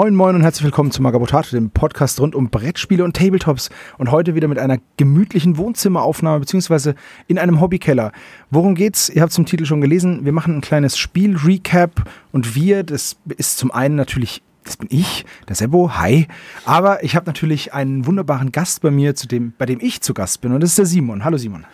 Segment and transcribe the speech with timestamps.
[0.00, 3.68] Moin Moin und herzlich willkommen zu Magabotato, dem Podcast rund um Brettspiele und Tabletops
[3.98, 6.94] und heute wieder mit einer gemütlichen Wohnzimmeraufnahme beziehungsweise
[7.26, 8.10] in einem Hobbykeller.
[8.50, 9.10] Worum geht's?
[9.10, 10.24] Ihr habt zum Titel schon gelesen.
[10.24, 15.26] Wir machen ein kleines Spiel-Recap und wir, das ist zum einen natürlich das bin ich,
[15.50, 16.28] der Sebo, hi.
[16.64, 20.14] Aber ich habe natürlich einen wunderbaren Gast bei mir, zu dem, bei dem ich zu
[20.14, 20.52] Gast bin.
[20.52, 21.26] Und das ist der Simon.
[21.26, 21.66] Hallo Simon.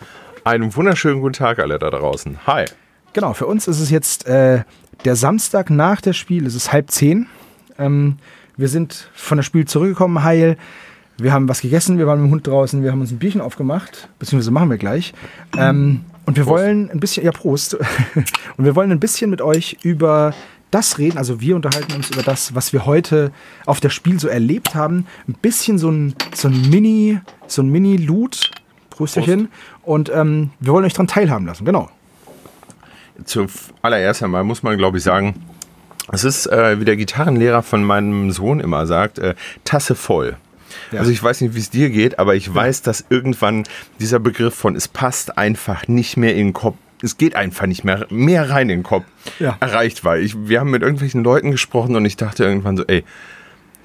[0.43, 2.39] Einen wunderschönen guten Tag alle da draußen.
[2.45, 2.65] Hi.
[3.13, 4.63] Genau, für uns ist es jetzt äh,
[5.05, 6.45] der Samstag nach der Spiel.
[6.45, 7.27] Es ist halb zehn.
[7.77, 8.17] Ähm,
[8.55, 10.57] wir sind von der Spiel zurückgekommen, heil.
[11.19, 13.41] Wir haben was gegessen, wir waren mit dem Hund draußen, wir haben uns ein Bierchen
[13.41, 15.13] aufgemacht, beziehungsweise machen wir gleich.
[15.57, 16.61] Ähm, und wir Prost.
[16.61, 17.73] wollen ein bisschen, ja, Prost.
[18.57, 20.33] und wir wollen ein bisschen mit euch über
[20.69, 23.31] das reden, also wir unterhalten uns über das, was wir heute
[23.65, 25.07] auf der Spiel so erlebt haben.
[25.27, 28.51] Ein bisschen so ein, so ein Mini, so ein Mini-Loot.
[28.97, 29.49] Prösterchen.
[29.83, 31.89] Und ähm, wir wollen euch daran teilhaben lassen, genau.
[33.23, 35.35] Zuallererst einmal muss man, glaube ich, sagen,
[36.11, 40.37] es ist, äh, wie der Gitarrenlehrer von meinem Sohn immer sagt, äh, Tasse voll.
[40.91, 40.99] Ja.
[40.99, 43.63] Also ich weiß nicht, wie es dir geht, aber ich weiß, dass irgendwann
[43.99, 47.83] dieser Begriff von es passt einfach nicht mehr in den Kopf, es geht einfach nicht
[47.83, 49.05] mehr, mehr rein in den Kopf,
[49.39, 49.57] ja.
[49.59, 50.17] erreicht war.
[50.17, 53.03] Ich, wir haben mit irgendwelchen Leuten gesprochen und ich dachte irgendwann so, ey,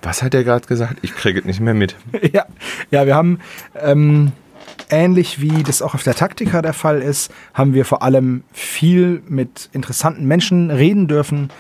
[0.01, 0.98] was hat er gerade gesagt?
[1.03, 1.97] Ich kriege es nicht mehr mit.
[2.33, 2.47] Ja,
[2.91, 3.39] ja wir haben
[3.81, 4.33] ähm,
[4.91, 9.23] ähnlich wie das auch auf der Taktika der Fall ist, haben wir vor allem viel
[9.29, 11.51] mit interessanten Menschen reden dürfen,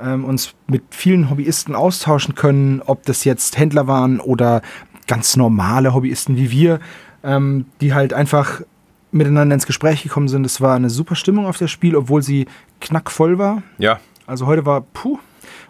[0.00, 4.62] ähm, uns mit vielen Hobbyisten austauschen können, ob das jetzt Händler waren oder
[5.06, 6.80] ganz normale Hobbyisten wie wir,
[7.22, 8.62] ähm, die halt einfach
[9.10, 10.44] miteinander ins Gespräch gekommen sind.
[10.44, 12.46] Es war eine super Stimmung auf das Spiel, obwohl sie
[12.80, 13.62] knackvoll war.
[13.78, 14.00] Ja.
[14.26, 15.18] Also heute war, puh,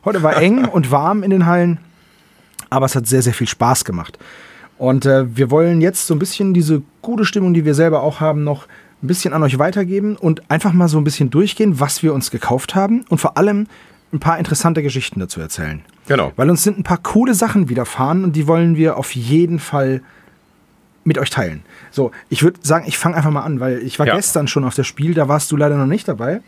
[0.05, 1.79] heute war eng und warm in den Hallen,
[2.71, 4.19] aber es hat sehr, sehr viel Spaß gemacht.
[4.77, 8.21] Und äh, wir wollen jetzt so ein bisschen diese gute Stimmung, die wir selber auch
[8.21, 8.67] haben, noch
[9.03, 12.31] ein bisschen an euch weitergeben und einfach mal so ein bisschen durchgehen, was wir uns
[12.31, 13.67] gekauft haben und vor allem
[14.13, 15.83] ein paar interessante Geschichten dazu erzählen.
[16.07, 16.33] Genau.
[16.37, 20.03] Weil uns sind ein paar coole Sachen widerfahren und die wollen wir auf jeden Fall
[21.05, 21.63] mit euch teilen.
[21.91, 24.15] So, ich würde sagen, ich fange einfach mal an, weil ich war ja.
[24.15, 26.41] gestern schon auf das Spiel, da warst du leider noch nicht dabei.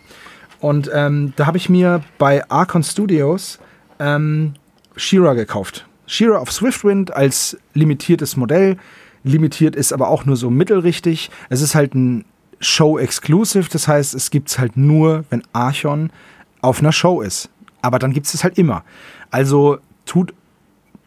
[0.60, 3.58] Und ähm, da habe ich mir bei Archon Studios
[3.98, 4.54] ähm,
[4.96, 5.86] Shira gekauft.
[6.06, 8.76] Shira of Swiftwind als limitiertes Modell.
[9.22, 11.30] Limitiert ist aber auch nur so mittelrichtig.
[11.48, 12.24] Es ist halt ein
[12.60, 16.10] Show-Exclusive, das heißt, es gibt es halt nur, wenn Archon
[16.60, 17.50] auf einer Show ist.
[17.82, 18.84] Aber dann gibt es es halt immer.
[19.30, 20.34] Also tut,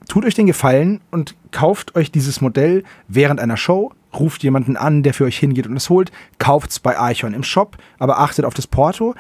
[0.07, 5.03] tut euch den Gefallen und kauft euch dieses Modell während einer Show, ruft jemanden an,
[5.03, 8.45] der für euch hingeht und es holt, kauft es bei Archon im Shop, aber achtet
[8.45, 9.15] auf das Porto.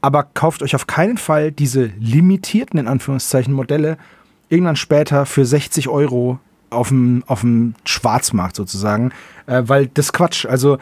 [0.00, 3.96] Aber kauft euch auf keinen Fall diese limitierten, in Anführungszeichen, Modelle
[4.50, 9.12] irgendwann später für 60 Euro auf dem, auf dem Schwarzmarkt sozusagen,
[9.46, 10.44] äh, weil das Quatsch.
[10.44, 10.78] Also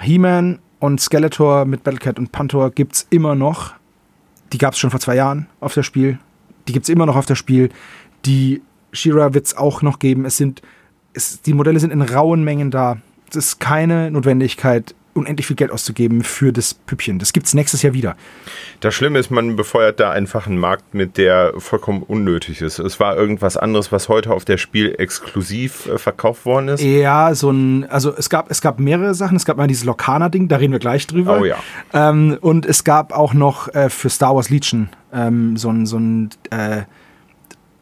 [0.00, 3.74] He-Man und Skeletor mit Battlecat und Pantor es immer noch
[4.52, 6.18] die gab es schon vor zwei Jahren auf der Spiel.
[6.68, 7.70] Die gibt es immer noch auf der Spiel.
[8.24, 10.24] Die Shira wird es auch noch geben.
[10.24, 10.62] Es sind,
[11.14, 12.98] es, die Modelle sind in rauen Mengen da.
[13.30, 17.18] Es ist keine Notwendigkeit, unendlich viel Geld auszugeben für das Püppchen.
[17.18, 18.16] Das gibt es nächstes Jahr wieder.
[18.80, 22.78] Das Schlimme ist, man befeuert da einfach einen Markt mit, der vollkommen unnötig ist.
[22.78, 26.82] Es war irgendwas anderes, was heute auf der Spiel exklusiv äh, verkauft worden ist.
[26.82, 29.36] Ja, so ein, also es gab, es gab mehrere Sachen.
[29.36, 31.40] Es gab mal dieses Lokana-Ding, da reden wir gleich drüber.
[31.40, 31.56] Oh ja.
[31.92, 35.98] Ähm, und es gab auch noch äh, für Star Wars Legion ähm, so ein, so
[35.98, 36.82] ein äh,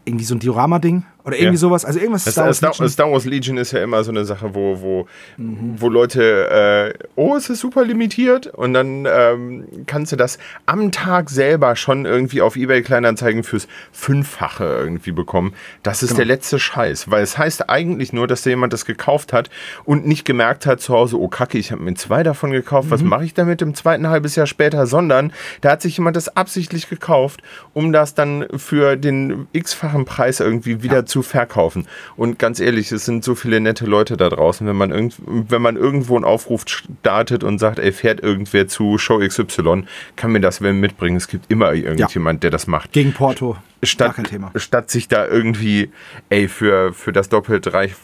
[0.04, 1.58] irgendwie so ein Diorama-Ding oder irgendwie ja.
[1.58, 1.84] sowas.
[1.84, 4.80] Also irgendwas Star Wars, Star, Star Wars Legion ist ja immer so eine Sache, wo,
[4.80, 5.74] wo, mhm.
[5.76, 10.92] wo Leute, äh, oh, es ist super limitiert und dann ähm, kannst du das am
[10.92, 15.54] Tag selber schon irgendwie auf Ebay Kleinanzeigen fürs Fünffache irgendwie bekommen.
[15.82, 16.18] Das ist genau.
[16.18, 19.50] der letzte Scheiß, weil es heißt eigentlich nur, dass da jemand das gekauft hat
[19.84, 22.92] und nicht gemerkt hat zu Hause, oh Kacke, ich habe mir zwei davon gekauft, mhm.
[22.92, 26.34] was mache ich damit im zweiten halbes Jahr später, sondern da hat sich jemand das
[26.36, 27.42] absichtlich gekauft,
[27.74, 31.86] um das dann für den x-fachen Preis irgendwie wieder ja zu verkaufen.
[32.16, 35.60] Und ganz ehrlich, es sind so viele nette Leute da draußen, wenn man, irgend, wenn
[35.60, 39.84] man irgendwo einen Aufruf startet und sagt, ey, fährt irgendwer zu Show XY,
[40.16, 41.16] kann mir das wenn mitbringen.
[41.16, 42.40] Es gibt immer irgendjemand, ja.
[42.40, 42.92] der das macht.
[42.92, 43.56] Gegen Porto.
[43.82, 44.14] Statt,
[44.56, 45.90] statt sich da irgendwie,
[46.28, 47.94] ey, für, für das doppelt reich,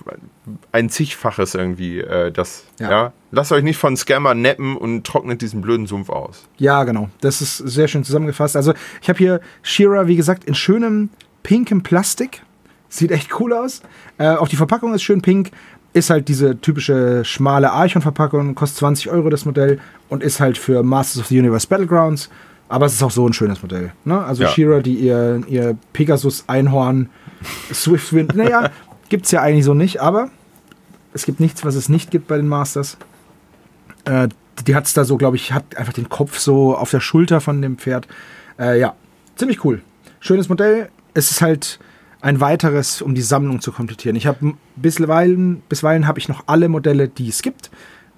[0.73, 2.91] ein zigfaches irgendwie, äh, das, ja.
[2.91, 3.12] ja.
[3.31, 6.49] Lasst euch nicht von Scammer neppen und trocknet diesen blöden Sumpf aus.
[6.56, 7.11] Ja, genau.
[7.20, 8.56] Das ist sehr schön zusammengefasst.
[8.56, 8.73] Also,
[9.03, 11.11] ich habe hier Shira, wie gesagt, in schönem
[11.43, 12.43] pinkem Plastik.
[12.96, 13.82] Sieht echt cool aus.
[14.16, 15.50] Äh, auch die Verpackung ist schön pink.
[15.93, 20.82] Ist halt diese typische schmale Archon-Verpackung, kostet 20 Euro das Modell und ist halt für
[20.82, 22.31] Masters of the Universe Battlegrounds.
[22.69, 23.93] Aber es ist auch so ein schönes Modell.
[24.04, 24.19] Ne?
[24.19, 24.48] Also ja.
[24.48, 27.10] Shira, die ihr, ihr Pegasus-Einhorn,
[27.72, 28.70] Swiftwind, naja,
[29.08, 30.31] gibt es ja eigentlich so nicht, aber
[31.12, 32.96] es gibt nichts, was es nicht gibt bei den Masters.
[34.04, 34.28] Äh,
[34.66, 37.43] die hat es da so, glaube ich, hat einfach den Kopf so auf der Schulter
[37.43, 38.08] von dem Pferd.
[38.58, 38.94] Äh, ja,
[39.37, 39.82] ziemlich cool.
[40.20, 41.78] Schönes Modell, es ist halt
[42.26, 44.17] ein weiteres, um die Sammlung zu komplettieren.
[44.17, 47.70] Ich habe bisweilen, bisweilen habe ich noch alle Modelle, die es gibt,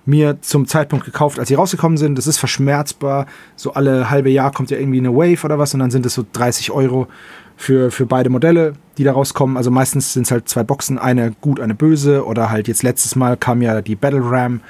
[0.07, 2.17] mir zum Zeitpunkt gekauft, als sie rausgekommen sind.
[2.17, 3.27] Das ist verschmerzbar.
[3.55, 6.15] So alle halbe Jahr kommt ja irgendwie eine Wave oder was und dann sind es
[6.15, 7.07] so 30 Euro
[7.59, 9.59] für, für beide Modelle, die da rauskommen.
[9.59, 13.15] Also meistens sind es halt zwei Boxen, eine gut, eine böse oder halt jetzt letztes
[13.15, 14.63] Mal kam ja die Battle Ram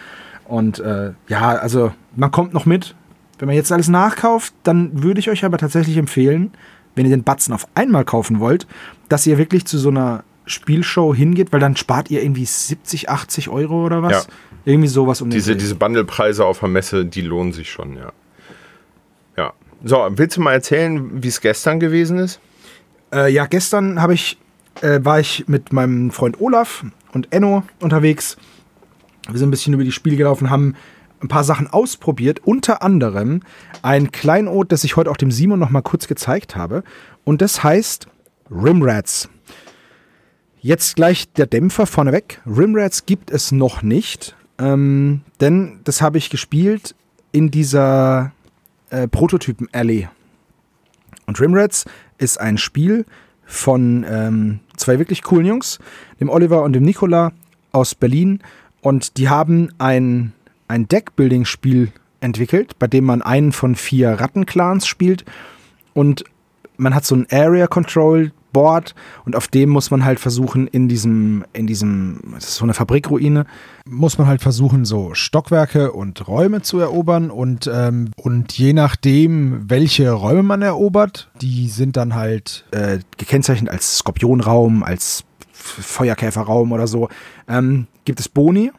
[0.47, 2.97] und äh, ja, also man kommt noch mit.
[3.39, 6.51] Wenn man jetzt alles nachkauft, dann würde ich euch aber tatsächlich empfehlen,
[6.95, 8.67] wenn ihr den Batzen auf einmal kaufen wollt,
[9.09, 13.49] dass ihr wirklich zu so einer Spielshow hingeht, weil dann spart ihr irgendwie 70, 80
[13.49, 14.27] Euro oder was.
[14.27, 14.33] Ja.
[14.65, 18.13] Irgendwie sowas um diese, diese Bundlepreise auf der Messe, die lohnen sich schon, ja.
[19.37, 19.53] Ja.
[19.85, 22.41] So, willst du mal erzählen, wie es gestern gewesen ist?
[23.13, 24.39] Äh, ja, gestern habe ich,
[24.83, 28.37] äh, war ich mit meinem Freund Olaf und Enno unterwegs.
[29.29, 30.75] Wir sind ein bisschen über die Spiele gelaufen, haben
[31.23, 33.41] ein paar Sachen ausprobiert, unter anderem
[33.83, 36.83] ein Kleinod, das ich heute auch dem Simon noch mal kurz gezeigt habe.
[37.25, 38.09] Und das heißt
[38.51, 39.29] Rimrats.
[40.61, 42.41] Jetzt gleich der Dämpfer vorneweg.
[42.47, 46.95] Rimrats gibt es noch nicht, ähm, denn das habe ich gespielt
[47.31, 48.33] in dieser
[48.91, 50.09] äh, Prototypen-Allee.
[51.27, 51.85] Und Rimrats
[52.17, 53.05] ist ein Spiel
[53.45, 55.79] von ähm, zwei wirklich coolen Jungs,
[56.21, 57.33] dem Oliver und dem Nicola
[57.73, 58.41] aus Berlin.
[58.81, 60.33] Und die haben ein
[60.69, 65.25] ein Deckbuilding-Spiel entwickelt, bei dem man einen von vier Rattenclans spielt.
[65.95, 66.25] Und
[66.77, 68.95] man hat so ein Area Control Board
[69.25, 72.75] und auf dem muss man halt versuchen, in diesem, in diesem, das ist so eine
[72.75, 73.45] Fabrikruine,
[73.85, 77.31] muss man halt versuchen, so Stockwerke und Räume zu erobern.
[77.31, 83.71] Und, ähm, und je nachdem, welche Räume man erobert, die sind dann halt äh, gekennzeichnet
[83.71, 87.09] als Skorpionraum, als Feuerkäferraum oder so,
[87.49, 88.73] ähm, gibt es Boni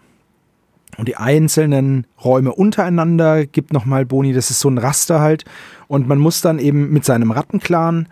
[0.98, 4.34] und die einzelnen Räume untereinander gibt nochmal Boni.
[4.34, 5.46] Das ist so ein Raster halt.
[5.88, 8.08] Und man muss dann eben mit seinem Rattenclan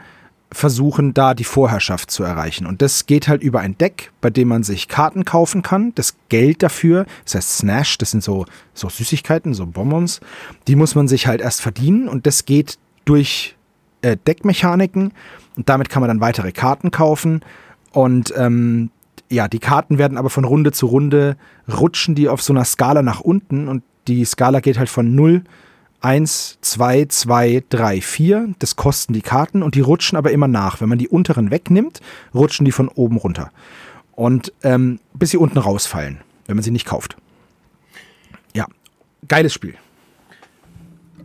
[0.51, 2.65] versuchen, da die Vorherrschaft zu erreichen.
[2.65, 5.93] Und das geht halt über ein Deck, bei dem man sich Karten kaufen kann.
[5.95, 10.21] Das Geld dafür, das heißt Snash, das sind so, so Süßigkeiten, so Bonbons,
[10.67, 12.07] die muss man sich halt erst verdienen.
[12.07, 13.57] Und das geht durch
[14.01, 15.11] äh, Deckmechaniken.
[15.57, 17.41] Und damit kann man dann weitere Karten kaufen.
[17.91, 18.91] Und ähm,
[19.29, 21.37] ja, die Karten werden aber von Runde zu Runde
[21.67, 25.43] rutschen die auf so einer Skala nach unten und die Skala geht halt von 0,
[26.01, 28.49] 1, 2, 2, 3, 4.
[28.59, 30.79] Das kosten die Karten und die rutschen aber immer nach.
[30.79, 31.99] Wenn man die unteren wegnimmt,
[32.33, 33.51] rutschen die von oben runter.
[34.13, 37.17] Und ähm, bis sie unten rausfallen, wenn man sie nicht kauft.
[38.55, 38.67] Ja,
[39.27, 39.75] geiles Spiel.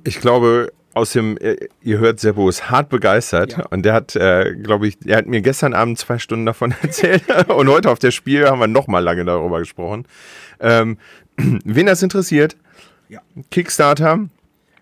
[0.05, 3.67] Ich glaube, aus dem, äh, ihr hört, Sebo ist hart begeistert ja.
[3.71, 7.25] und der hat, äh, glaube ich, er hat mir gestern Abend zwei Stunden davon erzählt
[7.49, 10.07] und heute auf der Spiel haben wir nochmal lange darüber gesprochen.
[10.61, 10.99] Ähm,
[11.37, 12.57] wen das interessiert,
[13.09, 13.21] ja.
[13.51, 14.21] Kickstarter,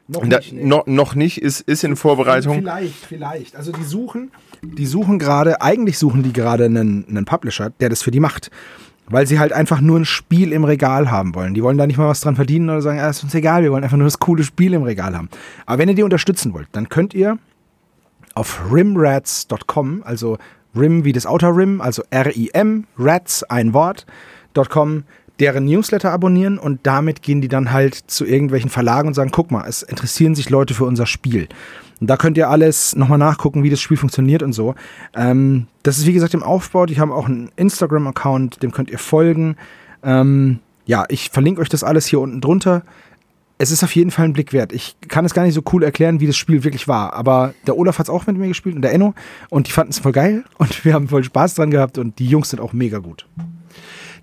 [0.08, 0.64] noch nicht, nee.
[0.64, 2.58] no, noch nicht, ist, ist in Vorbereitung.
[2.58, 3.56] Vielleicht, vielleicht.
[3.56, 8.02] Also die suchen, die suchen gerade, eigentlich suchen die gerade einen, einen Publisher, der das
[8.02, 8.50] für die macht
[9.10, 11.54] weil sie halt einfach nur ein Spiel im Regal haben wollen.
[11.54, 13.72] Die wollen da nicht mal was dran verdienen oder sagen, ja, ist uns egal, wir
[13.72, 15.28] wollen einfach nur das coole Spiel im Regal haben.
[15.66, 17.38] Aber wenn ihr die unterstützen wollt, dann könnt ihr
[18.34, 20.38] auf rimrats.com, also
[20.76, 25.02] Rim wie das Outer Rim, also R-I-M, Rats, ein Wort.com,
[25.41, 29.51] deren Newsletter abonnieren und damit gehen die dann halt zu irgendwelchen Verlagen und sagen, guck
[29.51, 31.49] mal, es interessieren sich Leute für unser Spiel.
[32.01, 34.75] Und da könnt ihr alles nochmal nachgucken, wie das Spiel funktioniert und so.
[35.15, 36.87] Ähm, das ist wie gesagt im Aufbau.
[36.87, 39.56] Die haben auch einen Instagram-Account, dem könnt ihr folgen.
[40.03, 42.82] Ähm, ja, ich verlinke euch das alles hier unten drunter.
[43.59, 44.73] Es ist auf jeden Fall ein Blick wert.
[44.73, 47.13] Ich kann es gar nicht so cool erklären, wie das Spiel wirklich war.
[47.13, 49.15] Aber der Olaf hat es auch mit mir gespielt und der Enno.
[49.51, 50.44] Und die fanden es voll geil.
[50.56, 51.99] Und wir haben voll Spaß dran gehabt.
[51.99, 53.27] Und die Jungs sind auch mega gut.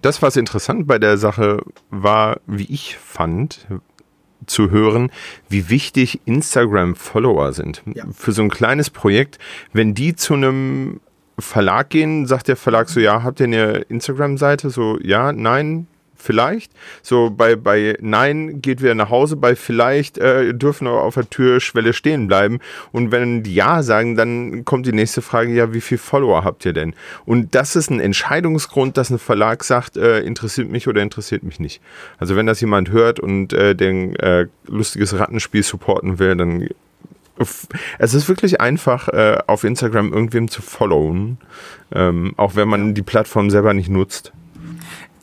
[0.02, 3.68] Das, was interessant bei der Sache war, wie ich fand,
[4.46, 5.12] zu hören,
[5.50, 7.82] wie wichtig Instagram-Follower sind.
[7.94, 8.06] Ja.
[8.14, 9.40] Für so ein kleines Projekt,
[9.74, 11.00] wenn die zu einem
[11.40, 14.70] Verlag gehen, sagt der Verlag so, ja, habt ihr eine Instagram-Seite?
[14.70, 15.88] So, ja, nein,
[16.18, 16.72] vielleicht.
[17.02, 21.30] So bei, bei Nein geht wieder nach Hause, bei vielleicht äh, dürfen wir auf der
[21.30, 22.60] Türschwelle stehen bleiben.
[22.92, 26.66] Und wenn die Ja sagen, dann kommt die nächste Frage, ja, wie viele Follower habt
[26.66, 26.94] ihr denn?
[27.26, 31.60] Und das ist ein Entscheidungsgrund, dass ein Verlag sagt, äh, interessiert mich oder interessiert mich
[31.60, 31.82] nicht.
[32.18, 36.68] Also wenn das jemand hört und äh, den äh, lustiges Rattenspiel supporten will, dann
[38.00, 41.38] es ist wirklich einfach, äh, auf Instagram irgendwem zu followen,
[41.94, 44.34] ähm, auch wenn man die Plattform selber nicht nutzt.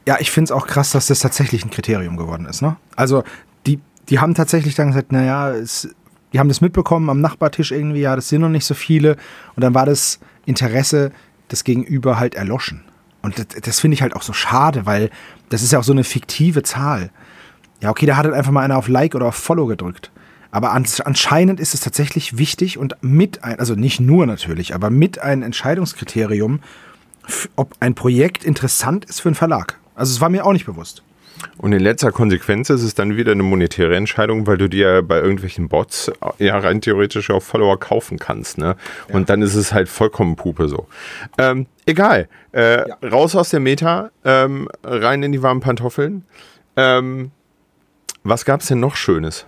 [0.06, 2.62] Ja, ich finde es auch krass, dass das tatsächlich ein Kriterium geworden ist.
[2.62, 2.76] Ne?
[2.96, 3.24] Also
[3.66, 5.88] die, die haben tatsächlich dann gesagt, naja, es,
[6.32, 9.16] die haben das mitbekommen am Nachbartisch irgendwie, ja, das sind noch nicht so viele.
[9.56, 11.12] Und dann war das Interesse
[11.50, 12.82] des Gegenüber halt erloschen.
[13.22, 15.10] Und das, das finde ich halt auch so schade, weil
[15.48, 17.10] das ist ja auch so eine fiktive Zahl.
[17.80, 20.10] Ja, okay, da hat halt einfach mal einer auf Like oder auf Follow gedrückt.
[20.50, 25.18] Aber anscheinend ist es tatsächlich wichtig und mit ein, also nicht nur natürlich, aber mit
[25.18, 26.60] ein Entscheidungskriterium,
[27.56, 29.80] ob ein Projekt interessant ist für einen Verlag.
[29.94, 31.02] Also es war mir auch nicht bewusst.
[31.58, 35.20] Und in letzter Konsequenz ist es dann wieder eine monetäre Entscheidung, weil du dir bei
[35.20, 38.58] irgendwelchen Bots ja rein theoretisch auch Follower kaufen kannst.
[38.58, 38.76] Ne?
[39.08, 39.26] Und ja.
[39.26, 40.86] dann ist es halt vollkommen Pupe so.
[41.38, 42.28] Ähm, egal.
[42.52, 42.96] Äh, ja.
[43.02, 46.24] Raus aus der Meta, ähm, rein in die warmen Pantoffeln.
[46.76, 47.30] Ähm,
[48.22, 49.46] was gab es denn noch Schönes?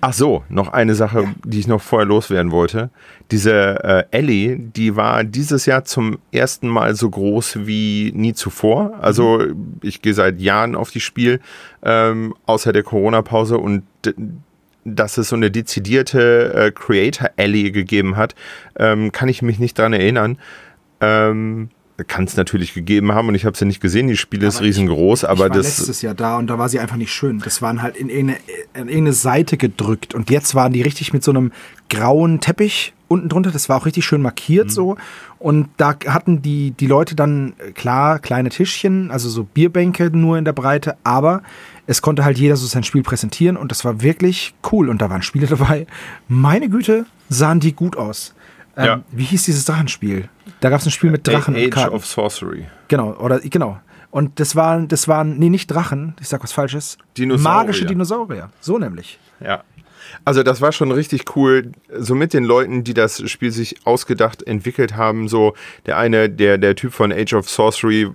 [0.00, 1.34] Ach so, noch eine Sache, ja.
[1.44, 2.90] die ich noch vorher loswerden wollte.
[3.30, 8.98] Diese äh, Ellie, die war dieses Jahr zum ersten Mal so groß wie nie zuvor.
[9.00, 9.78] Also mhm.
[9.82, 11.40] ich gehe seit Jahren auf die Spiel,
[11.82, 13.84] ähm, außer der Corona-Pause und
[14.84, 18.34] dass es so eine dezidierte äh, Creator Alley gegeben hat,
[18.78, 20.38] ähm, kann ich mich nicht dran erinnern.
[21.00, 21.70] Ähm,
[22.06, 24.08] kann es natürlich gegeben haben und ich habe sie nicht gesehen.
[24.08, 25.78] Die Spiele ist riesengroß, ich, aber ich war das.
[25.78, 27.40] letztes Jahr da und da war sie einfach nicht schön.
[27.40, 28.40] Das waren halt in irgendeine,
[28.74, 31.52] in irgendeine Seite gedrückt und jetzt waren die richtig mit so einem
[31.88, 33.50] grauen Teppich unten drunter.
[33.50, 34.70] Das war auch richtig schön markiert mhm.
[34.70, 34.96] so.
[35.38, 40.44] Und da hatten die, die Leute dann, klar, kleine Tischchen, also so Bierbänke nur in
[40.44, 41.42] der Breite, aber
[41.86, 44.88] es konnte halt jeder so sein Spiel präsentieren und das war wirklich cool.
[44.88, 45.86] Und da waren Spiele dabei.
[46.28, 48.34] Meine Güte, sahen die gut aus.
[48.76, 49.02] Ähm, ja.
[49.10, 50.28] Wie hieß dieses Drachenspiel?
[50.60, 51.56] Da gab es ein Spiel mit Drachen.
[51.56, 51.94] Age Karten.
[51.94, 52.66] of Sorcery.
[52.88, 53.80] Genau, oder genau.
[54.10, 56.98] Und das waren, das waren, nee, nicht Drachen, ich sag was Falsches.
[57.16, 57.54] Dinosaurier.
[57.56, 58.50] Magische Dinosaurier.
[58.60, 59.18] So nämlich.
[59.40, 59.62] Ja.
[60.24, 64.42] Also das war schon richtig cool, so mit den Leuten, die das Spiel sich ausgedacht,
[64.42, 65.28] entwickelt haben.
[65.28, 65.54] So
[65.86, 68.08] der eine, der der Typ von Age of Sorcery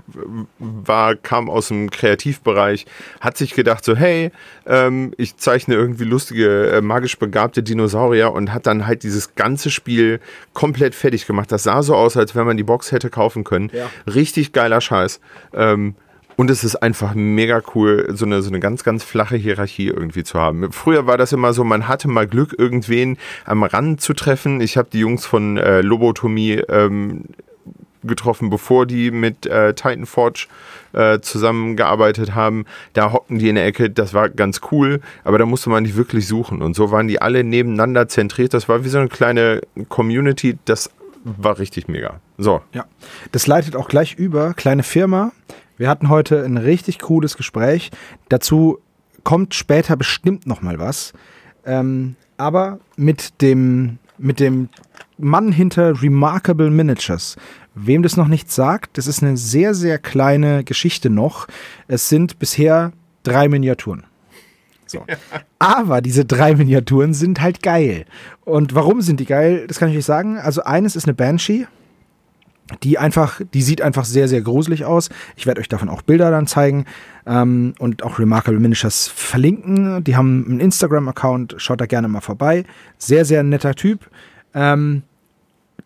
[0.60, 2.86] war, kam aus dem Kreativbereich,
[3.20, 4.32] hat sich gedacht so, hey,
[4.66, 9.70] ähm, ich zeichne irgendwie lustige, äh, magisch begabte Dinosaurier und hat dann halt dieses ganze
[9.70, 10.20] Spiel
[10.54, 11.52] komplett fertig gemacht.
[11.52, 13.70] Das sah so aus, als wenn man die Box hätte kaufen können.
[13.74, 13.90] Ja.
[14.08, 15.20] Richtig geiler Scheiß.
[15.54, 15.96] Ähm,
[16.36, 20.24] und es ist einfach mega cool, so eine, so eine ganz, ganz flache Hierarchie irgendwie
[20.24, 20.72] zu haben.
[20.72, 24.62] Früher war das immer so, man hatte mal Glück, irgendwen am Rand zu treffen.
[24.62, 27.25] Ich habe die Jungs von äh, Lobotomie ähm,
[28.04, 30.48] getroffen, bevor die mit äh, Titan Forge
[30.94, 32.65] äh, zusammengearbeitet haben.
[32.94, 35.96] Da hockten die in der Ecke, das war ganz cool, aber da musste man nicht
[35.96, 36.62] wirklich suchen.
[36.62, 38.54] Und so waren die alle nebeneinander zentriert.
[38.54, 40.92] Das war wie so eine kleine Community, das
[41.24, 42.20] war richtig mega.
[42.38, 42.62] So.
[42.74, 42.86] Ja,
[43.32, 44.54] das leitet auch gleich über.
[44.54, 45.32] Kleine Firma,
[45.77, 47.91] wir hatten heute ein richtig cooles Gespräch.
[48.29, 48.79] Dazu
[49.24, 51.13] kommt später bestimmt noch mal was.
[51.65, 54.70] Ähm, aber mit dem, mit dem
[55.17, 57.36] Mann hinter Remarkable Miniatures.
[57.74, 61.48] Wem das noch nicht sagt, das ist eine sehr, sehr kleine Geschichte noch.
[61.88, 64.05] Es sind bisher drei Miniaturen.
[64.86, 65.05] So.
[65.60, 68.05] Aber diese drei Miniaturen sind halt geil.
[68.46, 69.65] Und warum sind die geil?
[69.67, 70.38] Das kann ich euch sagen.
[70.38, 71.67] Also eines ist eine Banshee
[72.84, 75.10] die einfach, die sieht einfach sehr, sehr gruselig aus.
[75.36, 76.86] Ich werde euch davon auch Bilder dann zeigen
[77.25, 80.03] ähm, und auch Remarkable Miniatures verlinken.
[80.03, 82.65] Die haben einen Instagram-Account, schaut da gerne mal vorbei.
[82.98, 84.10] Sehr, sehr netter Typ.
[84.53, 85.03] Ähm,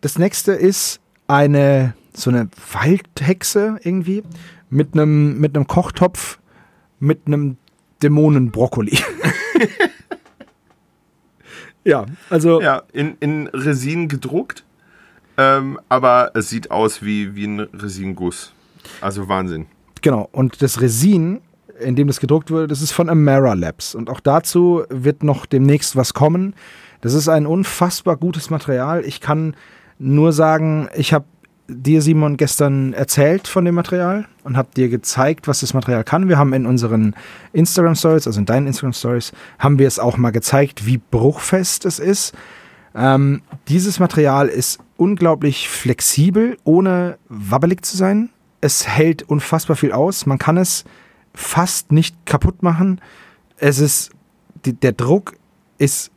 [0.00, 4.22] das nächste ist eine, so eine Waldhexe irgendwie
[4.70, 6.40] mit einem, mit einem Kochtopf
[7.00, 7.56] mit einem
[8.02, 8.94] Dämonenbrokkoli.
[11.84, 12.60] ja, also.
[12.60, 14.64] Ja, in, in Resin gedruckt
[15.40, 18.52] ähm, aber es sieht aus wie, wie ein Resinguss.
[19.00, 19.66] Also Wahnsinn.
[20.02, 21.40] Genau, und das Resin,
[21.80, 23.94] in dem das gedruckt wurde, das ist von Amara Labs.
[23.94, 26.54] Und auch dazu wird noch demnächst was kommen.
[27.00, 29.02] Das ist ein unfassbar gutes Material.
[29.06, 29.56] Ich kann
[29.98, 31.24] nur sagen, ich habe
[31.68, 36.28] dir, Simon, gestern erzählt von dem Material und habe dir gezeigt, was das Material kann.
[36.28, 37.14] Wir haben in unseren
[37.54, 41.86] Instagram Stories, also in deinen Instagram Stories, haben wir es auch mal gezeigt, wie bruchfest
[41.86, 42.34] es ist.
[42.94, 48.30] Ähm, dieses Material ist unglaublich flexibel, ohne wabbelig zu sein.
[48.60, 50.26] Es hält unfassbar viel aus.
[50.26, 50.84] Man kann es
[51.32, 53.00] fast nicht kaputt machen.
[53.56, 54.10] Es ist,
[54.64, 55.36] die, der Druck
[55.78, 56.10] ist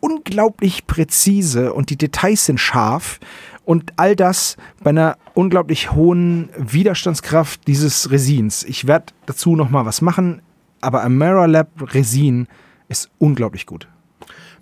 [0.00, 3.20] unglaublich präzise und die Details sind scharf.
[3.64, 8.62] Und all das bei einer unglaublich hohen Widerstandskraft dieses Resins.
[8.64, 10.42] Ich werde dazu noch mal was machen,
[10.82, 12.46] aber Amara Lab Resin
[12.88, 13.88] ist unglaublich gut.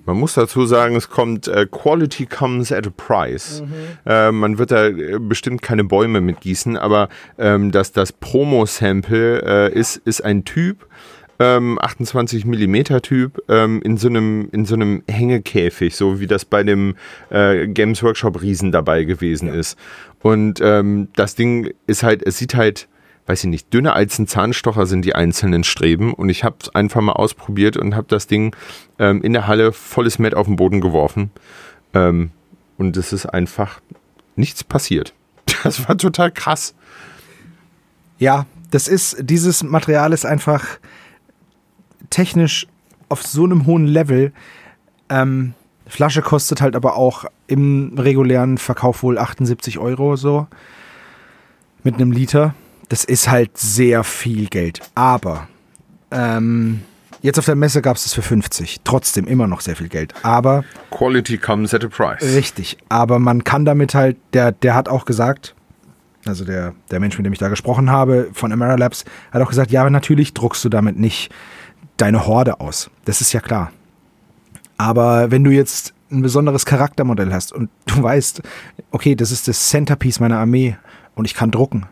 [0.04, 3.62] Man muss dazu sagen, es kommt, äh, Quality comes at a price.
[3.62, 3.72] Mhm.
[4.04, 9.72] Äh, man wird da äh, bestimmt keine Bäume mitgießen, aber ähm, das, das Promo-Sample äh,
[9.72, 10.86] ist, ist ein Typ,
[11.38, 16.44] ähm, 28 mm Typ ähm, in so einem in so einem Hängekäfig, so wie das
[16.44, 16.94] bei dem
[17.30, 19.54] äh, Games Workshop Riesen dabei gewesen ja.
[19.54, 19.78] ist.
[20.20, 22.88] Und ähm, das Ding ist halt, es sieht halt
[23.26, 26.12] weiß ich nicht, dünner als ein Zahnstocher sind die einzelnen Streben.
[26.12, 28.54] Und ich habe es einfach mal ausprobiert und habe das Ding
[28.98, 31.30] ähm, in der Halle volles Met auf den Boden geworfen.
[31.94, 32.30] Ähm,
[32.78, 33.80] und es ist einfach
[34.36, 35.14] nichts passiert.
[35.62, 36.74] Das war total krass.
[38.18, 40.64] Ja, das ist, dieses Material ist einfach
[42.10, 42.66] technisch
[43.08, 44.32] auf so einem hohen Level.
[45.08, 45.54] Ähm,
[45.86, 50.46] Flasche kostet halt aber auch im regulären Verkauf wohl 78 Euro so.
[51.84, 52.54] Mit einem Liter.
[52.92, 54.80] Das ist halt sehr viel Geld.
[54.94, 55.48] Aber
[56.10, 56.82] ähm,
[57.22, 58.82] jetzt auf der Messe gab es das für 50.
[58.84, 60.12] Trotzdem immer noch sehr viel Geld.
[60.22, 60.62] Aber.
[60.90, 62.22] Quality comes at a price.
[62.34, 62.76] Richtig.
[62.90, 65.54] Aber man kann damit halt, der, der hat auch gesagt,
[66.26, 69.48] also der, der Mensch, mit dem ich da gesprochen habe, von Amara Labs, hat auch
[69.48, 71.32] gesagt, ja, natürlich druckst du damit nicht
[71.96, 72.90] deine Horde aus.
[73.06, 73.72] Das ist ja klar.
[74.76, 78.42] Aber wenn du jetzt ein besonderes Charaktermodell hast und du weißt,
[78.90, 80.76] okay, das ist das Centerpiece meiner Armee
[81.14, 81.86] und ich kann drucken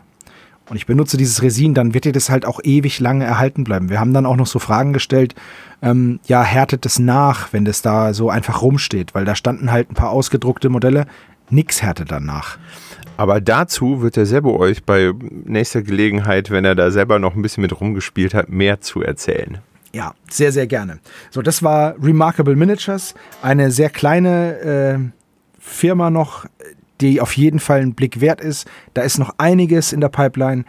[0.71, 3.89] und ich benutze dieses Resin, dann wird dir das halt auch ewig lange erhalten bleiben.
[3.89, 5.35] Wir haben dann auch noch so Fragen gestellt,
[5.81, 9.91] ähm, ja, härtet es nach, wenn das da so einfach rumsteht, weil da standen halt
[9.91, 11.07] ein paar ausgedruckte Modelle,
[11.49, 12.57] nix härtet danach.
[13.17, 15.11] Aber dazu wird der Sebo euch bei
[15.43, 19.57] nächster Gelegenheit, wenn er da selber noch ein bisschen mit rumgespielt hat, mehr zu erzählen.
[19.91, 20.99] Ja, sehr, sehr gerne.
[21.31, 24.99] So, das war Remarkable Miniatures, eine sehr kleine äh,
[25.59, 26.45] Firma noch,
[27.01, 28.69] die auf jeden Fall einen Blick wert ist.
[28.93, 30.63] Da ist noch einiges in der Pipeline.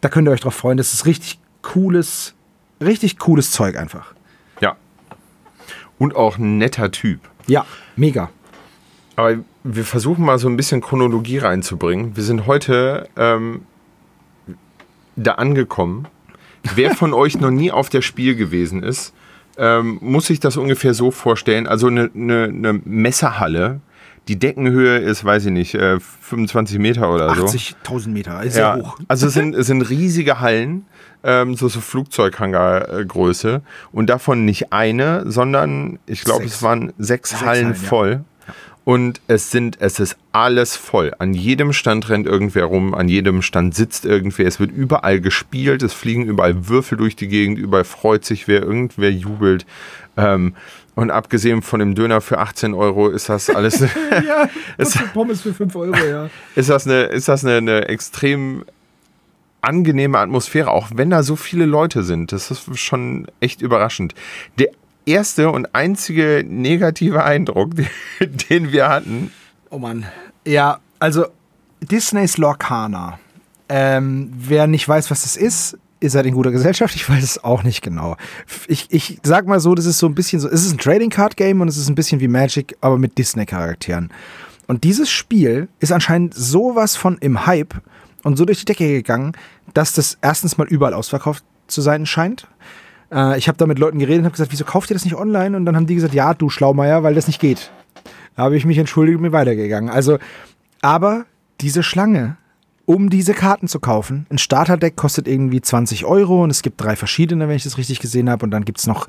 [0.00, 0.78] Da könnt ihr euch drauf freuen.
[0.78, 2.34] Das ist richtig cooles,
[2.80, 4.14] richtig cooles Zeug einfach.
[4.60, 4.76] Ja.
[5.98, 7.20] Und auch ein netter Typ.
[7.46, 8.30] Ja, mega.
[9.16, 12.16] Aber wir versuchen mal so ein bisschen Chronologie reinzubringen.
[12.16, 13.62] Wir sind heute ähm,
[15.16, 16.08] da angekommen.
[16.74, 19.12] Wer von euch noch nie auf der Spiel gewesen ist,
[19.58, 21.66] ähm, muss sich das ungefähr so vorstellen.
[21.66, 23.80] Also eine, eine, eine Messerhalle,
[24.28, 27.46] die Deckenhöhe ist, weiß ich nicht, äh, 25 Meter oder so.
[27.46, 28.98] 80.000 Meter, ist ja, sehr hoch.
[29.08, 30.86] Also es sind, es sind riesige Hallen,
[31.24, 33.62] ähm, so, so Flugzeughangargröße.
[33.90, 38.10] Und davon nicht eine, sondern ich glaube, es waren sechs, sechs Hallen, Hallen voll.
[38.10, 38.24] Ja.
[38.84, 41.12] Und es sind, es ist alles voll.
[41.18, 44.46] An jedem Stand rennt irgendwer rum, an jedem Stand sitzt irgendwer.
[44.46, 48.62] Es wird überall gespielt, es fliegen überall Würfel durch die Gegend, überall freut sich wer,
[48.62, 49.66] irgendwer jubelt.
[50.16, 50.54] Ähm,
[50.94, 53.80] und abgesehen von dem Döner für 18 Euro ist das alles.
[54.10, 56.30] ja, ist, Pommes für 5 Euro, ja.
[56.54, 58.64] Ist das eine, ist das eine, eine extrem
[59.62, 62.32] angenehme Atmosphäre, auch wenn da so viele Leute sind.
[62.32, 64.14] Das ist schon echt überraschend.
[64.58, 64.68] Der
[65.06, 67.70] erste und einzige negative Eindruck,
[68.50, 69.32] den wir hatten.
[69.70, 70.06] Oh Mann.
[70.44, 71.26] Ja, also
[71.80, 73.18] Disneys Lorcana.
[73.68, 77.44] Ähm, wer nicht weiß, was das ist, ihr seid in guter Gesellschaft, ich weiß es
[77.44, 78.16] auch nicht genau.
[78.66, 81.10] Ich, ich sag mal so, das ist so ein bisschen so, es ist ein Trading
[81.10, 84.12] Card Game und es ist ein bisschen wie Magic, aber mit Disney-Charakteren.
[84.66, 87.74] Und dieses Spiel ist anscheinend sowas von im Hype
[88.22, 89.32] und so durch die Decke gegangen,
[89.74, 92.46] dass das erstens mal überall ausverkauft zu sein scheint.
[93.12, 95.16] Äh, ich habe da mit Leuten geredet und habe gesagt, wieso kauft ihr das nicht
[95.16, 95.56] online?
[95.56, 97.70] Und dann haben die gesagt, ja, du Schlaumeier, weil das nicht geht.
[98.36, 99.90] Da habe ich mich entschuldigt und mir weitergegangen.
[99.90, 100.18] Also,
[100.80, 101.26] aber
[101.60, 102.36] diese Schlange
[102.84, 104.26] um diese Karten zu kaufen.
[104.30, 108.00] Ein Starterdeck kostet irgendwie 20 Euro und es gibt drei verschiedene, wenn ich das richtig
[108.00, 108.44] gesehen habe.
[108.44, 109.08] Und dann gibt es noch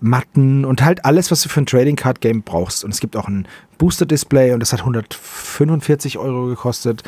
[0.00, 2.84] Matten und halt alles, was du für ein Trading Card Game brauchst.
[2.84, 3.46] Und es gibt auch ein
[3.78, 7.02] Booster Display und das hat 145 Euro gekostet.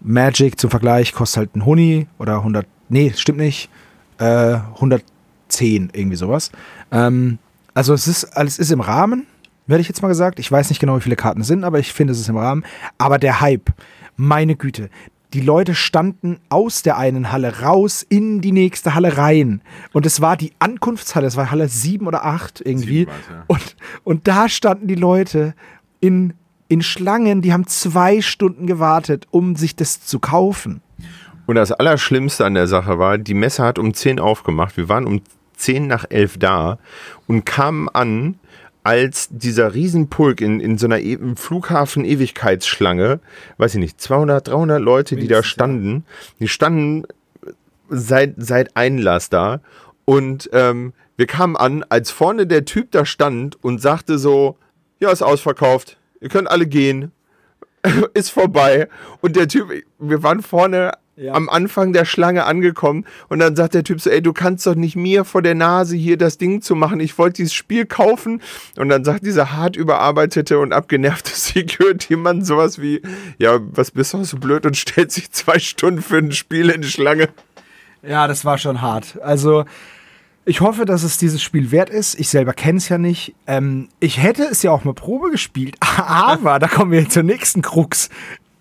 [0.00, 3.70] Magic zum Vergleich kostet halt ein Huni oder 100, nee, stimmt nicht,
[4.18, 6.50] äh, 110, irgendwie sowas.
[6.90, 7.38] Ähm,
[7.72, 9.26] also es ist, alles ist im Rahmen,
[9.66, 10.38] werde ich jetzt mal gesagt.
[10.38, 12.36] Ich weiß nicht genau, wie viele Karten es sind, aber ich finde, es ist im
[12.36, 12.64] Rahmen.
[12.98, 13.70] Aber der Hype,
[14.16, 14.90] meine Güte,
[15.34, 19.62] die Leute standen aus der einen Halle raus in die nächste Halle rein.
[19.92, 23.02] Und es war die Ankunftshalle, es war Halle 7 oder 8 irgendwie.
[23.02, 23.44] ja.
[23.48, 25.54] und, und da standen die Leute
[25.98, 26.34] in,
[26.68, 30.82] in Schlangen, die haben zwei Stunden gewartet, um sich das zu kaufen.
[31.46, 34.76] Und das Allerschlimmste an der Sache war, die Messe hat um 10 aufgemacht.
[34.76, 35.20] Wir waren um
[35.56, 36.78] 10 nach 11 da
[37.26, 38.38] und kamen an
[38.84, 43.18] als dieser Riesenpulk in, in so einer e Flughafen-Ewigkeitsschlange,
[43.56, 46.04] weiß ich nicht, 200, 300 Leute, die da standen,
[46.38, 47.04] die standen
[47.88, 49.60] seit, seit Einlass da.
[50.04, 54.58] Und ähm, wir kamen an, als vorne der Typ da stand und sagte so,
[55.00, 57.10] ja, ist ausverkauft, ihr könnt alle gehen,
[58.14, 58.88] ist vorbei.
[59.22, 61.32] Und der Typ, wir waren vorne ja.
[61.34, 64.74] am Anfang der Schlange angekommen und dann sagt der Typ so, ey, du kannst doch
[64.74, 68.42] nicht mir vor der Nase hier das Ding zu machen, ich wollte dieses Spiel kaufen
[68.76, 73.02] und dann sagt dieser hart überarbeitete und abgenervte Security-Mann sowas wie,
[73.38, 76.82] ja, was bist du so blöd und stellt sich zwei Stunden für ein Spiel in
[76.82, 77.28] die Schlange.
[78.02, 79.18] Ja, das war schon hart.
[79.22, 79.64] Also,
[80.44, 82.18] ich hoffe, dass es dieses Spiel wert ist.
[82.20, 83.34] Ich selber kenne es ja nicht.
[83.46, 87.62] Ähm, ich hätte es ja auch mal Probe gespielt, aber da kommen wir zur nächsten
[87.62, 88.10] Krux.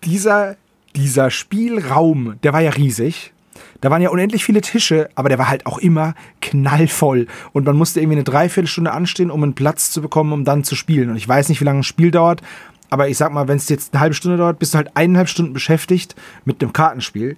[0.03, 0.55] Dieser
[0.95, 3.34] dieser Spielraum, der war ja riesig.
[3.82, 7.27] Da waren ja unendlich viele Tische, aber der war halt auch immer knallvoll.
[7.51, 10.75] Und man musste irgendwie eine Dreiviertelstunde anstehen, um einen Platz zu bekommen, um dann zu
[10.75, 11.10] spielen.
[11.10, 12.41] Und ich weiß nicht, wie lange ein Spiel dauert,
[12.89, 15.27] aber ich sag mal, wenn es jetzt eine halbe Stunde dauert, bist du halt eineinhalb
[15.27, 17.38] Stunden beschäftigt mit einem Kartenspiel.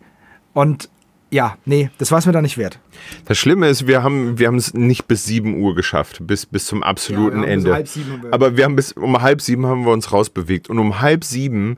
[0.54, 0.90] Und
[1.32, 2.80] ja, nee, das war es mir da nicht wert.
[3.26, 6.84] Das Schlimme ist, wir haben wir es nicht bis 7 Uhr geschafft, bis, bis zum
[6.84, 7.70] absoluten ja, Ende.
[7.72, 10.70] Wir Aber wir haben bis um halb sieben haben wir uns rausbewegt.
[10.70, 11.78] Und um halb sieben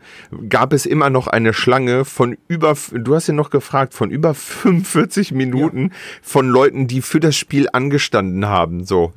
[0.50, 4.34] gab es immer noch eine Schlange von über, du hast ja noch gefragt, von über
[4.34, 5.96] 45 Minuten ja.
[6.22, 8.86] von Leuten, die für das Spiel angestanden haben.
[8.86, 9.14] So.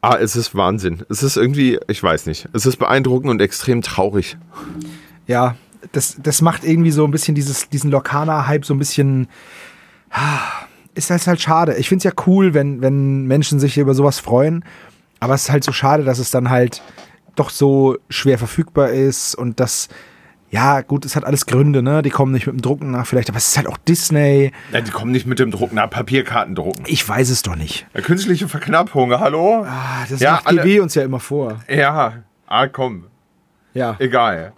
[0.00, 1.04] Ah, es ist Wahnsinn.
[1.08, 4.36] Es ist irgendwie, ich weiß nicht, es ist beeindruckend und extrem traurig.
[5.26, 5.56] Ja,
[5.92, 9.28] das, das macht irgendwie so ein bisschen dieses, diesen Lokana-Hype so ein bisschen.
[10.94, 11.76] Ist das halt schade.
[11.76, 14.64] Ich finde es ja cool, wenn, wenn Menschen sich über sowas freuen.
[15.20, 16.82] Aber es ist halt so schade, dass es dann halt
[17.34, 19.88] doch so schwer verfügbar ist und das.
[20.50, 22.00] Ja, gut, es hat alles Gründe, ne?
[22.02, 24.52] Die kommen nicht mit dem Drucken nach, vielleicht, aber es ist halt auch Disney.
[24.70, 26.84] Ja, die kommen nicht mit dem Drucken nach, Papierkarten drucken.
[26.86, 27.88] Ich weiß es doch nicht.
[27.92, 29.64] Ja, künstliche Verknappung, hallo?
[29.66, 31.60] Ah, das ja, macht GW uns ja immer vor.
[31.68, 33.06] Ja, ah, komm.
[33.72, 33.96] Ja.
[33.98, 34.52] Egal.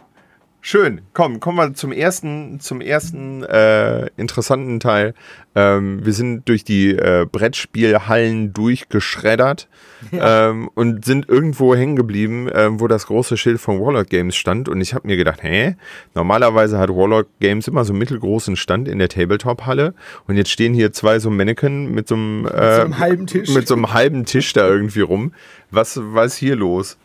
[0.68, 1.02] Schön.
[1.12, 5.14] Komm, kommen wir zum ersten, zum ersten äh, interessanten Teil.
[5.54, 9.68] Ähm, wir sind durch die äh, Brettspielhallen durchgeschreddert
[10.10, 10.50] ja.
[10.50, 14.68] ähm, und sind irgendwo hängen geblieben, äh, wo das große Schild von Warlock Games stand.
[14.68, 15.76] Und ich habe mir gedacht, hä?
[16.16, 19.94] Normalerweise hat Warlock Games immer so einen mittelgroßen Stand in der Tabletop-Halle.
[20.26, 23.28] Und jetzt stehen hier zwei so Mannequin mit so einem, mit so einem äh, halben
[23.28, 23.50] Tisch.
[23.50, 25.32] Mit so einem halben Tisch da irgendwie rum.
[25.70, 26.98] Was, was ist hier los?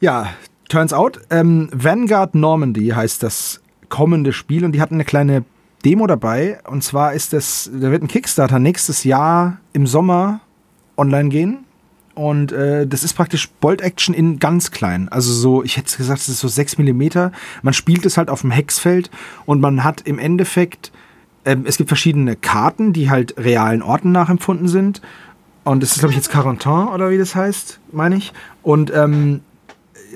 [0.00, 0.28] Ja,
[0.68, 5.44] turns out, ähm, Vanguard Normandy heißt das kommende Spiel und die hatten eine kleine
[5.84, 6.58] Demo dabei.
[6.68, 10.40] Und zwar ist das, da wird ein Kickstarter nächstes Jahr im Sommer
[10.96, 11.64] online gehen.
[12.14, 15.08] Und äh, das ist praktisch Bolt Action in ganz klein.
[15.08, 17.30] Also so, ich hätte gesagt, es ist so 6 mm.
[17.62, 19.08] Man spielt es halt auf dem Hexfeld
[19.46, 20.90] und man hat im Endeffekt,
[21.44, 25.00] äh, es gibt verschiedene Karten, die halt realen Orten nachempfunden sind.
[25.62, 28.32] Und das ist, glaube ich, jetzt Carentin oder wie das heißt, meine ich.
[28.62, 29.42] Und ähm,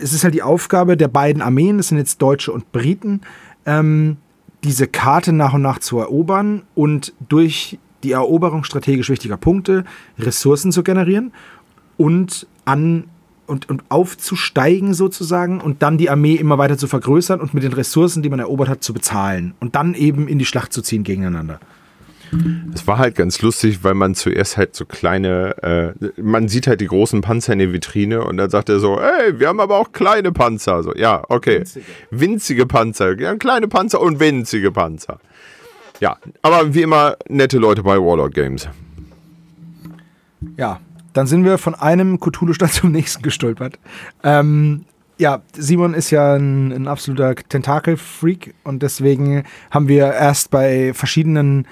[0.03, 3.21] es ist halt die Aufgabe der beiden Armeen, das sind jetzt Deutsche und Briten,
[3.65, 4.17] ähm,
[4.65, 9.85] diese Karte nach und nach zu erobern und durch die Eroberung strategisch wichtiger Punkte
[10.19, 11.33] Ressourcen zu generieren
[11.97, 13.05] und an
[13.47, 17.73] und, und aufzusteigen sozusagen und dann die Armee immer weiter zu vergrößern und mit den
[17.73, 21.05] Ressourcen, die man erobert hat, zu bezahlen und dann eben in die Schlacht zu ziehen
[21.05, 21.61] gegeneinander.
[22.75, 26.81] Es war halt ganz lustig, weil man zuerst halt so kleine, äh, man sieht halt
[26.81, 29.79] die großen Panzer in der Vitrine und dann sagt er so, ey, wir haben aber
[29.79, 30.83] auch kleine Panzer.
[30.83, 31.59] So, ja, okay.
[31.59, 33.21] Winzige, winzige Panzer.
[33.21, 35.21] Ja, kleine Panzer und winzige Panzer.
[36.01, 38.69] Ja, aber wie immer nette Leute bei Warlord Games.
[40.57, 40.81] Ja,
[41.13, 43.79] dann sind wir von einem Cthulhu-Stand zum nächsten gestolpert.
[44.25, 44.87] Ähm,
[45.19, 51.67] ja, Simon ist ja ein, ein absoluter Tentakel-Freak und deswegen haben wir erst bei verschiedenen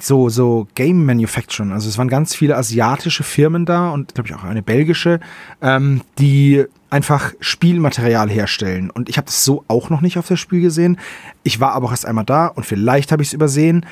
[0.00, 1.72] so, so Game Manufacturing.
[1.72, 5.20] Also es waren ganz viele asiatische Firmen da und glaube ich auch eine belgische,
[5.62, 8.90] ähm, die einfach Spielmaterial herstellen.
[8.90, 10.98] Und ich habe das so auch noch nicht auf das Spiel gesehen.
[11.42, 13.84] Ich war aber auch erst einmal da und vielleicht habe ich es übersehen.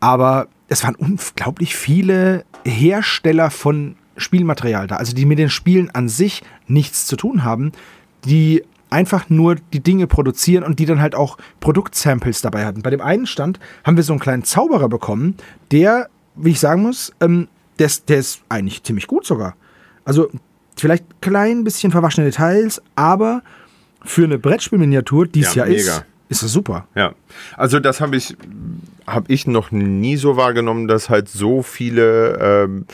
[0.00, 6.08] Aber es waren unglaublich viele Hersteller von Spielmaterial da, also die mit den Spielen an
[6.08, 7.72] sich nichts zu tun haben,
[8.24, 8.62] die
[8.92, 12.82] einfach nur die Dinge produzieren und die dann halt auch Produktsamples dabei hatten.
[12.82, 15.36] Bei dem einen Stand haben wir so einen kleinen Zauberer bekommen,
[15.70, 19.56] der, wie ich sagen muss, ähm, der, ist, der ist eigentlich ziemlich gut sogar.
[20.04, 20.28] Also
[20.76, 23.42] vielleicht klein bisschen verwaschene Details, aber
[24.04, 26.86] für eine Brettspielminiatur, die es ja, ja ist, ist das super.
[26.94, 27.14] Ja,
[27.56, 28.36] also das habe ich,
[29.06, 32.86] hab ich noch nie so wahrgenommen, dass halt so viele ähm,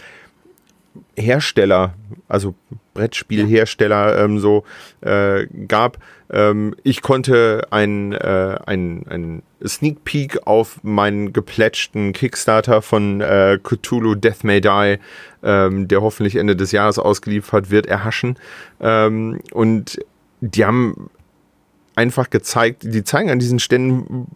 [1.19, 1.95] Hersteller,
[2.29, 2.55] also
[2.95, 4.65] Brettspielhersteller ähm, so
[5.01, 5.99] äh, gab.
[6.31, 14.15] Ähm, ich konnte ein, äh, ein Sneak Peek auf meinen geplätschten Kickstarter von äh, Cthulhu
[14.15, 14.99] Death May Die,
[15.43, 18.37] ähm, der hoffentlich Ende des Jahres ausgeliefert wird, erhaschen.
[18.81, 19.99] Ähm, und
[20.41, 21.11] die haben
[21.95, 24.27] einfach gezeigt, die zeigen an diesen Ständen,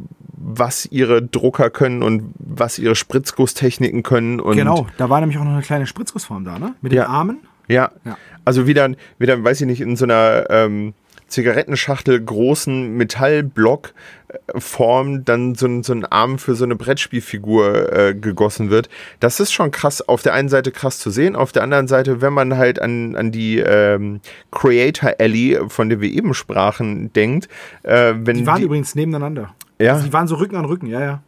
[0.58, 4.40] was ihre Drucker können und was ihre Spritzgusstechniken können.
[4.40, 6.74] Und genau, da war nämlich auch noch eine kleine Spritzgussform da, ne?
[6.80, 7.38] Mit den Armen.
[7.68, 7.90] Ja.
[8.04, 8.16] ja.
[8.44, 10.94] Also wieder, wieder, weiß ich nicht, in so einer ähm,
[11.32, 13.94] Zigarettenschachtel großen Metallblock
[14.28, 18.88] äh, Form dann so ein, so ein Arm für so eine Brettspielfigur äh, gegossen wird.
[19.18, 22.20] Das ist schon krass, auf der einen Seite krass zu sehen, auf der anderen Seite,
[22.20, 27.48] wenn man halt an, an die ähm, Creator Alley, von der wir eben sprachen, denkt.
[27.82, 29.54] Äh, wenn die waren die, übrigens nebeneinander.
[29.82, 29.98] Ja.
[29.98, 31.22] Die waren so Rücken an Rücken, ja, ja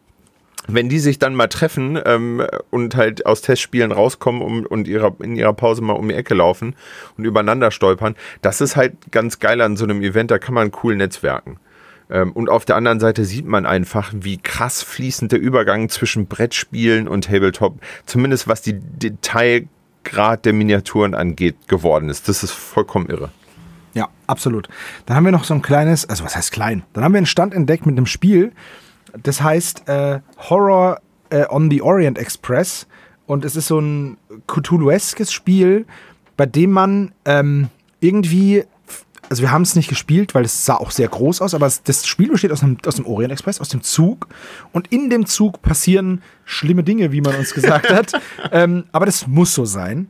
[0.66, 5.14] wenn die sich dann mal treffen ähm, und halt aus Testspielen rauskommen um, und ihrer,
[5.20, 6.74] in ihrer Pause mal um die Ecke laufen
[7.16, 10.72] und übereinander stolpern, das ist halt ganz geil an so einem Event, da kann man
[10.82, 11.58] cool netzwerken.
[12.10, 16.26] Ähm, und auf der anderen Seite sieht man einfach, wie krass fließend der Übergang zwischen
[16.26, 22.28] Brettspielen und Tabletop, zumindest was die Detailgrad der Miniaturen angeht, geworden ist.
[22.28, 23.30] Das ist vollkommen irre.
[23.94, 24.68] Ja, absolut.
[25.06, 26.82] Dann haben wir noch so ein kleines, also was heißt klein?
[26.92, 28.52] Dann haben wir einen Stand entdeckt mit einem Spiel,
[29.22, 32.86] Das heißt äh, Horror äh, on the Orient Express.
[33.26, 35.86] Und es ist so ein Cthulhu-eskes Spiel,
[36.36, 37.68] bei dem man ähm,
[38.00, 38.64] irgendwie
[39.30, 42.06] also wir haben es nicht gespielt, weil es sah auch sehr groß aus, aber das
[42.06, 44.28] Spiel besteht aus, einem, aus dem Orient Express, aus dem Zug.
[44.72, 48.12] Und in dem Zug passieren schlimme Dinge, wie man uns gesagt hat.
[48.52, 50.08] ähm, aber das muss so sein.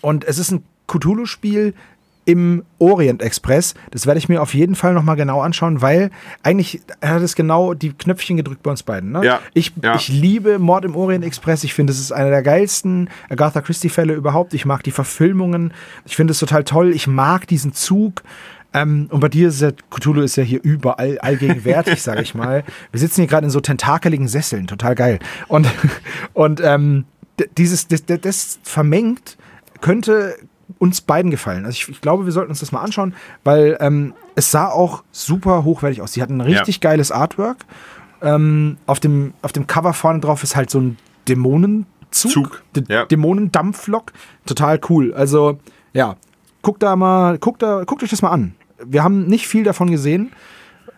[0.00, 1.74] Und es ist ein Cthulhu-Spiel,
[2.28, 3.72] im Orient Express.
[3.90, 6.10] Das werde ich mir auf jeden Fall nochmal genau anschauen, weil
[6.42, 9.12] eigentlich hat es genau die Knöpfchen gedrückt bei uns beiden.
[9.12, 9.24] Ne?
[9.24, 9.94] Ja, ich, ja.
[9.94, 11.64] ich liebe Mord im Orient Express.
[11.64, 14.52] Ich finde, es ist einer der geilsten Agatha Christie-Fälle überhaupt.
[14.52, 15.72] Ich mag die Verfilmungen.
[16.04, 16.92] Ich finde es total toll.
[16.92, 18.22] Ich mag diesen Zug.
[18.74, 22.62] Ähm, und bei dir ist ja, Cthulhu ist ja hier überall allgegenwärtig, sage ich mal.
[22.90, 25.18] Wir sitzen hier gerade in so tentakeligen Sesseln, total geil.
[25.46, 25.66] Und,
[26.34, 27.06] und ähm,
[27.56, 29.38] dieses, das, das vermengt
[29.80, 30.36] könnte
[30.78, 31.64] uns beiden gefallen.
[31.64, 33.14] Also ich, ich, glaube, wir sollten uns das mal anschauen,
[33.44, 36.12] weil ähm, es sah auch super hochwertig aus.
[36.12, 36.90] Sie hatten ein richtig ja.
[36.90, 37.58] geiles Artwork.
[38.20, 42.62] Ähm, auf, dem, auf dem Cover vorne drauf ist halt so ein Dämonenzug, Zug.
[42.88, 43.04] ja.
[43.06, 44.12] Dämonendampflok.
[44.46, 45.12] Total cool.
[45.14, 45.58] Also
[45.92, 46.16] ja,
[46.62, 48.54] guckt da mal, guckt, da, guckt euch das mal an.
[48.84, 50.32] Wir haben nicht viel davon gesehen.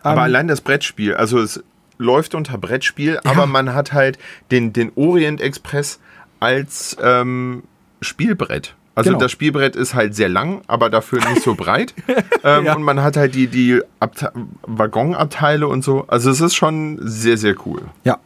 [0.03, 1.63] Aber ähm, allein das Brettspiel, also es
[1.97, 3.31] läuft unter Brettspiel, ja.
[3.31, 4.17] aber man hat halt
[4.49, 5.99] den, den Orient Express
[6.39, 7.63] als ähm,
[8.01, 8.75] Spielbrett.
[8.93, 9.19] Also genau.
[9.19, 11.93] das Spielbrett ist halt sehr lang, aber dafür nicht so breit.
[12.43, 12.75] ähm, ja.
[12.75, 14.31] Und man hat halt die, die Abte
[14.63, 16.05] Waggonabteile und so.
[16.07, 17.83] Also es ist schon sehr, sehr cool.
[18.03, 18.19] Ja.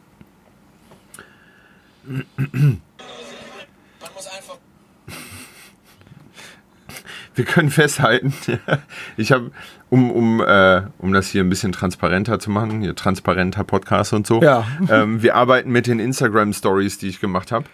[7.34, 8.32] Wir können festhalten,
[9.18, 9.50] ich habe,
[9.90, 14.26] um, um, äh, um das hier ein bisschen transparenter zu machen, hier transparenter Podcast und
[14.26, 14.66] so, ja.
[14.88, 17.66] ähm, wir arbeiten mit den Instagram-Stories, die ich gemacht habe.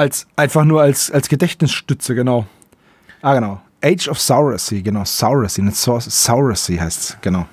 [0.00, 2.46] Als, einfach nur als, als Gedächtnisstütze, genau.
[3.20, 3.60] Ah, genau.
[3.84, 5.04] Age of Sauracy, genau.
[5.04, 7.46] Sauracy, nicht Sauracy heißt es, genau.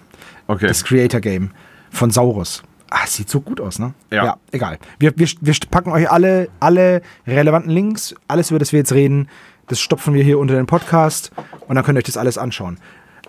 [0.47, 0.65] Okay.
[0.65, 1.51] Das Creator Game
[1.89, 2.63] von Saurus.
[2.89, 3.93] Ah, sieht so gut aus, ne?
[4.11, 4.23] Ja.
[4.23, 4.79] ja egal.
[4.97, 9.27] Wir, wir, wir packen euch alle, alle relevanten Links, alles, über das wir jetzt reden,
[9.67, 11.31] das stopfen wir hier unter den Podcast
[11.67, 12.77] und dann könnt ihr euch das alles anschauen.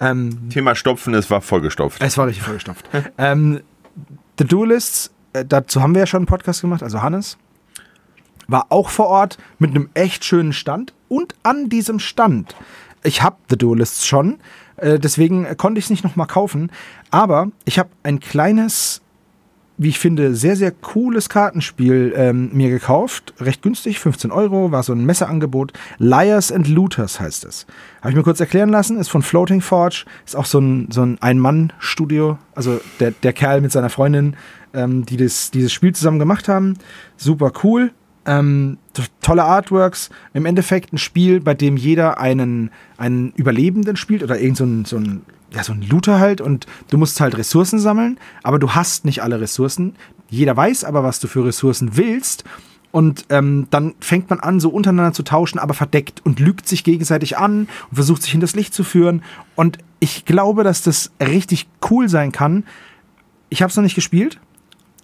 [0.00, 2.00] Ähm, Thema Stopfen, es war vollgestopft.
[2.00, 2.88] Es war richtig vollgestopft.
[3.18, 3.62] ähm,
[4.38, 7.36] The Duelists, äh, dazu haben wir ja schon einen Podcast gemacht, also Hannes
[8.48, 10.94] war auch vor Ort mit einem echt schönen Stand.
[11.08, 12.56] Und an diesem Stand,
[13.04, 14.38] ich habe The Duelists schon,
[14.76, 16.72] äh, deswegen konnte ich es nicht nochmal kaufen,
[17.10, 19.00] aber ich habe ein kleines,
[19.76, 23.34] wie ich finde, sehr, sehr cooles Kartenspiel ähm, mir gekauft.
[23.38, 25.72] Recht günstig, 15 Euro, war so ein Messeangebot.
[25.98, 27.66] Liars and Looters heißt es.
[28.00, 31.02] Habe ich mir kurz erklären lassen, ist von Floating Forge, ist auch so ein, so
[31.02, 34.36] ein Ein-Mann-Studio, also der, der Kerl mit seiner Freundin,
[34.74, 36.74] ähm, die das, dieses Spiel zusammen gemacht haben.
[37.16, 37.92] Super cool.
[38.28, 38.76] Ähm,
[39.22, 40.10] tolle Artworks.
[40.34, 44.84] Im Endeffekt ein Spiel, bei dem jeder einen, einen Überlebenden spielt oder irgend so ein,
[44.84, 48.72] so ein, ja, so ein Looter halt und du musst halt Ressourcen sammeln, aber du
[48.72, 49.96] hast nicht alle Ressourcen.
[50.28, 52.44] Jeder weiß aber, was du für Ressourcen willst.
[52.90, 56.84] Und ähm, dann fängt man an, so untereinander zu tauschen, aber verdeckt und lügt sich
[56.84, 59.22] gegenseitig an und versucht sich in das Licht zu führen.
[59.56, 62.64] Und ich glaube, dass das richtig cool sein kann.
[63.50, 64.38] Ich habe es noch nicht gespielt,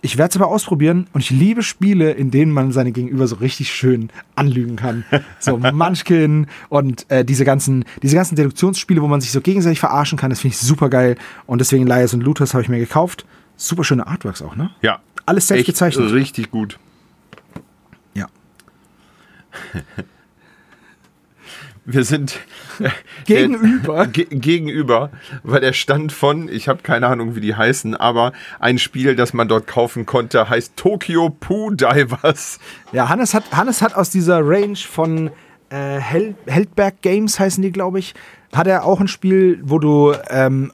[0.05, 3.37] ich werde es aber ausprobieren und ich liebe Spiele, in denen man seine Gegenüber so
[3.37, 5.07] richtig schön anlügen kann.
[5.41, 10.19] So Munchkin und äh, diese ganzen, diese ganzen Deduktionsspiele, wo man sich so gegenseitig verarschen
[10.19, 11.17] kann, das finde ich super geil.
[11.47, 13.25] Und deswegen Liars und Looters habe ich mir gekauft.
[13.57, 14.71] Super schöne Artworks auch, ne?
[14.83, 15.01] Ja.
[15.25, 16.13] Alles selbst gezeichnet.
[16.13, 16.79] Richtig gut.
[18.13, 18.27] Ja.
[21.87, 22.39] Wir sind
[23.27, 24.07] gegenüber.
[24.07, 25.11] Der, ge gegenüber,
[25.43, 29.35] weil der Stand von, ich habe keine Ahnung, wie die heißen, aber ein Spiel, das
[29.35, 32.59] man dort kaufen konnte, heißt Tokyo Poo Divers.
[32.93, 35.31] Ja, Hannes hat, Hannes hat aus dieser Range von
[35.69, 38.15] äh, Hel Heldberg Games heißen die, glaube ich,
[38.55, 40.73] hat er auch ein Spiel, wo du ähm,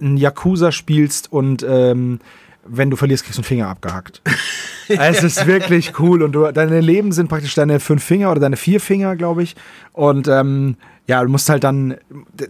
[0.00, 2.20] einen Yakuza spielst und ähm,
[2.70, 4.22] wenn du verlierst, kriegst du einen Finger abgehackt.
[4.88, 8.56] es ist wirklich cool und du, deine Leben sind praktisch deine fünf Finger oder deine
[8.56, 9.56] vier Finger, glaube ich.
[9.92, 11.96] Und ähm, ja, du musst halt dann,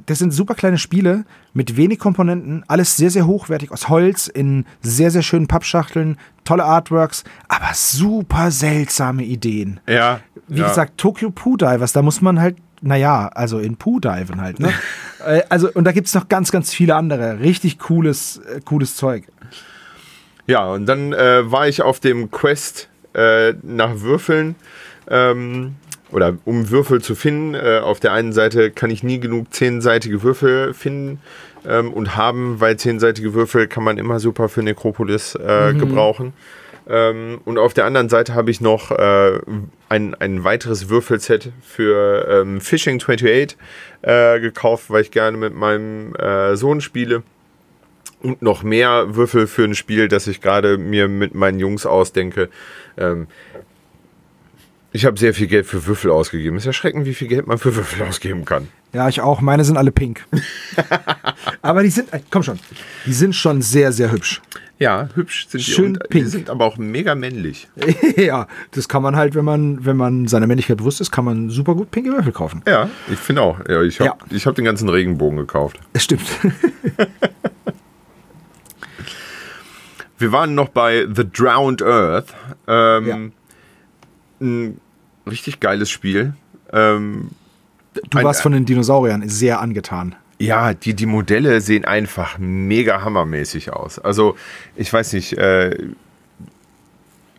[0.07, 4.67] das sind super kleine Spiele mit wenig Komponenten, alles sehr, sehr hochwertig aus Holz in
[4.83, 9.81] sehr, sehr schönen Pappschachteln, tolle Artworks, aber super seltsame Ideen.
[9.89, 10.21] Ja.
[10.49, 10.69] Wie ja.
[10.69, 14.73] gesagt, Tokyo Poo Divers, da muss man halt naja, also in Poo diven halt, ne?
[15.23, 17.41] Äh, also, und da gibt es noch ganz, ganz viele andere.
[17.41, 19.27] Richtig cooles, äh, cooles Zeug.
[20.51, 24.57] Ja, und dann äh, war ich auf dem Quest äh, nach Würfeln.
[25.09, 25.77] Ähm,
[26.11, 27.55] oder um Würfel zu finden.
[27.55, 31.21] Äh, auf der einen Seite kann ich nie genug zehnseitige Würfel finden
[31.65, 35.79] ähm, und haben, weil zehnseitige Würfel kann man immer super für Necropolis äh, mhm.
[35.79, 36.33] gebrauchen.
[36.89, 39.39] Ähm, und auf der anderen Seite habe ich noch äh,
[39.89, 43.57] ein, ein weiteres Würfelset für ähm, Fishing 28
[44.03, 47.23] äh, gekauft, weil ich gerne mit meinem äh, Sohn spiele.
[48.23, 52.49] Und noch mehr Würfel für ein Spiel, das ich gerade mir mit meinen Jungs ausdenke.
[52.97, 53.27] Ähm,
[54.93, 56.57] ich habe sehr viel Geld für Würfel ausgegeben.
[56.57, 58.69] Es ist erschreckend, wie viel Geld man für Würfel ausgeben kann.
[58.93, 59.41] Ja, ich auch.
[59.41, 60.25] Meine sind alle pink.
[61.63, 62.59] aber die sind, äh, komm schon,
[63.07, 64.43] die sind schon sehr, sehr hübsch.
[64.81, 65.71] Ja, hübsch sind die.
[65.71, 66.25] Schön pink.
[66.25, 67.69] Die sind aber auch mega männlich.
[68.17, 71.51] ja, das kann man halt, wenn man, wenn man seiner Männlichkeit bewusst ist, kann man
[71.51, 72.63] super gut pinke Würfel kaufen.
[72.67, 73.61] Ja, ich finde auch.
[73.69, 74.37] Ja, ich habe Ja.
[74.37, 75.79] ich hab den ganzen Regenbogen gekauft.
[75.93, 76.23] Es stimmt.
[80.21, 82.35] Wir waren noch bei The Drowned Earth.
[82.69, 83.33] Ähm,
[84.41, 84.81] Ein
[85.29, 86.35] richtig geiles Spiel.
[86.73, 87.31] Ähm,
[88.09, 90.15] Du Ein- warst von den Dinosauriern sehr angetan.
[90.39, 93.99] Ja, die, die Modelle sehen einfach mega hammermäßig aus.
[93.99, 94.37] Also,
[94.77, 95.77] ich weiß nicht, äh,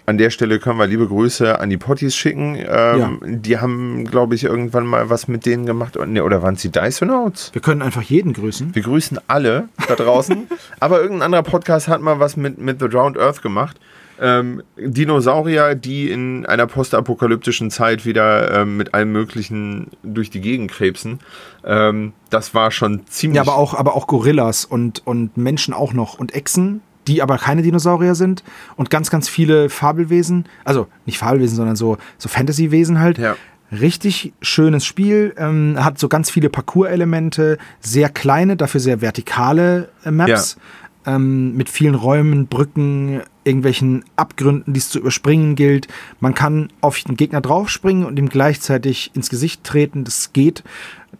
[0.05, 2.57] an der Stelle können wir liebe Grüße an die Potties schicken.
[2.57, 5.97] Ähm, Die haben, glaube ich, irgendwann mal was mit denen gemacht.
[5.97, 7.51] Oder waren es die Dysonauts?
[7.53, 8.73] Wir können einfach jeden grüßen.
[8.75, 10.47] Wir grüßen alle da draußen.
[10.79, 13.77] Aber irgendein anderer Podcast hat mal was mit, mit The Drowned Earth gemacht.
[14.19, 20.71] Ähm, Dinosaurier, die in einer postapokalyptischen Zeit wieder ähm, mit allem Möglichen durch die Gegend
[20.71, 21.19] krebsen.
[21.65, 23.37] Ähm, das war schon ziemlich.
[23.37, 27.37] Ja, aber auch, aber auch Gorillas und, und Menschen auch noch und Echsen, die aber
[27.37, 28.43] keine Dinosaurier sind
[28.75, 33.17] und ganz, ganz viele Fabelwesen, also nicht Fabelwesen, sondern so, so Fantasy-Wesen halt.
[33.17, 33.35] Ja.
[33.71, 40.11] Richtig schönes Spiel, ähm, hat so ganz viele Parcours-Elemente, sehr kleine, dafür sehr vertikale äh,
[40.11, 40.57] Maps.
[41.03, 45.87] Ähm, mit vielen Räumen, Brücken, irgendwelchen Abgründen, die es zu überspringen gilt.
[46.19, 50.03] Man kann auf den Gegner draufspringen und ihm gleichzeitig ins Gesicht treten.
[50.03, 50.63] Das geht.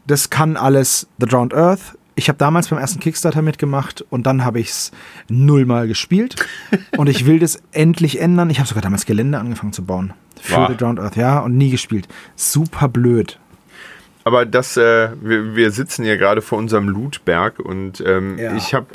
[0.05, 1.97] Das kann alles The Drowned Earth.
[2.15, 4.91] Ich habe damals beim ersten Kickstarter mitgemacht und dann habe ich es
[5.29, 6.35] nullmal gespielt.
[6.97, 8.49] und ich will das endlich ändern.
[8.49, 10.13] Ich habe sogar damals Gelände angefangen zu bauen.
[10.39, 10.69] Für Wow.
[10.69, 12.07] The Drowned Earth, ja, und nie gespielt.
[12.35, 13.39] Super blöd.
[14.23, 18.55] Aber das, äh, wir, wir sitzen hier gerade vor unserem Lootberg und ähm, Ja.
[18.55, 18.87] ich habe,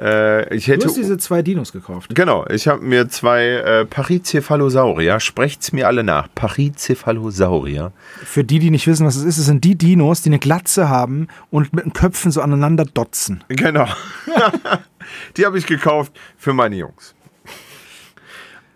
[0.00, 0.86] äh, ich Du hätte.
[0.86, 2.14] hast diese zwei Dinos gekauft.
[2.14, 7.92] Genau, ich habe mir zwei äh, Pachycephalosaurier, sprecht's mir alle nach, Pachycephalosaurier.
[8.24, 10.88] Für die, die nicht wissen, was es ist, es sind die Dinos, die eine Glatze
[10.88, 13.44] haben und mit den Köpfen so aneinander dotzen.
[13.48, 13.86] Genau.
[15.36, 17.14] Die habe ich gekauft für meine Jungs.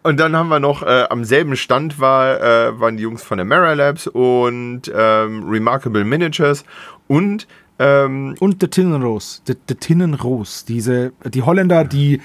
[0.07, 3.38] Und dann haben wir noch, äh, am selben Stand war, äh, waren die Jungs von
[3.38, 6.64] der Mara Labs und ähm, Remarkable Miniatures
[7.09, 7.49] und
[7.81, 9.42] ähm, Und der Tinnenros.
[9.49, 10.64] Der, der Tinnenros.
[10.64, 12.21] Diese, die Holländer, die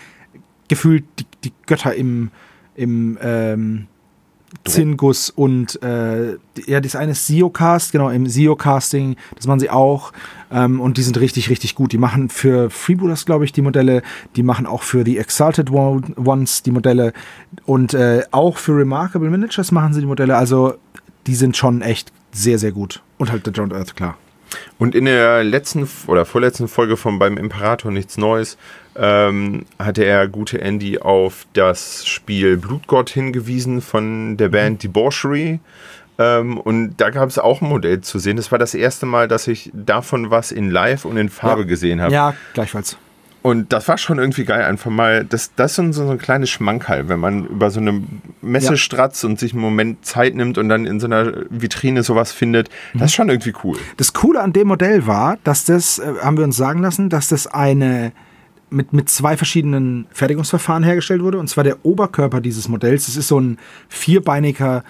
[0.70, 2.30] gefühlt die, die Götter im,
[2.76, 3.88] im ähm,
[4.66, 6.34] Zingus und äh,
[6.66, 10.12] ja, das eine ist Siocast, genau, im Siocasting, das machen sie auch.
[10.52, 11.94] Ähm, und die sind richtig, richtig gut.
[11.94, 14.02] Die machen für Freebooters, glaube ich, die Modelle,
[14.36, 17.14] die machen auch für die Exalted One- Ones die Modelle
[17.66, 20.36] und äh, auch für Remarkable Miniatures machen sie die Modelle.
[20.36, 20.76] Also
[21.28, 23.02] die sind schon echt sehr, sehr gut.
[23.18, 24.18] Und halt The Drowned Earth, klar.
[24.78, 28.58] Und in der letzten oder vorletzten Folge von beim Imperator nichts Neues
[28.96, 35.60] ähm, hatte er gute Andy auf das Spiel Blutgott hingewiesen von der Band Debauchery.
[36.20, 38.38] Ähm, und da gab es auch ein Modell zu sehen.
[38.38, 41.68] Das war das erste Mal, dass ich davon was in Live und in Farbe Ja.
[41.68, 42.14] gesehen habe.
[42.14, 42.98] Ja, gleichfalls.
[43.44, 46.18] Und das war schon irgendwie geil, einfach mal, das, das ist so ein, so ein
[46.20, 48.04] kleines Schmankerl, wenn man über so eine
[48.42, 48.78] Messe Ja.
[48.78, 52.70] stratzt und sich einen Moment Zeit nimmt und dann in so einer Vitrine sowas findet.
[52.94, 53.78] Das ist schon irgendwie cool.
[53.98, 57.30] Das Coole an dem Modell war, dass das, äh, haben wir uns sagen lassen, dass
[57.30, 58.12] das eine
[58.70, 61.40] mit, mit zwei verschiedenen Fertigungsverfahren hergestellt wurde.
[61.40, 63.08] Und zwar der Oberkörper dieses Modells.
[63.08, 63.58] Das ist so ein
[63.90, 64.84] vierbeiniger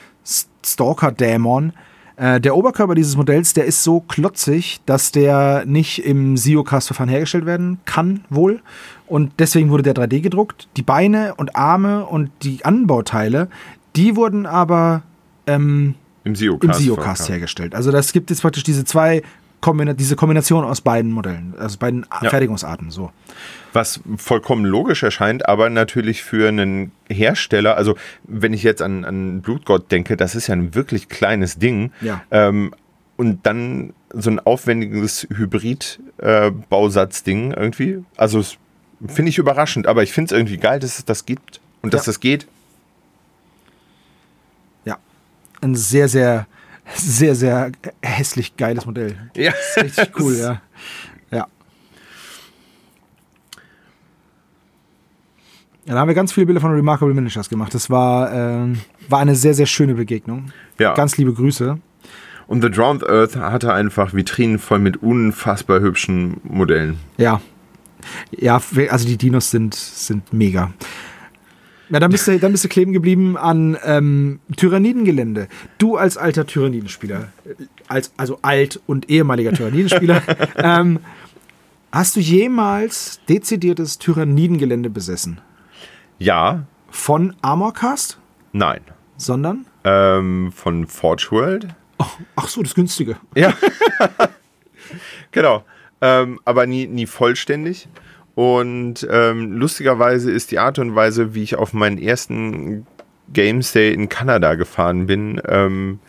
[0.64, 1.74] Stalker-Dämon.
[2.22, 7.48] Äh, der Oberkörper dieses Modells, der ist so klotzig, dass der nicht im Siocast-Verfahren hergestellt
[7.48, 8.62] werden kann, wohl.
[9.08, 10.68] Und deswegen wurde der 3D gedruckt.
[10.78, 13.48] Die Beine und Arme und die Anbauteile,
[13.96, 15.02] die wurden aber
[15.48, 17.28] ähm, Im Siocast.
[17.28, 17.74] hergestellt.
[17.74, 19.24] Also das gibt jetzt praktisch diese zwei
[19.62, 22.30] Kombina diese Kombination aus beiden Modellen, also beiden Ja.
[22.30, 22.92] Fertigungsarten.
[22.92, 23.12] So.
[23.74, 29.42] Was vollkommen logisch erscheint, aber natürlich für einen Hersteller, also wenn ich jetzt an, an
[29.42, 31.92] Blutgott denke, das ist ja ein wirklich kleines Ding.
[32.02, 32.22] Ja.
[32.32, 32.74] Ähm,
[33.18, 38.04] und dann so ein aufwendiges Hybrid-Bausatzding irgendwie.
[38.18, 38.44] Also
[39.08, 42.06] finde ich überraschend, aber ich finde es irgendwie geil, dass es das gibt und dass
[42.06, 42.12] Ja.
[42.12, 42.48] das geht.
[44.86, 44.98] Ja.
[45.62, 46.48] Ein sehr, sehr,
[46.94, 47.72] sehr, sehr
[48.02, 49.16] hässlich geiles Modell.
[49.36, 50.62] Ja, Richtig cool, ja.
[51.32, 51.48] Ja.
[55.86, 57.74] Ja, da haben wir ganz viele Bilder von Remarkable Miniatures gemacht.
[57.74, 58.80] Das war, ähm,
[59.10, 60.52] war eine sehr, sehr schöne Begegnung.
[60.78, 60.94] Ja.
[60.94, 61.78] Ganz liebe Grüße.
[62.48, 66.98] Und The Drowned Earth hatte einfach Vitrinen voll mit unfassbar hübschen Modellen.
[67.18, 67.42] Ja.
[68.32, 70.74] Ja, also die Dinos sind, sind mega.
[71.92, 75.48] Ja, dann bist du, dann bist du kleben geblieben an ähm, Tyrannidengelände.
[75.78, 77.54] Du als alter Tyrannidenspieler, äh,
[77.88, 80.24] als, also alt und ehemaliger Tyrannidenspieler,
[80.58, 81.00] ähm,
[81.94, 85.42] Hast du jemals dezidiertes Tyrannidengelände besessen?
[86.20, 86.64] Ja.
[86.90, 88.18] Von Armorcast?
[88.54, 88.80] Nein.
[89.18, 89.66] Sondern?
[89.84, 91.68] Ähm, von Forge World.
[92.00, 92.06] Oh,
[92.38, 93.18] ach so, das günstige.
[93.36, 93.54] Ja.
[95.32, 95.66] genau.
[96.00, 97.90] Ähm, aber nie, nie vollständig.
[98.36, 102.86] Und ähm, lustigerweise ist die Art und Weise, wie ich auf meinen ersten
[103.34, 106.00] Games Day in Kanada gefahren bin, ähm,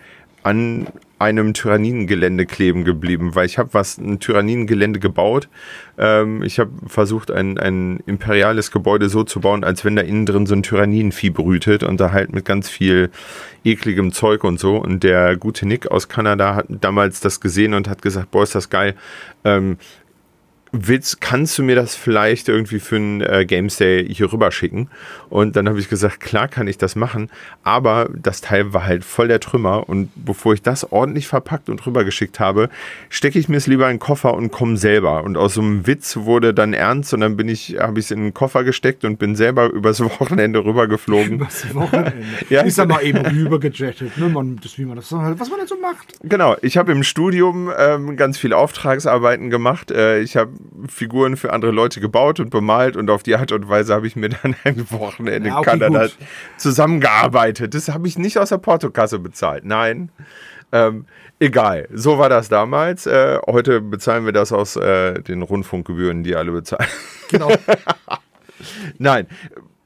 [0.43, 0.87] an
[1.23, 5.49] einem Tyrannengelände kleben geblieben, weil ich habe was ein Tyrannengelände gebaut.
[5.97, 10.27] Ähm, ich habe versucht, ein, ein imperiales Gebäude so zu bauen, als wenn da innen
[10.27, 13.11] drin so ein Tyrannenvieh brütet und da halt mit ganz viel
[13.65, 14.77] ekligem Zeug und so.
[14.77, 18.57] Und der gute Nick aus Kanada hat damals das gesehen und hat gesagt, boah, ist
[18.57, 18.97] das geil.
[19.45, 19.77] Ähm,
[20.73, 24.89] willst, kannst du mir das vielleicht irgendwie für einen äh, Games Day hier rüber schicken?
[25.29, 27.31] Und dann habe ich gesagt, klar kann ich das machen,
[27.63, 31.87] aber das Teil war halt voll der Trümmer und bevor ich das ordentlich verpackt und
[31.87, 32.71] rübergeschickt habe,
[33.11, 35.25] stecke ich mir es lieber in den Koffer und komme selber.
[35.25, 38.11] Und aus so einem Witz wurde dann ernst und dann bin ich, habe ich es
[38.11, 41.35] in den Koffer gesteckt und bin selber übers Wochenende rübergeflogen.
[41.35, 42.15] Übers Wochenende?
[42.49, 42.65] ja.
[42.65, 44.29] Ich sag mal eben rübergejettet, ne?
[44.31, 46.15] man, das, wie man das, was man jetzt so macht.
[46.23, 49.91] Genau, ich habe im Studium ähm, ganz viele Auftragsarbeiten gemacht.
[49.91, 50.51] Äh, ich habe
[50.89, 54.17] Figuren für andere Leute gebaut und bemalt und auf die Art und Weise habe ich
[54.17, 56.17] mir dann ein Wochenende ja, okay, in Kanada gut.
[56.57, 57.75] zusammengearbeitet.
[57.75, 59.65] Das habe ich nicht aus der Portokasse bezahlt.
[59.65, 60.11] Nein.
[60.73, 61.07] Ähm,
[61.39, 63.07] egal, so war das damals.
[63.07, 66.89] Äh, heute bezahlen wir das aus äh, den Rundfunkgebühren, die alle bezahlen.
[67.29, 67.51] Genau.
[68.99, 69.27] Nein,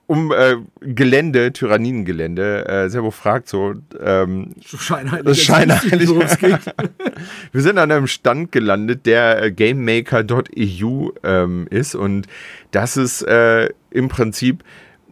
[0.07, 2.67] um äh, Gelände, Tyrannengelände.
[2.69, 3.75] Äh, Servo fragt so.
[4.01, 5.43] Ähm, scheinheilig.
[5.43, 6.09] scheinheilig.
[7.53, 12.27] Wir sind an einem Stand gelandet, der äh, GameMaker.eu ähm, ist und
[12.71, 14.63] das ist äh, im Prinzip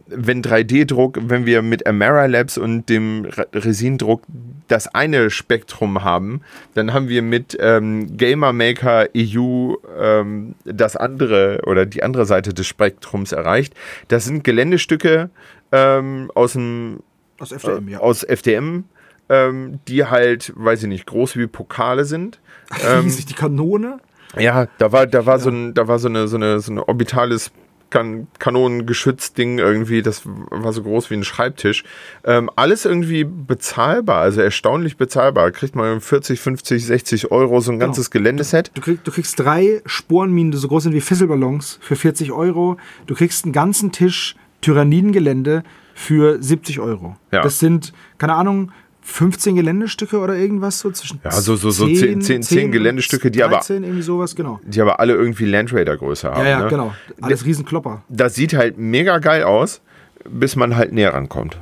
[0.07, 4.21] wenn 3D-Druck, wenn wir mit Amara Labs und dem Resindruck
[4.67, 6.41] das eine Spektrum haben,
[6.73, 12.53] dann haben wir mit ähm, Gamer Maker EU ähm, das andere oder die andere Seite
[12.53, 13.73] des Spektrums erreicht.
[14.07, 15.29] Das sind Geländestücke
[15.71, 16.99] ähm, aus dem
[17.39, 17.99] aus FDM, äh, ja.
[17.99, 18.85] Aus FDM
[19.29, 22.39] ähm, die halt, weiß ich nicht, groß wie Pokale sind.
[22.83, 23.99] Ähm, Riesig, die Kanone.
[24.39, 25.39] Ja, da war, da war ja.
[25.39, 27.51] so ein, da war so eine, so eine, so eine orbitales
[27.89, 31.83] kan Kanonengeschützding irgendwie, das war so groß wie ein Schreibtisch.
[32.23, 35.51] Ähm, alles irgendwie bezahlbar, also erstaunlich bezahlbar.
[35.51, 37.87] Kriegt man 40, 50, 60 Euro so ein genau.
[37.87, 38.71] ganzes Geländeset.
[38.73, 42.77] Du, krieg, du, kriegst drei Sporenminen, die so groß sind wie Fesselballons für 40 Euro.
[43.05, 45.63] Du kriegst einen ganzen Tisch Tyrannidengelände
[45.93, 47.15] für 70 Euro.
[47.31, 47.41] Ja.
[47.41, 48.71] Das sind, keine Ahnung,
[49.05, 53.29] 15 Geländestücke oder irgendwas so zwischen Ja, so, so, so 10, 10, 10, 10 Geländestücke,
[53.29, 54.59] die 13, aber irgendwie sowas, genau.
[54.65, 56.41] Die aber alle irgendwie Landraider Größe haben.
[56.41, 56.67] Ja, ja, ne?
[56.69, 56.93] genau.
[57.21, 58.03] Alles Riesenklopper.
[58.09, 59.81] Das sieht halt mega geil aus,
[60.27, 61.57] bis man halt näher rankommt.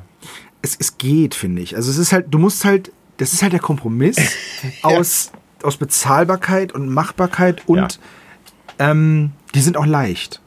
[0.62, 1.76] Es, es geht, finde ich.
[1.76, 4.16] Also es ist halt, du musst halt, das ist halt der Kompromiss
[4.64, 4.90] ja.
[4.90, 5.34] aus,
[5.64, 8.00] aus Bezahlbarkeit und Machbarkeit und
[8.80, 8.92] ja.
[8.92, 10.42] ähm, die sind auch leicht.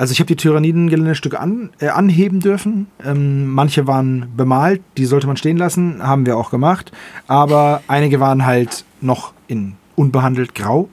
[0.00, 2.86] Also ich habe die Tyranniden-Geländestücke an, äh, anheben dürfen.
[3.04, 6.90] Ähm, manche waren bemalt, die sollte man stehen lassen, haben wir auch gemacht.
[7.26, 10.88] Aber einige waren halt noch in unbehandelt grau.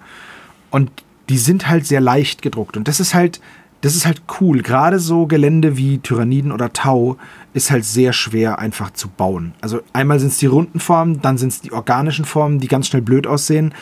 [0.72, 0.92] Und
[1.30, 2.76] die sind halt sehr leicht gedruckt.
[2.76, 3.40] Und das ist halt,
[3.80, 4.62] das ist halt cool.
[4.62, 7.16] Gerade so Gelände wie Tyranniden oder Tau
[7.54, 9.54] ist halt sehr schwer einfach zu bauen.
[9.62, 12.88] Also einmal sind es die runden Formen, dann sind es die organischen Formen, die ganz
[12.88, 13.74] schnell blöd aussehen,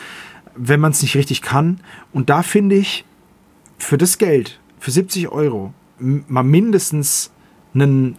[0.54, 1.80] wenn man es nicht richtig kann.
[2.12, 3.04] Und da finde ich,
[3.76, 7.32] für das Geld für 70 Euro mal mindestens
[7.74, 8.16] einen,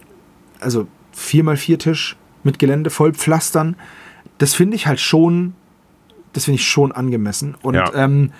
[0.60, 0.86] also
[1.16, 3.76] 4x4 Tisch mit Gelände voll pflastern,
[4.38, 5.54] das finde ich halt schon,
[6.32, 7.56] das finde ich schon angemessen.
[7.62, 7.92] Und ja.
[7.94, 8.32] ähm,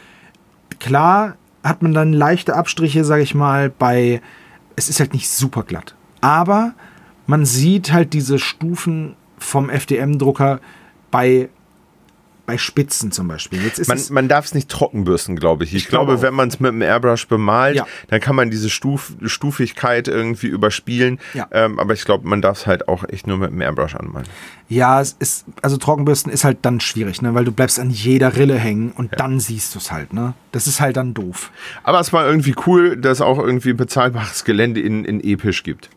[0.78, 4.20] klar hat man dann leichte Abstriche, sage ich mal, bei,
[4.76, 5.94] es ist halt nicht super glatt.
[6.20, 6.74] Aber
[7.26, 10.60] man sieht halt diese Stufen vom FDM-Drucker
[11.10, 11.48] bei
[12.48, 13.60] bei Spitzen zum Beispiel.
[13.88, 15.74] man, man darf es nicht trockenbürsten, glaube ich.
[15.74, 17.86] Ich, ich glaube, glaube wenn man es mit einem Airbrush bemalt, ja.
[18.08, 21.20] dann kann man diese Stuf Stufigkeit irgendwie überspielen.
[21.34, 21.46] Ja.
[21.50, 24.26] Ähm, aber ich glaube, man darf es halt auch echt nur mit einem Airbrush anmalen.
[24.70, 27.34] Ja, es ist, also Trockenbürsten ist halt dann schwierig, ne?
[27.34, 29.18] weil du bleibst an jeder Rille hängen und ja.
[29.18, 30.14] dann siehst du es halt.
[30.14, 30.32] Ne?
[30.50, 31.50] Das ist halt dann doof.
[31.82, 35.90] Aber es war irgendwie cool, dass es auch irgendwie bezahlbares Gelände in, in episch gibt.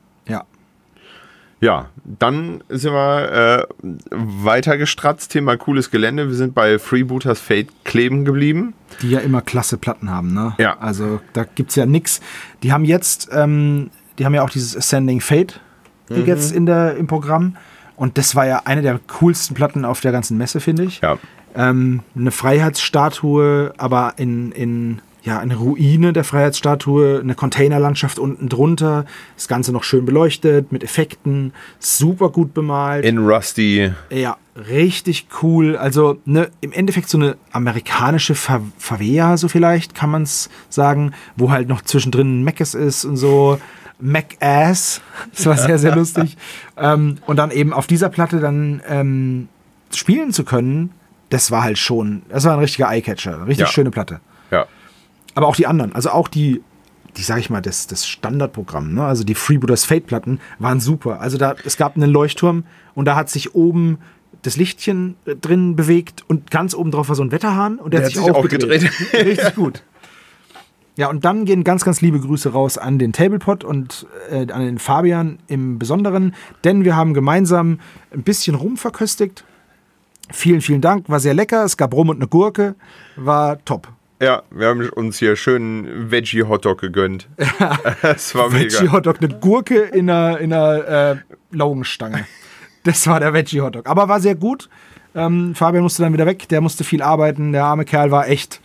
[1.61, 1.89] Ja.
[2.03, 5.31] Dann sind wir äh, weiter gestratzt.
[5.31, 6.27] Thema cooles Gelände.
[6.27, 8.73] Wir sind bei Freebooters Fate kleben geblieben.
[9.01, 10.55] Die ja immer klasse Platten haben, ne?
[10.57, 10.77] Ja.
[10.79, 12.19] Also da gibt es ja nichts.
[12.63, 15.61] Die haben jetzt, ähm, die haben ja auch dieses Ascending Fate
[16.09, 16.25] mhm.
[16.25, 17.55] jetzt in der, im Programm.
[17.95, 21.01] Und das war ja eine der coolsten Platten auf der ganzen Messe, finde ich.
[21.01, 21.19] Ja.
[21.53, 29.05] Ähm, eine Freiheitsstatue, aber in, in ja, eine Ruine der Freiheitsstatue, eine Containerlandschaft unten drunter,
[29.35, 33.05] das Ganze noch schön beleuchtet, mit Effekten, super gut bemalt.
[33.05, 33.91] In Rusty.
[34.09, 34.37] Ja,
[34.69, 35.77] richtig cool.
[35.77, 41.11] Also ne, im Endeffekt so eine amerikanische Fa Favela, so vielleicht kann man es sagen,
[41.35, 43.59] wo halt noch zwischendrin Meckes ist und so.
[44.03, 45.01] Mac-Ass.
[45.35, 46.37] Das war sehr, sehr lustig.
[46.77, 49.49] Ähm, und dann eben auf dieser Platte dann ähm,
[49.93, 50.89] spielen zu können,
[51.29, 53.41] das war halt schon, das war ein richtiger Eyecatcher.
[53.45, 53.71] Richtig Ja.
[53.71, 54.19] schöne Platte.
[55.35, 56.61] Aber auch die anderen, also auch die,
[57.17, 59.03] die sag ich mal, das, das Standardprogramm, ne?
[59.03, 61.19] also die Freebooters Fate-Platten waren super.
[61.21, 62.63] Also da, es gab einen Leuchtturm
[62.95, 63.99] und da hat sich oben
[64.41, 68.01] das Lichtchen äh, drin bewegt und ganz oben drauf war so ein Wetterhahn und der,
[68.01, 68.91] Der hat sich, hat sich auch auch gedreht.
[69.13, 69.83] Richtig gut.
[70.97, 74.61] Ja, und dann gehen ganz, ganz liebe Grüße raus an den Tablepot und äh, an
[74.61, 77.79] den Fabian im Besonderen, denn wir haben gemeinsam
[78.13, 79.45] ein bisschen Rum verköstigt.
[80.31, 81.63] Vielen, vielen Dank, war sehr lecker.
[81.63, 82.75] Es gab Rum und eine Gurke,
[83.15, 83.87] war top.
[84.21, 87.27] Ja, wir haben uns hier schön Veggie-Hotdog gegönnt.
[88.03, 88.79] Das war mega.
[88.79, 91.15] Veggie Hotdog, eine Gurke in einer, in einer äh,
[91.51, 92.25] Laugenstange.
[92.83, 93.87] Das war der Veggie Hotdog.
[93.89, 94.69] Aber war sehr gut.
[95.15, 97.51] Ähm, Fabian musste dann wieder weg, der musste viel arbeiten.
[97.51, 98.61] Der arme Kerl war echt,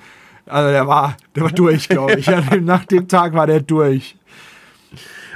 [0.46, 2.26] also der war, der war durch, glaube ich.
[2.26, 4.16] Ja, nach dem Tag war der durch.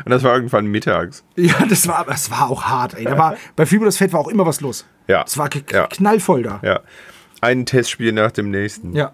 [0.05, 1.25] Und das war irgendwann mittags.
[1.37, 3.05] Ja, das war, das war auch hart, ey.
[3.05, 4.87] Da war, bei Freebooters Fate war auch immer was los.
[5.09, 5.25] Ja.
[5.27, 5.87] Es war Ja.
[5.89, 6.61] knallvoll da.
[6.63, 6.81] Ja.
[7.41, 8.95] Ein Testspiel nach dem nächsten.
[8.95, 9.13] Ja.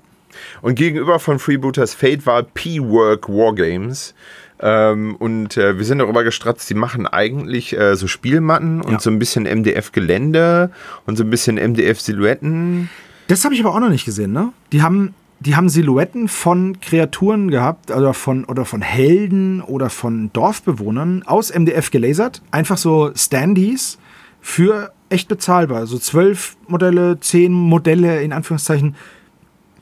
[0.62, 4.14] Und gegenüber von Freebooters Fate war P-Work Wargames.
[4.58, 9.00] Ähm, und äh, wir sind darüber gestratzt, die machen eigentlich äh, so Spielmatten und Ja.
[9.00, 10.70] so ein bisschen MDF-Gelände
[11.04, 12.88] und so ein bisschen MDF-Silhouetten.
[13.28, 14.52] Das habe ich aber auch noch nicht gesehen, ne?
[14.72, 20.30] Die haben, die haben Silhouetten von Kreaturen gehabt, oder von, oder von Helden oder von
[20.32, 22.40] Dorfbewohnern aus MDF gelasert.
[22.50, 23.98] Einfach so Standees
[24.40, 25.86] für echt bezahlbar.
[25.86, 28.94] So zwölf Modelle, zehn Modelle in Anführungszeichen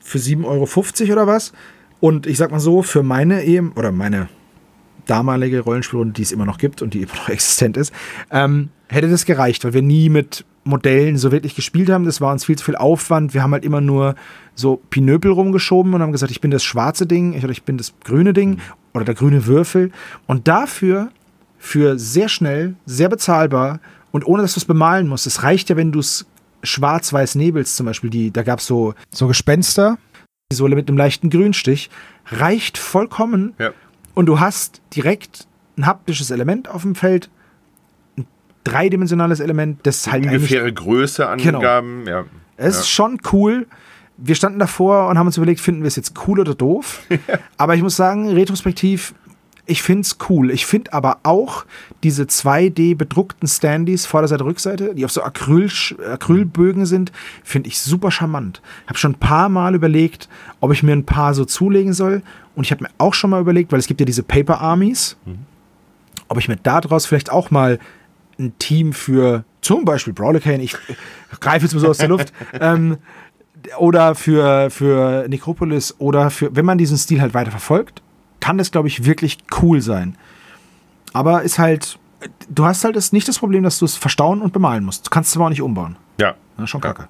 [0.05, 1.51] für 7,50 Euro oder was.
[1.99, 4.29] Und ich sag mal so, für meine Ehe oder meine
[5.07, 7.91] damalige Rollenspielrunde, die es immer noch gibt und die immer noch existent ist,
[8.31, 12.05] ähm, hätte das gereicht, weil wir nie mit Modellen so wirklich gespielt haben.
[12.05, 13.33] Das war uns viel zu viel Aufwand.
[13.33, 14.15] Wir haben halt immer nur
[14.53, 17.77] so Pinöpel rumgeschoben und haben gesagt, ich bin das schwarze Ding ich, oder ich bin
[17.77, 18.59] das grüne Ding
[18.93, 19.91] oder der grüne Würfel.
[20.27, 21.09] Und dafür,
[21.57, 23.79] für sehr schnell, sehr bezahlbar
[24.11, 25.25] und ohne dass du es bemalen musst.
[25.25, 26.25] Es reicht ja, wenn du es
[26.65, 28.09] schwarz-weiß nebelst, zum Beispiel.
[28.09, 29.97] Die, da gab es so, so Gespenster,
[30.51, 31.89] die Sohle mit einem leichten Grünstich.
[32.27, 33.71] Reicht vollkommen Ja.
[34.13, 35.47] und du hast direkt
[35.77, 37.29] ein haptisches Element auf dem Feld,
[38.17, 38.25] ein
[38.63, 42.05] dreidimensionales Element, das halt Ungefähre Größe angaben.
[42.07, 42.25] Ja.
[42.57, 43.67] es ist schon cool.
[44.17, 47.01] Wir standen davor und haben uns überlegt, finden wir es jetzt cool oder doof?
[47.57, 49.13] aber ich muss sagen, retrospektiv,
[49.65, 50.51] ich finde es cool.
[50.51, 51.65] Ich finde aber auch
[52.03, 55.69] diese 2D bedruckten Standees, Vorderseite, Rückseite, die auf so Acryl,
[56.07, 57.11] Acrylbögen sind,
[57.43, 58.61] finde ich super charmant.
[58.83, 62.21] Ich habe schon ein paar Mal überlegt, ob ich mir ein paar so zulegen soll.
[62.55, 65.17] Und ich habe mir auch schon mal überlegt, weil es gibt ja diese Paper Armies,
[66.27, 67.79] ob ich mir daraus vielleicht auch mal
[68.39, 70.75] ein Team für zum Beispiel Brawler Kane, ich
[71.39, 72.97] greife jetzt mal so aus der Luft, ähm,
[73.79, 78.01] oder für, für Necropolis oder für, wenn man diesen Stil halt weiter verfolgt,
[78.45, 80.15] kann das, glaube ich, wirklich cool sein.
[81.13, 81.97] Aber ist halt,
[82.47, 85.07] du hast halt das, nicht das Problem, dass du es verstauen und bemalen musst.
[85.07, 85.95] Du kannst es aber auch nicht umbauen.
[86.19, 86.35] ja.
[86.55, 86.93] Na, schon Ja.
[86.93, 87.07] kacke.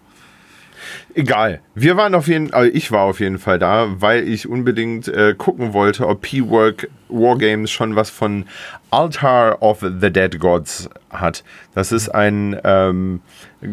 [1.13, 1.59] Egal.
[1.75, 5.36] Wir waren auf jeden also ich war auf jeden Fall da, weil ich unbedingt äh,
[5.38, 8.45] gucken wollte, ob P-Work Wargames schon was von
[8.91, 11.43] Altar of the Dead Gods hat.
[11.73, 13.21] Das ist ein ähm,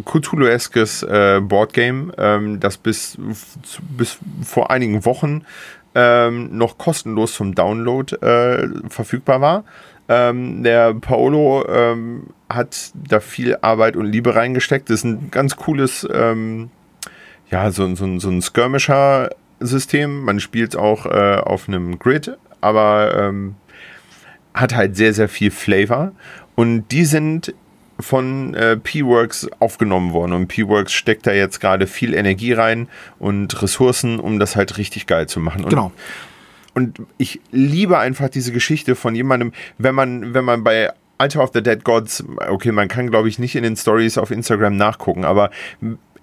[0.04, 3.16] Cthulhu-eskes äh, Boardgame, ähm, das bis,
[3.96, 5.44] bis vor einigen Wochen
[5.94, 9.64] ähm, noch kostenlos zum Download äh, verfügbar war.
[10.08, 14.90] Ähm, der Paolo ähm, hat da viel Arbeit und Liebe reingesteckt.
[14.90, 16.70] Das ist ein ganz cooles ähm,
[17.52, 20.24] ja, so, so, so ein Skirmisher-System.
[20.24, 23.54] Man spielt auch äh, auf einem Grid, aber ähm,
[24.54, 26.12] hat halt sehr, sehr viel Flavor.
[26.54, 27.54] Und die sind
[28.02, 30.32] von äh, P-Works aufgenommen worden.
[30.32, 32.88] Und P-Works steckt da jetzt gerade viel Energie rein
[33.18, 35.64] und Ressourcen, um das halt richtig geil zu machen.
[35.64, 35.92] Und Genau.
[36.74, 41.50] und ich liebe einfach diese Geschichte von jemandem, wenn man, wenn man bei Altar of
[41.54, 45.24] the Dead Gods, okay, man kann glaube ich nicht in den Stories auf Instagram nachgucken,
[45.24, 45.50] aber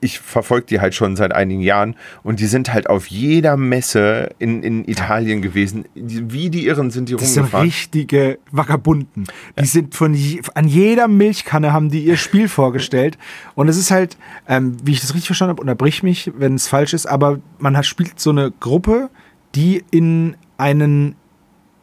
[0.02, 4.30] ich verfolge die halt schon seit einigen Jahren und die sind halt auf jeder Messe
[4.40, 5.86] in, in Italien gewesen.
[5.96, 7.66] Wie die Irren sind die Das sind rumgefahren.
[7.66, 9.28] richtige Vagabunden.
[9.60, 13.18] Die sind von je, an jeder Milchkanne haben die ihr Spiel vorgestellt.
[13.56, 16.68] Und es ist halt, ähm, wie ich das richtig verstanden habe, unterbrich mich, wenn es
[16.68, 19.10] falsch ist, aber man hat, spielt so eine Gruppe,
[19.56, 21.16] die in einen,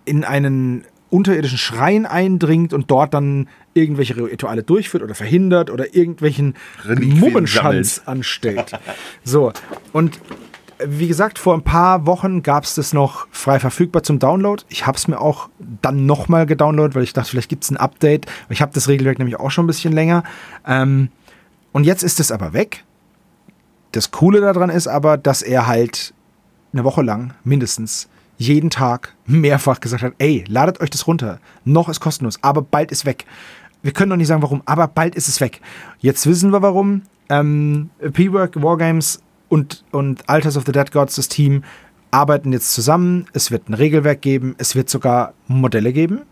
[0.04, 6.54] in einen unterirdischen Schrein eindringt und dort dann irgendwelche Rituale durchführt oder verhindert oder irgendwelchen
[6.84, 8.72] Mummenschanz anstellt.
[9.24, 9.52] So,
[9.92, 10.20] und
[10.84, 14.62] wie gesagt, vor ein paar Wochen gab es das noch frei verfügbar zum Download.
[14.68, 15.48] Ich habe es mir auch
[15.80, 18.26] dann nochmal gedownloadet, weil ich dachte, vielleicht gibt es ein Update.
[18.50, 20.22] Ich habe das Regelwerk nämlich auch schon ein bisschen länger.
[20.66, 21.08] Ähm,
[21.72, 22.84] Und jetzt ist es aber weg.
[23.92, 26.12] Das Coole daran ist aber, dass er halt
[26.72, 28.08] eine Woche lang mindestens
[28.38, 31.40] jeden Tag mehrfach gesagt hat, ey, ladet euch das runter.
[31.64, 33.24] Noch ist kostenlos, aber bald ist weg.
[33.82, 35.60] Wir können noch nicht sagen, warum, aber bald ist es weg.
[35.98, 37.02] Jetzt wissen wir, warum.
[37.28, 41.62] Ähm, P-Work, Wargames und, und Alters of the Dead Gods, das Team,
[42.10, 43.26] arbeiten jetzt zusammen.
[43.32, 44.54] Es wird ein Regelwerk geben.
[44.58, 46.22] Es wird sogar Modelle geben.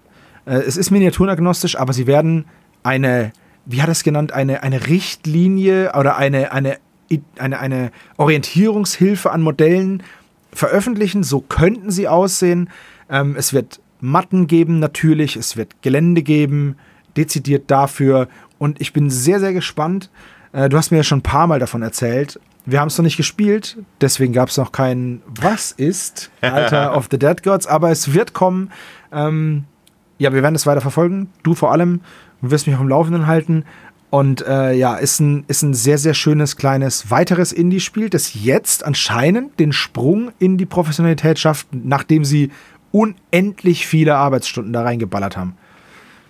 [0.47, 2.47] Äh, es ist miniaturenagnostisch, aber sie werden
[2.83, 3.33] eine,
[3.67, 6.79] wie hat er es genannt, eine, eine Richtlinie oder eine, eine,
[7.39, 10.03] eine, eine Orientierungshilfe an Modellen
[10.55, 11.23] veröffentlichen.
[11.23, 12.71] So könnten sie aussehen.
[13.11, 15.37] Ähm, es wird Matten geben, natürlich.
[15.37, 16.77] Es wird Gelände geben,
[17.17, 18.29] dezidiert dafür.
[18.59, 20.11] Und ich bin sehr, sehr gespannt.
[20.53, 22.41] Äh, du hast mir ja schon ein paar Mal davon erzählt.
[22.67, 27.09] Wir haben es noch nicht gespielt, deswegen gab es noch kein Was ist Alter of
[27.11, 28.71] the Dead Gods, aber es wird kommen.
[29.13, 29.65] Ähm,
[30.17, 31.29] ja, wir werden es weiter verfolgen.
[31.43, 32.01] Du vor allem.
[32.41, 33.65] Du wirst mich auf dem Laufenden halten.
[34.15, 38.85] Und äh, ja, ist ein, ist ein sehr, sehr schönes, kleines, weiteres Indie-Spiel, das jetzt
[38.85, 42.53] anscheinend den Sprung in die Professionalität schafft, nachdem sie
[42.93, 45.57] unendlich viele Arbeitsstunden da reingeballert haben.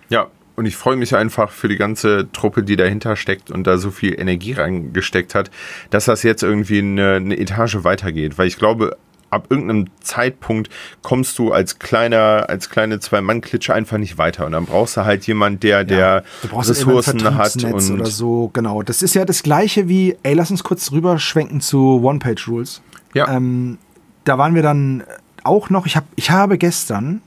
[0.09, 3.77] Ja, und ich freue mich einfach für die ganze Truppe, die dahinter steckt und da
[3.77, 5.51] so viel Energie reingesteckt hat,
[5.91, 8.39] dass das jetzt irgendwie eine, eine Etage weitergeht.
[8.39, 8.97] Weil ich glaube,
[9.35, 10.69] ab irgendeinem Zeitpunkt
[11.01, 14.45] kommst du als kleiner, als kleine Zwei-Mann-Klitsche einfach nicht weiter.
[14.45, 18.81] Und dann brauchst du halt jemanden, der, der ja, Ressourcen hat und oder so, genau.
[18.81, 22.81] Das ist ja das gleiche wie, ey, lass uns kurz rüberschwenken zu One-Page-Rules.
[23.13, 23.29] Ja.
[23.29, 23.77] Ähm,
[24.23, 25.03] da waren wir dann
[25.43, 27.21] auch noch, ich, hab, ich habe gestern,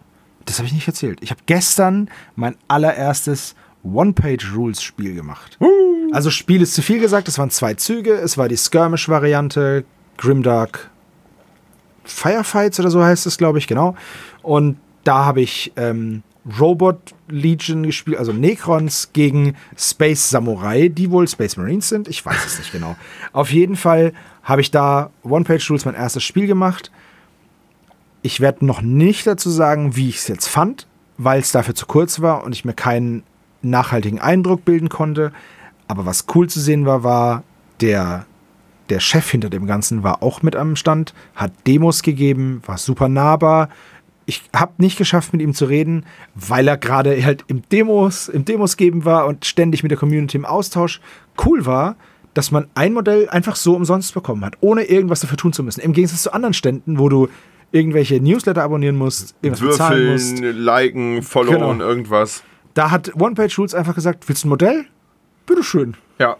[0.44, 1.18] das habe ich nicht erzählt.
[1.22, 3.54] Ich habe gestern mein allererstes
[3.84, 5.56] One-Page-Rules-Spiel gemacht.
[5.60, 5.68] Uh.
[6.12, 9.84] Also Spiel ist zu viel gesagt, es waren zwei Züge, es war die Skirmish-Variante,
[10.16, 10.90] Grimdark
[12.10, 13.96] Firefights oder so heißt es, glaube ich, genau.
[14.42, 16.22] Und da habe ich ähm,
[16.58, 22.08] Robot Legion gespielt, also Necrons gegen Space Samurai, die wohl Space Marines sind.
[22.08, 22.96] Ich weiß es nicht genau.
[23.32, 26.90] Auf jeden Fall habe ich da One-Page-Rules mein erstes Spiel gemacht.
[28.22, 30.86] Ich werde noch nicht dazu sagen, wie ich es jetzt fand,
[31.18, 33.22] weil es dafür zu kurz war und ich mir keinen
[33.62, 35.32] nachhaltigen Eindruck bilden konnte.
[35.86, 37.42] Aber was cool zu sehen war, war
[37.80, 38.26] der,
[38.90, 43.08] der Chef hinter dem Ganzen war auch mit am Stand, hat Demos gegeben, war super
[43.08, 43.68] nahbar.
[44.26, 48.44] Ich habe nicht geschafft, mit ihm zu reden, weil er gerade halt im Demos, im
[48.44, 51.00] Demos geben war und ständig mit der Community im Austausch.
[51.44, 51.96] Cool war,
[52.34, 55.80] dass man ein Modell einfach so umsonst bekommen hat, ohne irgendwas dafür tun zu müssen.
[55.80, 57.28] Im Gegensatz zu anderen Ständen, wo du
[57.72, 60.38] irgendwelche Newsletter abonnieren musst, irgendwas Würfeln, musst.
[60.40, 61.84] liken, followen, genau.
[61.84, 62.42] irgendwas.
[62.74, 64.84] Da hat One-Page-Rules einfach gesagt, willst du ein Modell?
[65.46, 65.96] Bitteschön.
[66.18, 66.36] Ja.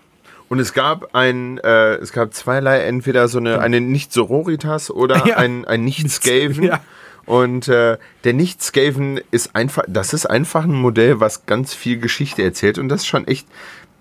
[0.49, 5.36] Und es gab ein, äh, es gab zweierlei, entweder so eine, eine Nicht-Sororitas oder ja.
[5.36, 6.64] ein, ein Nicht-Skaven.
[6.64, 6.80] Ja.
[7.26, 12.42] Und äh, der Nicht-Skaven ist einfach, das ist einfach ein Modell, was ganz viel Geschichte
[12.42, 12.78] erzählt.
[12.78, 13.46] Und das ist schon echt,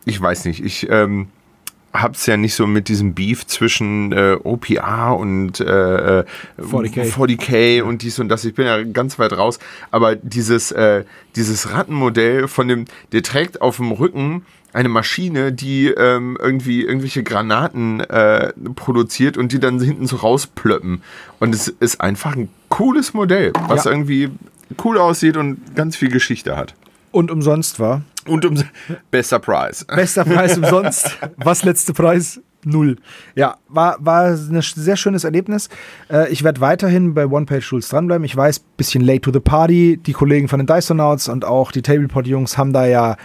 [0.05, 1.27] ich weiß nicht, ich, ähm,
[1.93, 6.23] hab's ja nicht so mit diesem Beef zwischen äh, OPA und äh,
[6.59, 6.97] 40K.
[6.97, 8.45] Äh, 40K und dies und das.
[8.45, 9.59] Ich bin ja ganz weit raus.
[9.91, 11.03] Aber dieses, äh,
[11.35, 17.23] dieses Rattenmodell von dem, der trägt auf dem Rücken eine Maschine, die ähm, irgendwie irgendwelche
[17.23, 21.01] Granaten äh, produziert und die dann hinten so rausplöppen.
[21.39, 23.91] Und es ist einfach ein cooles Modell, was ja.
[23.91, 24.29] irgendwie
[24.83, 26.75] cool aussieht und ganz viel Geschichte hat.
[27.11, 28.03] Und umsonst war.
[28.27, 28.63] Und um
[29.11, 29.85] bester Preis.
[29.85, 31.17] Bester Preis umsonst.
[31.37, 32.41] Was letzte Preis?
[32.63, 32.97] Null.
[33.35, 35.69] Ja, war, war ein sehr schönes Erlebnis.
[36.09, 38.25] Äh, ich werde weiterhin bei One-Page-Rules dranbleiben.
[38.25, 39.97] Ich weiß, bisschen late to the party.
[39.97, 43.15] Die Kollegen von den Dysonauts und auch die Tablepod-Jungs haben da ja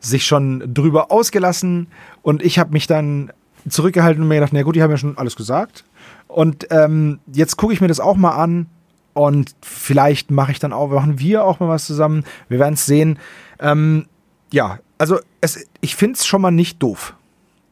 [0.00, 1.86] sich schon drüber ausgelassen.
[2.22, 3.32] Und ich habe mich dann
[3.68, 5.84] zurückgehalten und mir gedacht, na gut, die haben ja schon alles gesagt.
[6.26, 8.66] Und ähm, jetzt gucke ich mir das auch mal an.
[9.14, 12.24] Und vielleicht mache ich dann auch, machen wir auch mal was zusammen.
[12.48, 13.18] Wir werden es sehen.
[13.60, 14.06] Ähm,
[14.52, 17.14] ja, also es, ich finde es schon mal nicht doof.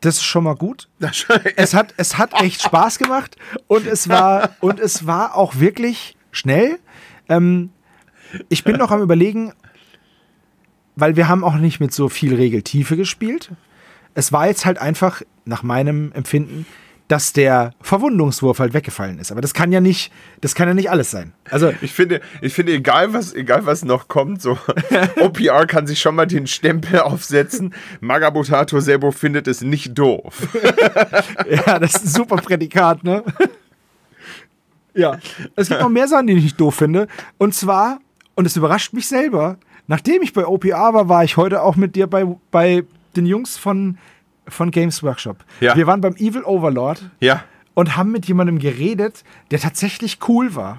[0.01, 0.89] Das ist schon mal gut.
[1.57, 6.16] es hat, es hat echt Spaß gemacht und es war, und es war auch wirklich
[6.33, 6.78] schnell.
[7.28, 7.70] Ähm,
[8.49, 9.53] ich bin noch am überlegen,
[10.97, 13.51] weil wir haben auch nicht mit so viel Regeltiefe gespielt.
[14.14, 16.66] Es war jetzt halt einfach, nach meinem Empfinden,
[17.11, 19.32] dass der Verwundungswurf halt weggefallen ist.
[19.32, 21.32] Aber das kann ja nicht, das kann ja nicht alles sein.
[21.50, 24.56] Also ich finde, ich finde, egal was, egal was noch kommt, so
[25.20, 27.74] OPR kann sich schon mal den Stempel aufsetzen.
[28.00, 30.48] Magabotato Sebo findet es nicht doof.
[31.50, 33.24] ja, das ist ein super Prädikat, ne?
[34.94, 35.18] ja.
[35.56, 37.08] Es gibt noch mehr Sachen, die ich nicht doof finde.
[37.38, 37.98] Und zwar,
[38.36, 39.58] und es überrascht mich selber,
[39.88, 42.84] nachdem ich bei OPR war, war ich heute auch mit dir bei, bei
[43.16, 43.98] den Jungs von
[44.51, 45.44] von Games Workshop.
[45.61, 45.76] Ja.
[45.76, 47.44] Wir waren beim Evil Overlord ja.
[47.74, 50.78] und haben mit jemandem geredet, der tatsächlich cool war.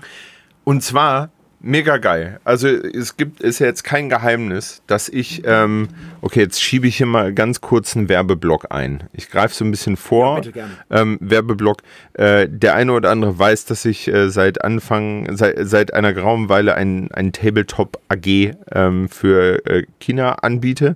[0.64, 1.30] Und zwar
[1.62, 2.40] mega geil.
[2.44, 5.90] Also es gibt, ist ja jetzt kein Geheimnis, dass ich, ähm,
[6.22, 9.04] okay, jetzt schiebe ich hier mal ganz kurz einen Werbeblock ein.
[9.14, 10.42] Ich greife so ein bisschen vor.
[10.54, 11.84] Ja, ähm, Werbeblock.
[12.14, 16.50] Äh, der eine oder andere weiß, dass ich äh, seit Anfang, seit, seit einer grauen
[16.50, 20.96] Weile ein, ein Tabletop AG ähm, für äh, China anbiete.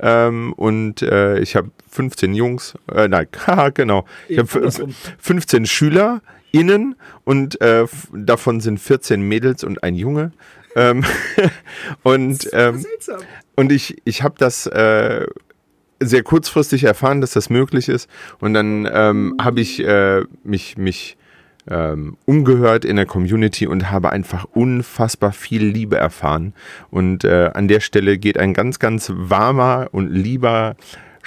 [0.00, 3.26] Ähm, und äh, ich habe 15 Jungs, äh, nein,
[3.74, 4.04] genau.
[4.28, 4.70] Ich habe
[5.18, 6.20] 15 Schüler
[6.56, 10.32] innen und äh, davon sind 14 Mädels und ein Junge.
[10.74, 11.04] Ähm,
[12.02, 12.84] und, ähm,
[13.56, 15.26] und ich, ich habe das äh,
[16.00, 18.08] sehr kurzfristig erfahren, dass das möglich ist.
[18.40, 21.18] Und dann ähm, habe ich äh, mich, mich
[21.68, 26.54] ähm, umgehört in der Community und habe einfach unfassbar viel Liebe erfahren.
[26.90, 30.76] Und äh, an der Stelle geht ein ganz, ganz warmer und lieber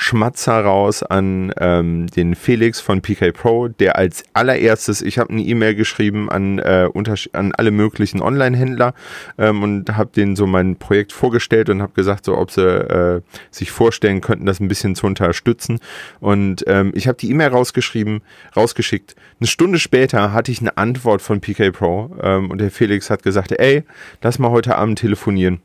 [0.01, 5.41] Schmatzer raus an ähm, den Felix von PK Pro, der als allererstes, ich habe eine
[5.41, 6.87] E-Mail geschrieben an, äh,
[7.33, 8.93] an alle möglichen Online-Händler
[9.37, 13.21] ähm, und habe denen so mein Projekt vorgestellt und habe gesagt, so ob sie äh,
[13.51, 15.81] sich vorstellen könnten, das ein bisschen zu unterstützen.
[16.21, 18.21] Und ähm, ich habe die E-Mail rausgeschrieben,
[18.55, 19.17] rausgeschickt.
[19.41, 23.21] Eine Stunde später hatte ich eine Antwort von PK Pro ähm, und der Felix hat
[23.21, 23.83] gesagt, ey,
[24.21, 25.59] lass mal heute Abend telefonieren.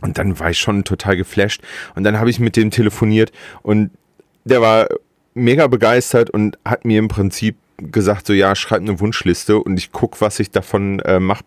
[0.00, 1.62] Und dann war ich schon total geflasht.
[1.94, 3.32] Und dann habe ich mit dem telefoniert
[3.62, 3.90] und
[4.44, 4.88] der war
[5.34, 9.92] mega begeistert und hat mir im Prinzip gesagt, so ja, schreib eine Wunschliste und ich
[9.92, 11.42] gucke, was ich davon äh, mach,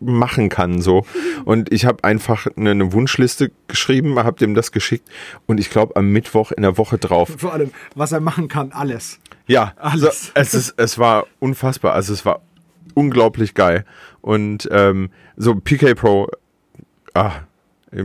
[0.00, 0.80] machen kann.
[0.80, 1.04] so
[1.44, 5.08] Und ich habe einfach eine, eine, Wunschliste geschrieben, habe dem das geschickt
[5.46, 7.34] und ich glaube am Mittwoch in der Woche drauf.
[7.36, 9.18] Vor allem, was er machen kann, alles.
[9.46, 10.32] Ja, alles.
[10.34, 11.92] Also, es, ist, es war unfassbar.
[11.92, 12.40] Also es war
[12.94, 13.84] unglaublich geil.
[14.22, 16.28] Und ähm, so PK Pro
[17.16, 17.32] ah,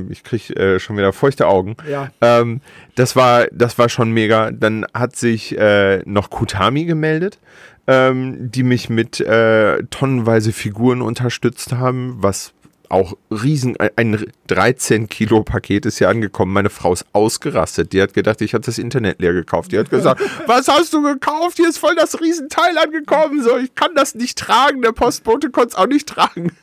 [0.10, 1.76] ich kriege äh, schon wieder feuchte Augen.
[1.90, 2.12] Ja.
[2.22, 2.62] Ähm,
[2.96, 4.52] das, war, das war schon mega.
[4.52, 7.40] Dann hat sich äh, noch Kutami gemeldet,
[7.88, 12.54] ähm, die mich mit äh, tonnenweise Figuren unterstützt haben, was
[12.92, 16.52] auch riesen, ein 13 Kilo Paket ist hier angekommen.
[16.52, 17.94] Meine Frau ist ausgerastet.
[17.94, 19.72] Die hat gedacht, ich habe das Internet leer gekauft.
[19.72, 21.56] Die hat gesagt, was hast du gekauft?
[21.56, 23.42] Hier ist voll das Riesenteil angekommen.
[23.42, 24.82] So, ich kann das nicht tragen.
[24.82, 26.52] Der Postbote konnte es auch nicht tragen.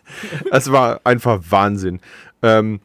[0.51, 2.01] Das war einfach Wahnsinn.
[2.43, 2.81] Ähm,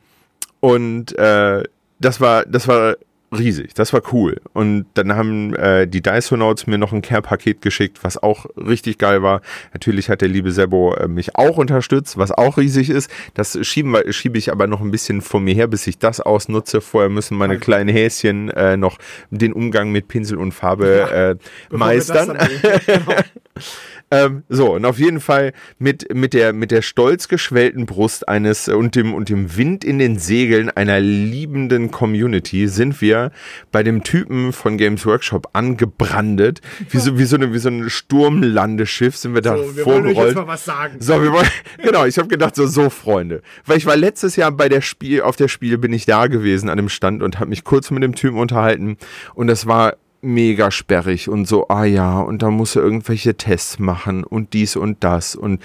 [0.63, 1.61] und äh,
[1.99, 2.95] das war, das war
[3.37, 4.39] riesig, das war cool.
[4.53, 9.21] Und dann haben äh, die Dysonauts mir noch ein Care-Paket geschickt, was auch richtig geil
[9.21, 9.41] war.
[9.73, 13.11] Natürlich hat der liebe Sebo äh, mich auch unterstützt, was auch riesig ist.
[13.33, 16.79] Das schieben schiebe ich aber noch ein bisschen vor mir her, bis ich das ausnutze.
[16.79, 18.99] Vorher müssen meine kleinen Häschen äh, noch
[19.31, 21.35] den Umgang mit Pinsel und Farbe ja, äh,
[21.71, 22.37] meistern.
[24.13, 28.67] Ähm, so, und auf jeden Fall mit, mit, der, mit der stolz geschwellten Brust eines
[28.67, 33.31] äh, und dem, und dem Wind in den Segeln einer liebenden Community sind wir
[33.71, 36.61] bei dem Typen von Games Workshop angebrandet.
[36.91, 40.15] Wie so, wie so, eine, wie so ein Sturmlandeschiff sind wir da so, wir vorgerollt.
[40.15, 40.95] Wollen euch jetzt mal was sagen.
[40.99, 41.47] So, wir wollen,
[41.83, 43.41] genau, ich habe gedacht, so, so, Freunde.
[43.65, 46.69] Weil ich war letztes Jahr bei der Spiel, auf der Spiel bin ich da gewesen
[46.69, 48.97] an dem Stand und habe mich kurz mit dem Typen unterhalten.
[49.33, 53.77] Und das war mega sperrig und so, ah ja, und da muss er irgendwelche Tests
[53.77, 55.35] machen und dies und das.
[55.35, 55.61] Und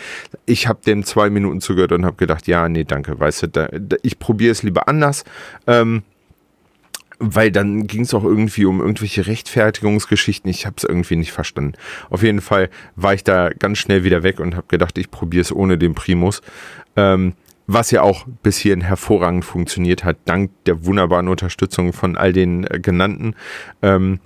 [0.46, 3.68] ich habe dem zwei Minuten zugehört und habe gedacht, ja, nee, danke, weißt du, da,
[3.68, 5.24] da, ich probiere es lieber anders.
[5.66, 6.02] Ähm,
[7.20, 10.48] weil dann ging es auch irgendwie um irgendwelche Rechtfertigungsgeschichten.
[10.48, 11.72] Ich habe es irgendwie nicht verstanden.
[12.10, 15.42] Auf jeden Fall war ich da ganz schnell wieder weg und habe gedacht, ich probiere
[15.42, 16.42] es ohne den Primus.
[16.94, 17.32] Ähm,
[17.66, 22.64] was ja auch bis hierhin hervorragend funktioniert hat, dank der wunderbaren Unterstützung von all den
[22.64, 23.34] äh, genannten.
[23.82, 24.20] Ähm,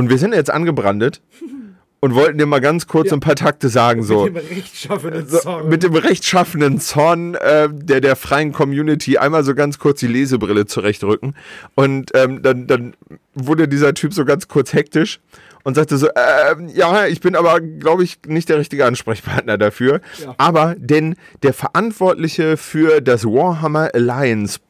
[0.00, 1.20] und wir sind jetzt angebrandet
[2.00, 3.16] und wollten dir mal ganz kurz ja.
[3.18, 4.02] ein paar Takte sagen.
[4.02, 4.24] So.
[4.24, 5.68] Mit dem rechtschaffenen Zorn.
[5.68, 10.64] mit dem rechtschaffenen Zorn äh, der, der freien Community einmal so ganz kurz die Lesebrille
[10.64, 11.36] zurechtrücken.
[11.74, 12.94] Und ähm, dann, dann
[13.34, 15.20] wurde dieser Typ so ganz kurz hektisch
[15.64, 20.00] und sagte so, äh, ja, ich bin aber, glaube ich, nicht der richtige Ansprechpartner dafür.
[20.24, 20.34] Ja.
[20.38, 24.60] Aber denn der Verantwortliche für das Warhammer Alliance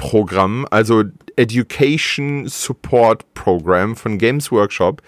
[0.00, 1.04] Programm, also
[1.36, 5.02] Education Support Program von Games Workshop.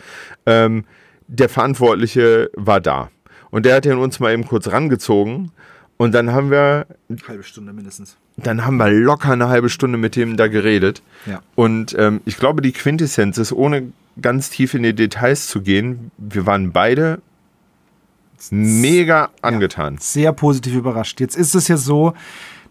[0.45, 0.84] Ähm,
[1.28, 3.11] der Verantwortliche war da.
[3.51, 5.51] Und der hat den uns mal eben kurz rangezogen.
[5.97, 6.86] Und dann haben wir.
[7.09, 8.18] Eine halbe Stunde mindestens.
[8.36, 11.03] Dann haben wir locker eine halbe Stunde mit dem da geredet.
[11.24, 11.40] Ja.
[11.55, 16.11] Und ähm, ich glaube, die Quintessenz ist, ohne ganz tief in die Details zu gehen,
[16.18, 17.22] wir waren beide
[18.51, 19.95] mega angetan.
[19.95, 21.18] Ja, sehr positiv überrascht.
[21.18, 22.12] Jetzt ist es ja so,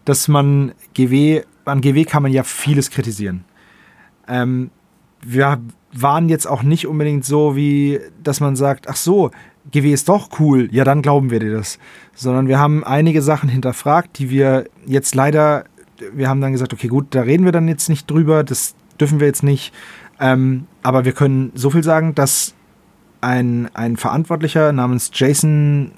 [0.04, 3.44] dass man GW an GW kann man ja vieles kritisieren.
[4.28, 4.70] Ähm,
[5.24, 5.60] wir
[5.92, 9.30] waren jetzt auch nicht unbedingt so, wie dass man sagt, ach so,
[9.70, 11.78] GW ist doch cool, ja, dann glauben wir dir das.
[12.14, 15.64] Sondern wir haben einige Sachen hinterfragt, die wir jetzt leider,
[16.12, 19.20] wir haben dann gesagt, okay, gut, da reden wir dann jetzt nicht drüber, das dürfen
[19.20, 19.72] wir jetzt nicht.
[20.18, 22.54] Ähm, aber wir können so viel sagen, dass
[23.20, 25.92] ein, ein Verantwortlicher namens Jason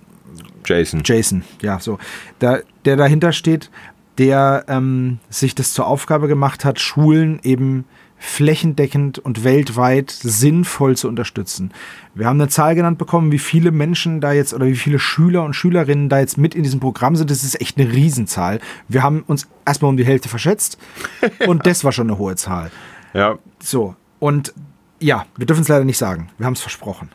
[0.67, 1.03] Jason.
[1.05, 1.99] Jason, ja, so.
[2.39, 3.71] Da, der dahinter steht,
[4.19, 7.85] der ähm, sich das zur Aufgabe gemacht hat, Schulen eben
[8.17, 11.73] flächendeckend und weltweit sinnvoll zu unterstützen.
[12.15, 15.45] Wir haben eine Zahl genannt bekommen, wie viele Menschen da jetzt oder wie viele Schüler
[15.45, 17.31] und Schülerinnen da jetzt mit in diesem Programm sind.
[17.31, 18.61] Das ist echt eine Riesenzahl.
[18.89, 20.79] Wir haben uns erstmal um die Hälfte verschätzt
[21.47, 22.71] und das war schon eine hohe Zahl.
[23.13, 23.39] Ja.
[23.61, 24.55] So, und
[25.01, 26.31] ja, wir dürfen es leider nicht sagen.
[26.39, 27.11] Wir haben es versprochen.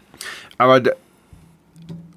[0.57, 0.81] Aber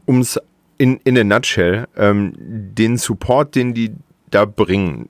[0.04, 0.38] um es
[0.76, 3.94] in, in a nutshell, ähm, den Support, den die
[4.34, 5.08] da bringen.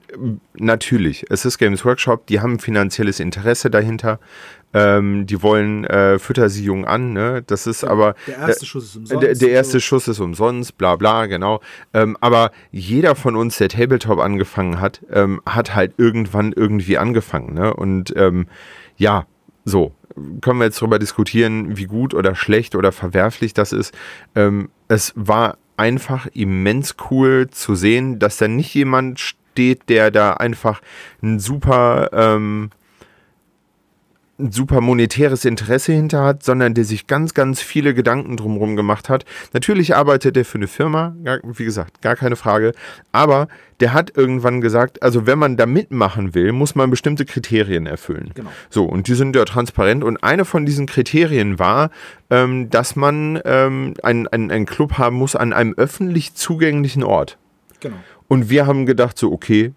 [0.55, 4.19] Natürlich, es ist Games Workshop, die haben finanzielles Interesse dahinter.
[4.75, 7.43] Ähm, die wollen äh, fütter sie jung an, ne?
[7.45, 8.15] Das ist aber.
[8.27, 9.23] Der erste Schuss ist umsonst.
[9.23, 9.79] Der, der erste so.
[9.81, 11.61] Schuss ist umsonst, bla bla, genau.
[11.93, 17.53] Ähm, aber jeder von uns, der Tabletop angefangen hat, ähm, hat halt irgendwann irgendwie angefangen,
[17.53, 17.73] ne?
[17.73, 18.47] Und ähm,
[18.97, 19.27] ja,
[19.63, 19.93] so.
[20.41, 23.95] Können wir jetzt darüber diskutieren, wie gut oder schlecht oder verwerflich das ist.
[24.35, 30.33] Ähm, es war einfach immens cool zu sehen, dass da nicht jemand steht, der da
[30.33, 30.81] einfach
[31.21, 32.71] ein super, ähm,
[34.39, 39.07] ein super monetäres Interesse hinter hat, sondern der sich ganz, ganz viele Gedanken drumherum gemacht
[39.07, 39.25] hat.
[39.53, 42.71] Natürlich arbeitet er für eine Firma, wie gesagt, gar keine Frage,
[43.11, 43.47] aber
[43.79, 48.31] der hat irgendwann gesagt, also wenn man da mitmachen will, muss man bestimmte Kriterien erfüllen.
[48.33, 48.49] Genau.
[48.69, 50.03] So, und die sind ja transparent.
[50.03, 51.91] Und eine von diesen Kriterien war,
[52.29, 57.37] ähm, dass man ähm, einen ein Club haben muss an einem öffentlich zugänglichen Ort.
[57.81, 57.97] Genau.
[58.27, 59.73] Und wir haben gedacht, so, okay,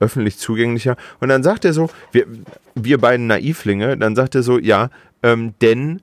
[0.00, 0.96] öffentlich zugänglicher.
[1.20, 2.26] Und dann sagt er so, wir,
[2.74, 4.90] wir beiden Naivlinge, dann sagt er so, ja,
[5.22, 6.02] ähm, denn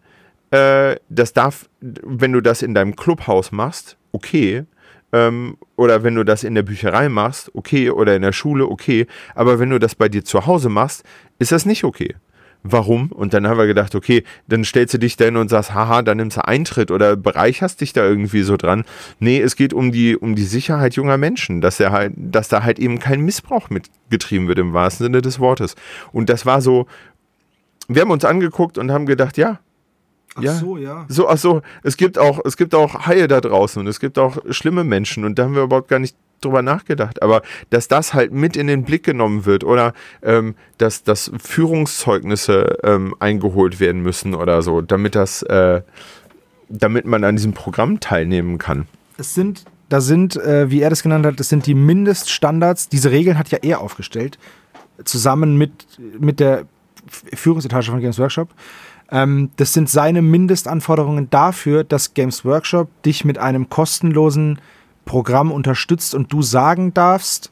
[0.52, 4.64] äh, das darf, wenn du das in deinem Clubhaus machst, okay,
[5.14, 9.08] ähm, oder wenn du das in der Bücherei machst, okay, oder in der Schule, okay,
[9.34, 11.04] aber wenn du das bei dir zu Hause machst,
[11.40, 12.16] ist das nicht okay
[12.66, 13.12] warum?
[13.12, 16.18] Und dann haben wir gedacht, okay, dann stellst du dich dahin und sagst, haha, dann
[16.18, 18.86] nimmst du Eintritt oder bereicherst dich da irgendwie so dran.
[19.20, 22.64] Nee, es geht um die, um die Sicherheit junger Menschen, dass er halt, dass da
[22.64, 25.76] halt eben kein Missbrauch mitgetrieben wird im wahrsten Sinne des Wortes.
[26.12, 26.88] Und das war so,
[27.88, 29.60] wir haben uns angeguckt und haben gedacht, ja,
[30.38, 30.54] Ach ja.
[30.56, 31.06] so, ja.
[31.08, 34.20] So, ach so, es gibt auch, es gibt auch Haie da draußen und es gibt
[34.20, 37.22] auch schlimme Menschen und da haben wir überhaupt gar nicht drüber nachgedacht.
[37.22, 42.78] Aber dass das halt mit in den Blick genommen wird oder ähm, dass, dass Führungszeugnisse
[42.84, 45.82] ähm, eingeholt werden müssen oder so, damit das, äh,
[46.70, 48.88] damit man an diesem Programm teilnehmen kann.
[49.18, 52.90] Es sind, da sind, äh, wie er das genannt hat, das sind die Mindeststandards.
[52.90, 54.38] Diese Regeln hat ja er aufgestellt,
[55.04, 55.72] zusammen mit,
[56.20, 56.66] mit der
[57.08, 58.50] Führungsetage von Games Workshop.
[59.12, 64.60] Ähm, das sind seine Mindestanforderungen dafür, dass Games Workshop dich mit einem kostenlosen
[65.06, 67.52] Programm unterstützt und du sagen darfst,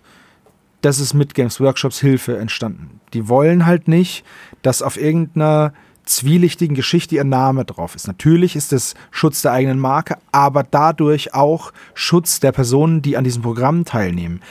[0.81, 2.99] das ist mit Games Workshops Hilfe entstanden.
[3.13, 4.25] Die wollen halt nicht,
[4.63, 5.73] dass auf irgendeiner
[6.05, 8.07] zwielichtigen Geschichte ihr Name drauf ist.
[8.07, 13.23] Natürlich ist es Schutz der eigenen Marke, aber dadurch auch Schutz der Personen, die an
[13.23, 14.41] diesem Programm teilnehmen.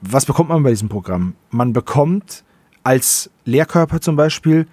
[0.00, 1.34] Was bekommt man bei diesem Programm?
[1.50, 2.42] Man bekommt
[2.82, 4.66] als Lehrkörper zum Beispiel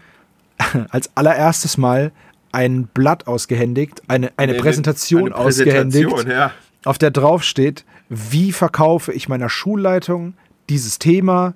[0.90, 2.12] als allererstes Mal
[2.52, 6.52] ein Blatt ausgehändigt, eine, eine, eine Präsentation, eine Präsentation ausgehändigt, ja.
[6.86, 10.36] Auf der drauf steht, wie verkaufe ich meiner Schulleitung
[10.70, 11.56] dieses Thema,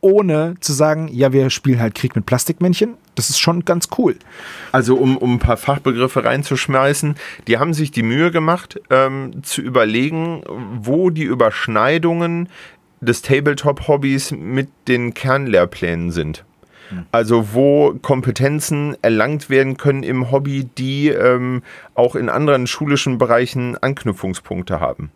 [0.00, 2.96] ohne zu sagen, ja, wir spielen halt Krieg mit Plastikmännchen.
[3.14, 4.16] Das ist schon ganz cool.
[4.70, 7.16] Also um, um ein paar Fachbegriffe reinzuschmeißen,
[7.48, 10.42] die haben sich die Mühe gemacht, ähm, zu überlegen,
[10.80, 12.48] wo die Überschneidungen
[13.00, 16.44] des Tabletop-Hobbys mit den Kernlehrplänen sind.
[17.12, 21.62] Also wo Kompetenzen erlangt werden können im Hobby, die ähm,
[21.94, 25.10] auch in anderen schulischen Bereichen Anknüpfungspunkte haben.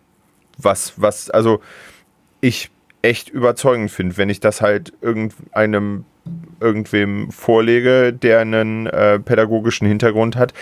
[0.59, 1.61] Was, was, also
[2.41, 2.71] ich
[3.03, 6.05] echt überzeugend finde, wenn ich das halt irgendeinem
[6.61, 10.53] irgendwem vorlege, der einen äh, pädagogischen Hintergrund hat,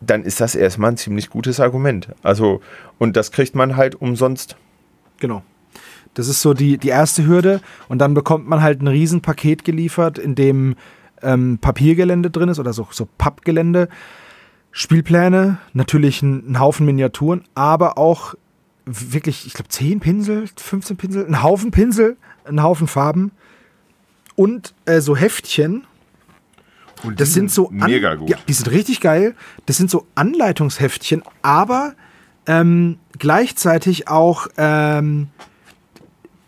[0.00, 2.08] dann ist das erstmal ein ziemlich gutes Argument.
[2.22, 2.60] Also,
[2.98, 4.56] und das kriegt man halt umsonst.
[5.18, 5.42] Genau.
[6.16, 7.60] Das ist so die, die erste Hürde.
[7.88, 10.74] Und dann bekommt man halt ein Riesenpaket geliefert, in dem
[11.22, 13.88] ähm, Papiergelände drin ist oder so, so Pappgelände.
[14.72, 18.34] Spielpläne, natürlich ein, Haufen Miniaturen, aber auch
[18.84, 23.32] wirklich, ich glaube, 10 Pinsel, 15 Pinsel, ein Haufen Pinsel, ein Haufen Farben
[24.36, 25.84] und äh, so Heftchen.
[27.02, 28.30] Und das sind so mega gut.
[28.30, 29.34] Ja, die sind richtig geil.
[29.66, 31.94] Das sind so Anleitungsheftchen, aber
[32.46, 35.28] ähm, gleichzeitig auch ähm,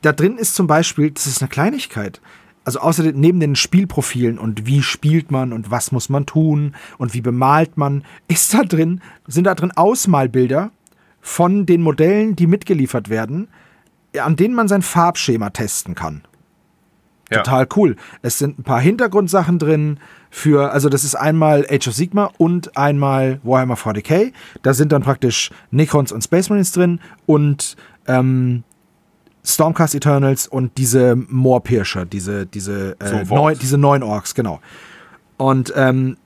[0.02, 2.20] da drin ist zum Beispiel, das ist eine Kleinigkeit,
[2.64, 7.14] also außerdem neben den Spielprofilen und wie spielt man und was muss man tun und
[7.14, 10.70] wie bemalt man, ist da drin, sind da drin Ausmalbilder
[11.20, 13.48] von den Modellen, die mitgeliefert werden,
[14.20, 16.22] an denen man sein Farbschema testen kann.
[17.30, 17.42] Ja.
[17.42, 17.96] Total cool.
[18.22, 19.98] Es sind ein paar Hintergrundsachen drin
[20.30, 24.32] für, also das ist einmal Age of Sigma und einmal Warhammer 40k.
[24.62, 27.76] Da sind dann praktisch Necrons und Space Marines drin und
[28.06, 28.64] ähm,
[29.44, 34.60] Stormcast Eternals und diese Moorpirscher, diese, diese, äh, so neun, diese neun Orks, genau.
[35.36, 36.16] Und ähm,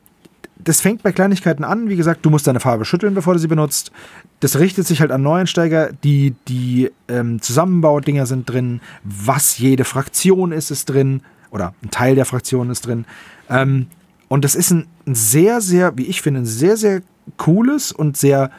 [0.59, 1.89] das fängt bei Kleinigkeiten an.
[1.89, 3.93] Wie gesagt, du musst deine Farbe schütteln, bevor du sie benutzt.
[4.41, 5.91] Das richtet sich halt an Neuensteiger.
[6.05, 8.81] Die, die ähm, Zusammenbaudinger sind drin.
[9.03, 11.23] Was jede Fraktion ist, ist drin.
[11.51, 13.05] Oder ein Teil der Fraktion ist drin.
[13.51, 13.87] Ähm,
[14.29, 17.03] und das ist ein, ein sehr, sehr, wie ich finde, ein sehr, sehr
[17.37, 18.51] cooles und sehr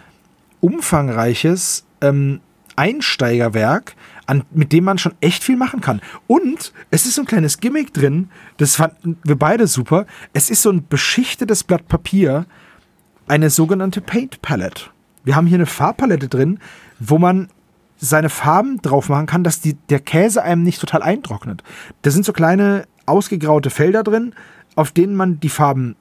[0.62, 2.42] umfangreiches ähm,
[2.76, 3.96] Einsteigerwerk,
[4.26, 6.02] an, mit dem man schon echt viel machen kann.
[6.28, 10.06] Und es ist so ein kleines Gimmick drin, das fanden wir beide super.
[10.34, 12.46] Es ist so ein beschichtetes Blatt Papier,
[13.28, 14.86] eine sogenannte Paint Palette.
[15.24, 16.60] Wir haben hier eine Farbpalette drin,
[17.00, 17.50] wo man
[17.98, 21.64] seine Farben drauf machen kann, dass die, der Käse einem nicht total eintrocknet.
[22.02, 24.34] Da sind so kleine ausgegraute Felder drin,
[24.76, 25.96] auf denen man die Farben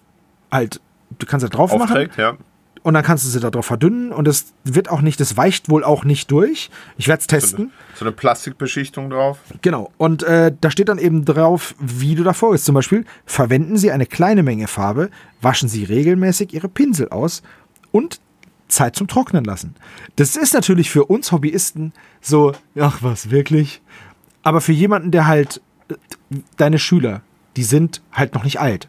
[0.50, 0.80] halt,
[1.18, 2.20] du kannst da drauf Aufträgt, machen.
[2.20, 2.36] Ja
[2.82, 5.84] und dann kannst du sie darauf verdünnen und es wird auch nicht, das weicht wohl
[5.84, 6.70] auch nicht durch.
[6.96, 7.56] Ich werde es testen.
[7.56, 9.38] So eine, so eine, Plastikbeschichtung drauf.
[9.62, 9.92] Genau.
[9.98, 12.64] Und äh, da steht dann eben drauf, wie du davor bist.
[12.64, 15.10] Zum Beispiel, verwenden Sie eine kleine Menge Farbe,
[15.40, 17.42] waschen Sie regelmäßig Ihre Pinsel aus
[17.92, 18.20] und
[18.68, 19.74] Zeit zum Trocknen lassen.
[20.16, 23.80] Das ist natürlich für uns Hobbyisten so, ach was, wirklich?
[24.42, 25.94] Aber für jemanden, der halt, äh,
[26.56, 27.20] deine Schüler,
[27.56, 28.88] die sind halt noch nicht alt.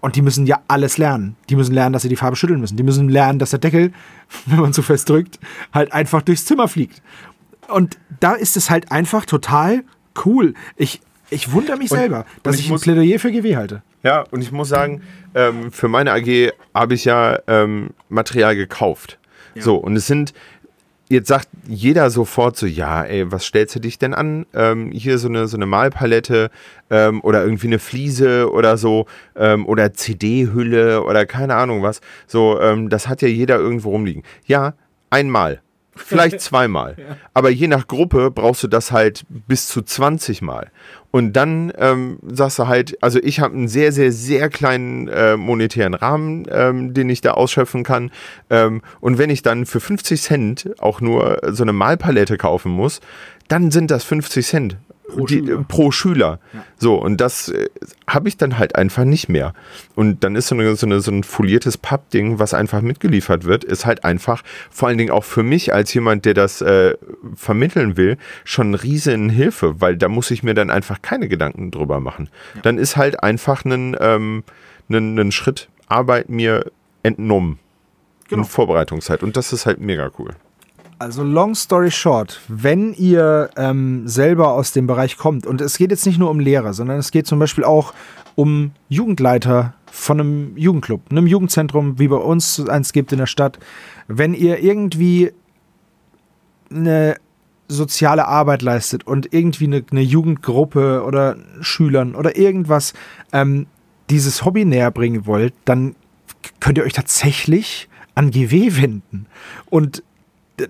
[0.00, 1.36] Und die müssen ja alles lernen.
[1.48, 2.76] Die müssen lernen, dass sie die Farbe schütteln müssen.
[2.76, 3.92] Die müssen lernen, dass der Deckel,
[4.46, 5.38] wenn man zu fest drückt,
[5.72, 7.02] halt einfach durchs Zimmer fliegt.
[7.68, 9.84] Und da ist es halt einfach total
[10.24, 10.54] cool.
[10.76, 13.82] Ich, ich wundere mich und, selber, dass ich, ich muss, ein Plädoyer für GW halte.
[14.02, 15.02] Ja, und ich muss sagen,
[15.34, 19.18] ähm, für meine AG habe ich ja ähm, Material gekauft.
[19.54, 19.62] Ja.
[19.62, 20.32] So, und es sind
[21.10, 24.46] jetzt sagt jeder sofort so, ja, ey, was stellst du dich denn an?
[24.54, 26.50] Ähm, hier so eine, so eine Malpalette
[26.88, 29.06] ähm, oder irgendwie eine Fliese oder so
[29.36, 32.00] ähm, oder CD-Hülle oder keine Ahnung was.
[32.26, 34.22] So, ähm, das hat ja jeder irgendwo rumliegen.
[34.46, 34.74] Ja,
[35.10, 35.60] einmal.
[35.96, 36.96] Vielleicht zweimal.
[36.98, 37.16] ja.
[37.34, 40.70] Aber je nach Gruppe brauchst du das halt bis zu 20 Mal.
[41.10, 45.36] Und dann ähm, sagst du halt, also ich habe einen sehr, sehr, sehr kleinen äh,
[45.36, 48.12] monetären Rahmen, ähm, den ich da ausschöpfen kann.
[48.48, 53.00] Ähm, und wenn ich dann für 50 Cent auch nur so eine Malpalette kaufen muss,
[53.48, 54.76] dann sind das 50 Cent
[55.10, 55.64] pro die, Schüler.
[55.68, 56.38] Pro Schüler.
[56.52, 56.64] Ja.
[56.78, 57.68] So, und das äh,
[58.06, 59.52] habe ich dann halt einfach nicht mehr.
[59.94, 63.64] Und dann ist so, eine, so, eine, so ein foliertes Pappding, was einfach mitgeliefert wird,
[63.64, 66.94] ist halt einfach, vor allen Dingen auch für mich als jemand, der das äh,
[67.34, 71.70] vermitteln will, schon eine riesen Hilfe, weil da muss ich mir dann einfach keine Gedanken
[71.70, 72.28] drüber machen.
[72.54, 72.62] Ja.
[72.62, 74.44] Dann ist halt einfach ein, ähm,
[74.88, 76.70] ein, ein Schritt Arbeit mir
[77.02, 77.58] entnommen.
[78.28, 78.42] Genau.
[78.42, 79.22] In Vorbereitungszeit.
[79.22, 80.36] Und das ist halt mega cool.
[81.00, 85.90] Also long story short, wenn ihr ähm, selber aus dem Bereich kommt, und es geht
[85.90, 87.94] jetzt nicht nur um Lehrer, sondern es geht zum Beispiel auch
[88.34, 93.58] um Jugendleiter von einem Jugendclub, einem Jugendzentrum, wie bei uns eins gibt in der Stadt.
[94.08, 95.32] Wenn ihr irgendwie
[96.70, 97.16] eine
[97.66, 102.92] soziale Arbeit leistet und irgendwie eine, eine Jugendgruppe oder Schülern oder irgendwas
[103.32, 103.68] ähm,
[104.10, 105.96] dieses Hobby näher bringen wollt, dann
[106.60, 109.24] könnt ihr euch tatsächlich an GW wenden.
[109.70, 110.02] Und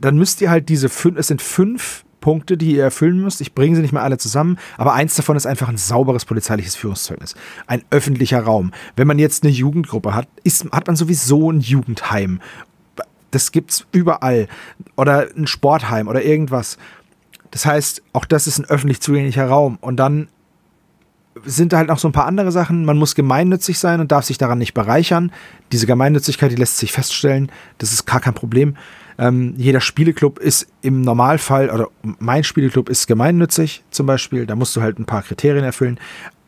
[0.00, 3.40] dann müsst ihr halt diese fünf, es sind fünf Punkte, die ihr erfüllen müsst.
[3.40, 6.76] Ich bringe sie nicht mehr alle zusammen, aber eins davon ist einfach ein sauberes polizeiliches
[6.76, 7.34] Führungszeugnis.
[7.66, 8.72] Ein öffentlicher Raum.
[8.96, 12.40] Wenn man jetzt eine Jugendgruppe hat, ist, hat man sowieso ein Jugendheim.
[13.30, 14.48] Das gibt's überall.
[14.96, 16.78] Oder ein Sportheim oder irgendwas.
[17.50, 19.78] Das heißt, auch das ist ein öffentlich zugänglicher Raum.
[19.80, 20.28] Und dann
[21.44, 22.84] sind da halt noch so ein paar andere Sachen.
[22.84, 25.32] Man muss gemeinnützig sein und darf sich daran nicht bereichern.
[25.72, 27.50] Diese Gemeinnützigkeit, die lässt sich feststellen.
[27.78, 28.76] Das ist gar kein Problem.
[29.20, 34.74] Ähm, jeder Spieleclub ist im Normalfall, oder mein Spieleclub ist gemeinnützig zum Beispiel, da musst
[34.74, 36.00] du halt ein paar Kriterien erfüllen.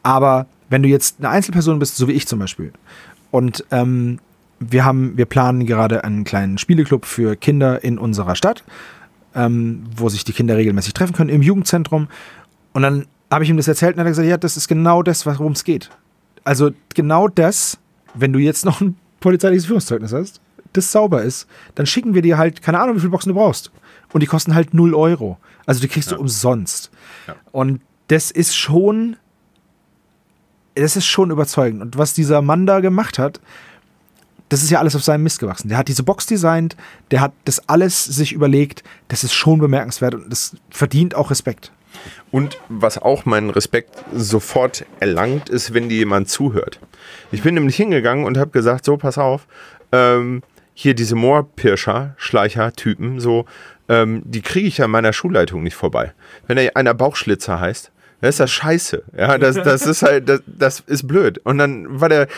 [0.02, 2.72] Aber wenn du jetzt eine Einzelperson bist, so wie ich zum Beispiel,
[3.30, 4.20] und ähm,
[4.58, 8.64] wir haben, wir planen gerade einen kleinen Spieleclub für Kinder in unserer Stadt,
[9.34, 12.08] ähm, wo sich die Kinder regelmäßig treffen können, im Jugendzentrum.
[12.72, 15.02] Und dann habe ich ihm das erzählt und er hat gesagt, ja, das ist genau
[15.02, 15.90] das, worum es geht.
[16.42, 17.78] Also genau das,
[18.14, 20.40] wenn du jetzt noch ein polizeiliches Führungszeugnis hast,
[20.72, 23.70] das sauber ist, dann schicken wir dir halt, keine Ahnung, wie viele Boxen du brauchst.
[24.12, 25.38] Und die kosten halt 0 Euro.
[25.66, 26.16] Also die kriegst ja.
[26.16, 26.90] du umsonst.
[27.26, 27.36] Ja.
[27.50, 29.16] Und das ist schon,
[30.74, 31.82] das ist schon überzeugend.
[31.82, 33.40] Und was dieser Mann da gemacht hat,
[34.48, 35.68] das ist ja alles auf seinem Mist gewachsen.
[35.70, 36.76] Der hat diese Box designt,
[37.10, 38.84] der hat das alles sich überlegt.
[39.08, 41.72] Das ist schon bemerkenswert und das verdient auch Respekt.
[42.30, 46.80] Und was auch meinen Respekt sofort erlangt, ist, wenn dir jemand zuhört.
[47.30, 49.46] Ich bin nämlich hingegangen und habe gesagt, so, pass auf,
[49.90, 50.42] ähm,
[50.74, 53.46] hier diese Moorpirscher, Schleicher-Typen, so,
[53.88, 56.12] ähm, die kriege ich ja in meiner Schulleitung nicht vorbei.
[56.46, 57.92] Wenn er einer Bauchschlitzer heißt,
[58.22, 59.02] Das ist das scheiße.
[59.18, 61.40] Ja, das, das ist halt, das, das ist blöd.
[61.42, 62.28] Und dann war der,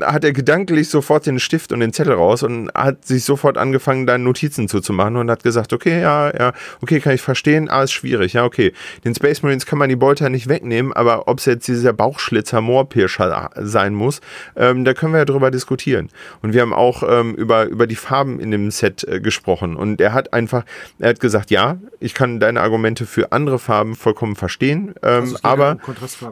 [0.00, 4.06] hat er gedanklich sofort den Stift und den Zettel raus und hat sich sofort angefangen,
[4.06, 7.92] da Notizen zuzumachen und hat gesagt, okay, ja, ja, okay, kann ich verstehen, ah, ist
[7.92, 8.72] schwierig, ja, okay.
[9.04, 12.62] Den Space Marines kann man die Beute nicht wegnehmen, aber ob es jetzt dieser Bauchschlitzer
[12.62, 14.22] Moorpirscher sein muss,
[14.56, 16.08] ähm, da können wir ja drüber diskutieren.
[16.40, 19.76] Und wir haben auch ähm, über, über die Farben in dem Set äh, gesprochen.
[19.76, 20.64] Und er hat einfach,
[20.98, 25.48] er hat gesagt, ja, ich kann deine Argumente für andere Farben vollkommen verstehen, ähm, also
[25.48, 25.74] aber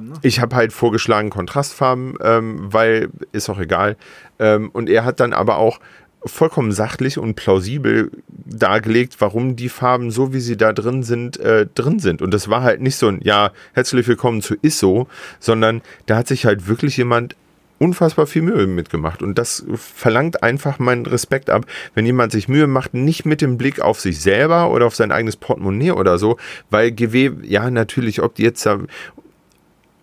[0.01, 0.15] ne?
[0.23, 3.97] ich habe halt vorgeschlagen Kontrastfarben, ähm, weil ist auch egal.
[4.39, 5.81] Ähm, und er hat dann aber auch
[6.25, 11.67] vollkommen sachlich und plausibel dargelegt, warum die Farben so wie sie da drin sind, äh,
[11.75, 12.23] drin sind.
[12.23, 15.09] Und das war halt nicht so ein, ja, herzlich willkommen zu ISO,
[15.41, 17.37] sondern da hat sich halt wirklich jemand
[17.83, 19.23] unfassbar viel Mühe mitgemacht.
[19.23, 23.59] Und das verlangt einfach meinen Respekt ab, wenn jemand sich Mühe macht, nicht mit dem
[23.59, 26.37] Blick auf sich selber oder auf sein eigenes Portemonnaie oder so,
[26.71, 28.79] weil GW, ja, natürlich, ob die jetzt da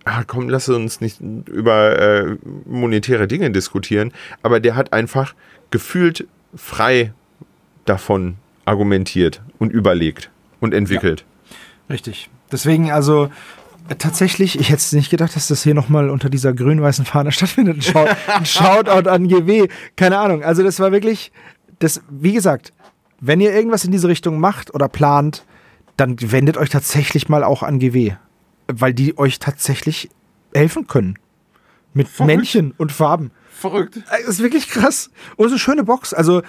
[0.04, 4.12] ah, komm, lass uns nicht über äh, monetäre Dinge diskutieren,
[4.42, 5.34] aber der hat einfach
[5.72, 7.14] gefühlt frei
[7.86, 11.24] davon argumentiert und überlegt und entwickelt.
[11.50, 12.30] Ja, richtig.
[12.52, 13.30] Deswegen also
[13.98, 17.78] Tatsächlich, ich hätte nicht gedacht, dass das hier nochmal unter dieser grün-weißen Fahne stattfindet.
[17.78, 19.68] Ein, Shout, ein Shoutout an GW.
[19.96, 20.44] Keine Ahnung.
[20.44, 21.32] Also, das war wirklich,
[21.80, 22.74] das, wie gesagt,
[23.20, 25.46] wenn ihr irgendwas in diese Richtung macht oder plant,
[25.98, 28.14] dann wendet euch tatsächlich mal auch an GW.
[28.68, 30.10] Weil die euch tatsächlich
[30.54, 31.18] helfen können.
[31.94, 32.36] Mit Verrückt.
[32.36, 33.32] Männchen und Farben.
[33.52, 34.00] Verrückt.
[34.10, 35.10] Das ist wirklich krass.
[35.36, 36.14] Und so eine schöne Box.
[36.14, 36.44] Also,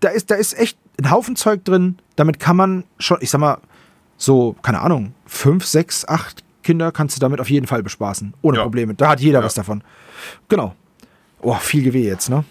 [0.00, 1.98] da ist, da ist echt ein Haufen Zeug drin.
[2.16, 3.58] Damit kann man schon, ich sag mal,
[4.16, 8.34] so, keine Ahnung, fünf, sechs, acht Kinder kannst du damit auf jeden Fall bespaßen.
[8.42, 8.62] Ohne ja.
[8.64, 8.94] Probleme.
[8.94, 9.44] Da hat jeder ja.
[9.44, 9.82] was davon.
[10.48, 10.74] Genau.
[11.40, 12.44] Oh, viel GW jetzt, ne?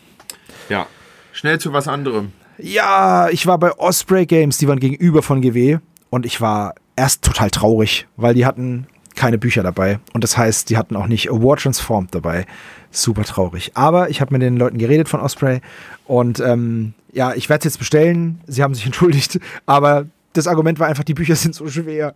[0.69, 0.87] Ja.
[1.33, 2.31] Schnell zu was anderem.
[2.57, 7.23] Ja, ich war bei Osprey Games, die waren gegenüber von GW und ich war erst
[7.23, 11.29] total traurig, weil die hatten keine Bücher dabei und das heißt, die hatten auch nicht
[11.29, 12.45] Award Transformed dabei.
[12.91, 13.71] Super traurig.
[13.75, 15.59] Aber ich habe mit den Leuten geredet von Osprey
[16.05, 18.39] und ähm, ja, ich werde es jetzt bestellen.
[18.47, 20.05] Sie haben sich entschuldigt, aber
[20.35, 22.15] das Argument war einfach, die Bücher sind so schwer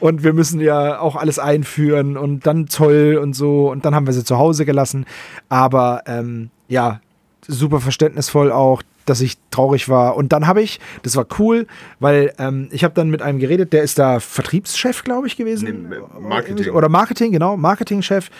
[0.00, 4.06] und wir müssen ja auch alles einführen und dann Zoll und so und dann haben
[4.06, 5.06] wir sie zu Hause gelassen.
[5.48, 7.00] Aber ähm, ja,
[7.46, 10.16] super verständnisvoll auch, dass ich traurig war.
[10.16, 11.66] Und dann habe ich, das war cool,
[11.98, 15.88] weil ähm, ich habe dann mit einem geredet, der ist da Vertriebschef, glaube ich, gewesen.
[15.88, 16.72] Nee, Marketing.
[16.72, 18.30] Oder Marketing, genau, Marketingchef.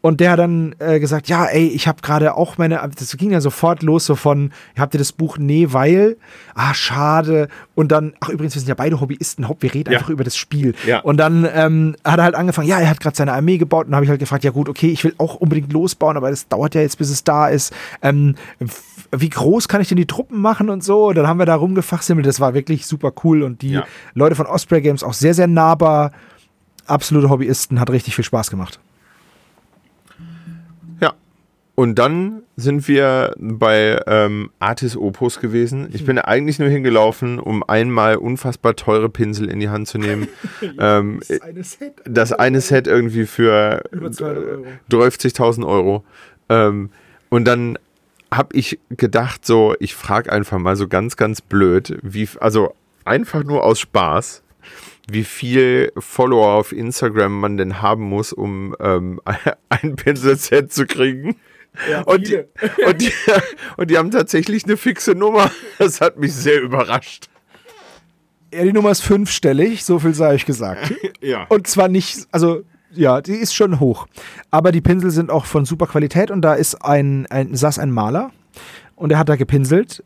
[0.00, 3.30] Und der hat dann äh, gesagt, ja, ey, ich habe gerade auch meine, das ging
[3.30, 6.16] ja sofort los, so von, habt ihr das Buch Nee, weil,
[6.54, 7.48] ah, schade.
[7.74, 9.98] Und dann, ach übrigens, wir sind ja beide Hobbyisten, wir reden ja.
[9.98, 10.74] einfach über das Spiel.
[10.86, 11.00] Ja.
[11.00, 13.94] Und dann ähm, hat er halt angefangen, ja, er hat gerade seine Armee gebaut und
[13.94, 16.74] habe ich halt gefragt, ja gut, okay, ich will auch unbedingt losbauen, aber das dauert
[16.74, 17.72] ja jetzt, bis es da ist.
[18.00, 18.36] Ähm,
[19.10, 21.08] wie groß kann ich denn die Truppen machen und so?
[21.08, 23.84] Und dann haben wir da rumgefachsimmelt, das war wirklich super cool und die ja.
[24.14, 26.12] Leute von Osprey Games auch sehr, sehr nahbar.
[26.86, 28.80] Absolute Hobbyisten, hat richtig viel Spaß gemacht.
[31.78, 35.88] Und dann sind wir bei ähm, Artis Opus gewesen.
[35.92, 40.26] Ich bin eigentlich nur hingelaufen, um einmal unfassbar teure Pinsel in die Hand zu nehmen.
[40.60, 41.92] ja, ähm, das, eine Set.
[42.04, 43.96] das eine Set irgendwie für äh,
[44.90, 46.02] 30.000 Euro.
[46.48, 46.90] Ähm,
[47.28, 47.78] und dann
[48.32, 52.74] habe ich gedacht, so, ich frage einfach mal so ganz, ganz blöd, wie, also
[53.04, 54.42] einfach nur aus Spaß,
[55.10, 59.20] wie viel Follower auf Instagram man denn haben muss, um ähm,
[59.68, 61.36] ein Pinselset zu kriegen.
[61.88, 62.36] Ja, und, die,
[62.86, 63.12] und, die,
[63.76, 65.50] und, die, haben tatsächlich eine fixe Nummer.
[65.78, 67.28] Das hat mich sehr überrascht.
[68.52, 70.94] Ja, die Nummer ist fünfstellig, so viel sei ich gesagt.
[71.20, 71.44] ja.
[71.48, 72.62] Und zwar nicht, also
[72.92, 74.06] ja, die ist schon hoch.
[74.50, 77.90] Aber die Pinsel sind auch von super Qualität und da ist ein, ein saß ein
[77.90, 78.30] Maler
[78.96, 80.02] und er hat da gepinselt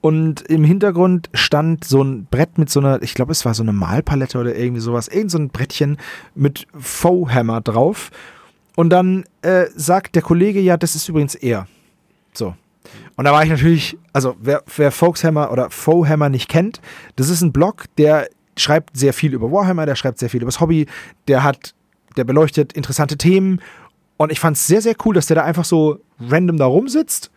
[0.00, 3.62] und im Hintergrund stand so ein Brett mit so einer, ich glaube, es war so
[3.62, 5.98] eine Malpalette oder irgendwie sowas, irgend so ein Brettchen
[6.34, 8.10] mit Faux-Hammer drauf
[8.76, 11.66] und dann äh, sagt der Kollege, ja, das ist übrigens er.
[12.32, 12.54] So.
[13.16, 16.80] Und da war ich natürlich, also wer, wer Folkshammer oder Fohammer nicht kennt,
[17.16, 20.50] das ist ein Blog, der schreibt sehr viel über Warhammer, der schreibt sehr viel über
[20.50, 20.86] das Hobby,
[21.26, 21.74] der hat,
[22.16, 23.60] der beleuchtet interessante Themen.
[24.16, 27.30] Und ich fand es sehr, sehr cool, dass der da einfach so random da rumsitzt,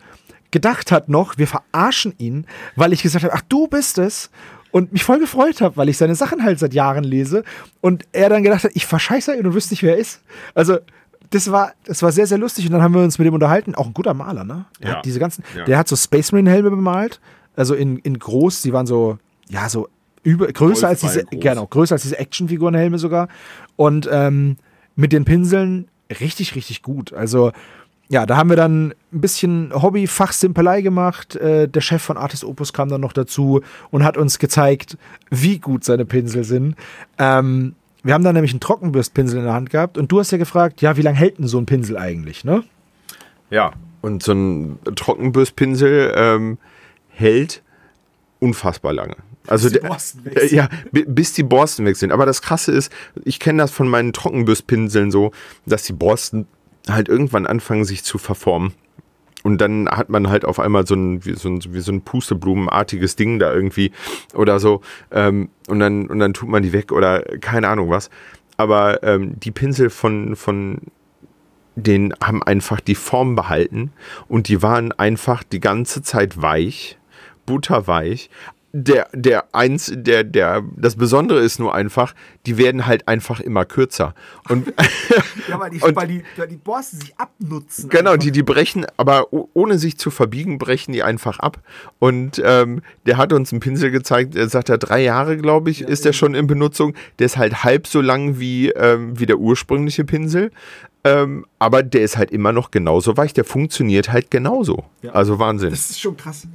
[0.50, 2.46] gedacht hat noch, wir verarschen ihn,
[2.76, 4.30] weil ich gesagt habe, ach, du bist es
[4.72, 7.44] und mich voll gefreut habe, weil ich seine Sachen halt seit Jahren lese
[7.80, 10.22] und er dann gedacht hat, ich verscheiße ihn und wüsste nicht, wer er ist.
[10.56, 10.80] Also
[11.32, 12.66] das war, das war sehr, sehr lustig.
[12.66, 13.74] Und dann haben wir uns mit dem unterhalten.
[13.74, 14.66] Auch ein guter Maler, ne?
[14.82, 14.96] Der ja.
[14.98, 15.64] hat diese ganzen, ja.
[15.64, 17.20] der hat so Space Marine Helme bemalt.
[17.56, 19.18] Also in, in groß, die waren so,
[19.50, 19.88] ja, so
[20.24, 21.40] über, größer als diese, groß.
[21.40, 23.28] genau, größer als diese Actionfigurenhelme sogar.
[23.76, 24.58] Und ähm,
[24.96, 25.88] mit den Pinseln
[26.20, 27.14] richtig, richtig gut.
[27.14, 27.52] Also,
[28.10, 31.36] ja, da haben wir dann ein bisschen Hobby-Fachsimpelei gemacht.
[31.38, 34.98] Äh, der Chef von Artist Opus kam dann noch dazu und hat uns gezeigt,
[35.30, 36.76] wie gut seine Pinsel sind.
[37.18, 40.38] Ähm, wir haben da nämlich einen Trockenbürstpinsel in der Hand gehabt und du hast ja
[40.38, 42.64] gefragt, ja, wie lange hält denn so ein Pinsel eigentlich, ne?
[43.50, 46.58] Ja, und so ein Trockenbürstpinsel ähm,
[47.10, 47.62] hält
[48.40, 49.16] unfassbar lange.
[49.48, 50.52] Also bis die Borsten weg sind.
[50.52, 52.12] Ja, bis die Borsten weg sind.
[52.12, 52.92] Aber das Krasse ist,
[53.24, 55.32] ich kenne das von meinen Trockenbürstpinseln so,
[55.66, 56.48] dass die Borsten
[56.88, 58.74] halt irgendwann anfangen, sich zu verformen.
[59.44, 62.02] Und dann hat man halt auf einmal so ein, wie so ein, wie so ein
[62.02, 63.92] Pusteblumenartiges Ding da irgendwie
[64.34, 64.82] oder so.
[65.12, 68.10] Ähm, und, dann, und dann tut man die weg oder keine Ahnung was.
[68.58, 70.80] Aber ähm, die Pinsel von, von
[71.76, 73.92] den haben einfach die Form behalten
[74.28, 77.00] und die waren einfach die ganze Zeit weich,
[77.46, 78.30] butterweich,
[78.74, 82.14] der, der eins, der, der, das Besondere ist nur einfach,
[82.46, 84.16] die werden halt einfach immer kürzer.
[84.48, 84.68] Und,
[85.50, 87.90] ja, weil die, und, weil die, weil die Borsten sich abnutzen.
[87.90, 91.60] Genau, die, die brechen, aber ohne sich zu verbiegen, brechen die einfach ab.
[92.00, 95.82] Und ähm, der hat uns einen Pinsel gezeigt, er sagt er, drei Jahre, glaube ich,
[95.82, 96.94] ja, ist der schon in Benutzung.
[97.20, 100.52] Der ist halt halb so lang wie, ähm, wie der ursprüngliche Pinsel.
[101.04, 103.34] Ähm, aber der ist halt immer noch genauso weich.
[103.34, 104.86] Der funktioniert halt genauso.
[105.02, 105.12] Ja.
[105.12, 105.72] Also Wahnsinn.
[105.72, 106.48] Das ist schon krass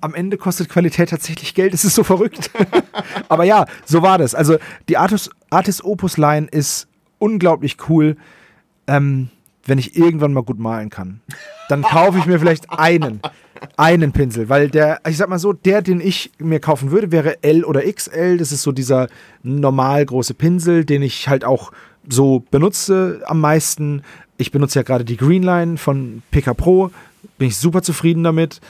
[0.00, 1.74] am Ende kostet Qualität tatsächlich Geld.
[1.74, 2.50] Es ist so verrückt.
[3.28, 4.34] Aber ja, so war das.
[4.34, 4.56] Also
[4.88, 8.16] die Artis, Artis Opus Line ist unglaublich cool,
[8.86, 9.28] ähm,
[9.64, 11.20] wenn ich irgendwann mal gut malen kann.
[11.68, 13.20] Dann kaufe ich mir vielleicht einen,
[13.76, 17.42] einen Pinsel, weil der, ich sag mal so, der, den ich mir kaufen würde, wäre
[17.42, 18.38] L oder XL.
[18.38, 19.08] Das ist so dieser
[19.42, 21.72] normal große Pinsel, den ich halt auch
[22.08, 24.02] so benutze am meisten.
[24.38, 26.90] Ich benutze ja gerade die Greenline von PK Pro,
[27.38, 28.60] bin ich super zufrieden damit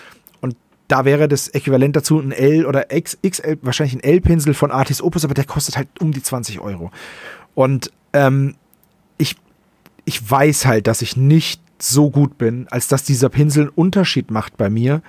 [0.91, 5.25] da wäre das Äquivalent dazu ein L oder XL, wahrscheinlich ein L-Pinsel von Artis Opus,
[5.25, 6.91] aber der kostet halt um die 20 Euro.
[7.55, 8.57] Und ähm,
[9.19, 9.37] ich,
[10.05, 14.31] ich weiß halt, dass ich nicht so gut bin, als dass dieser Pinsel einen Unterschied
[14.31, 15.03] macht bei mir.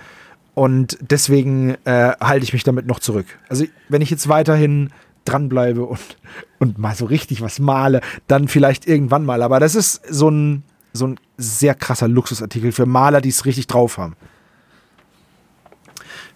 [0.54, 3.26] Und deswegen äh, halte ich mich damit noch zurück.
[3.50, 4.90] Also, wenn ich jetzt weiterhin
[5.26, 6.18] dranbleibe und,
[6.60, 9.42] und mal so richtig was male, dann vielleicht irgendwann mal.
[9.42, 10.64] Aber das ist so ein,
[10.94, 14.16] so ein sehr krasser Luxusartikel für Maler, die es richtig drauf haben.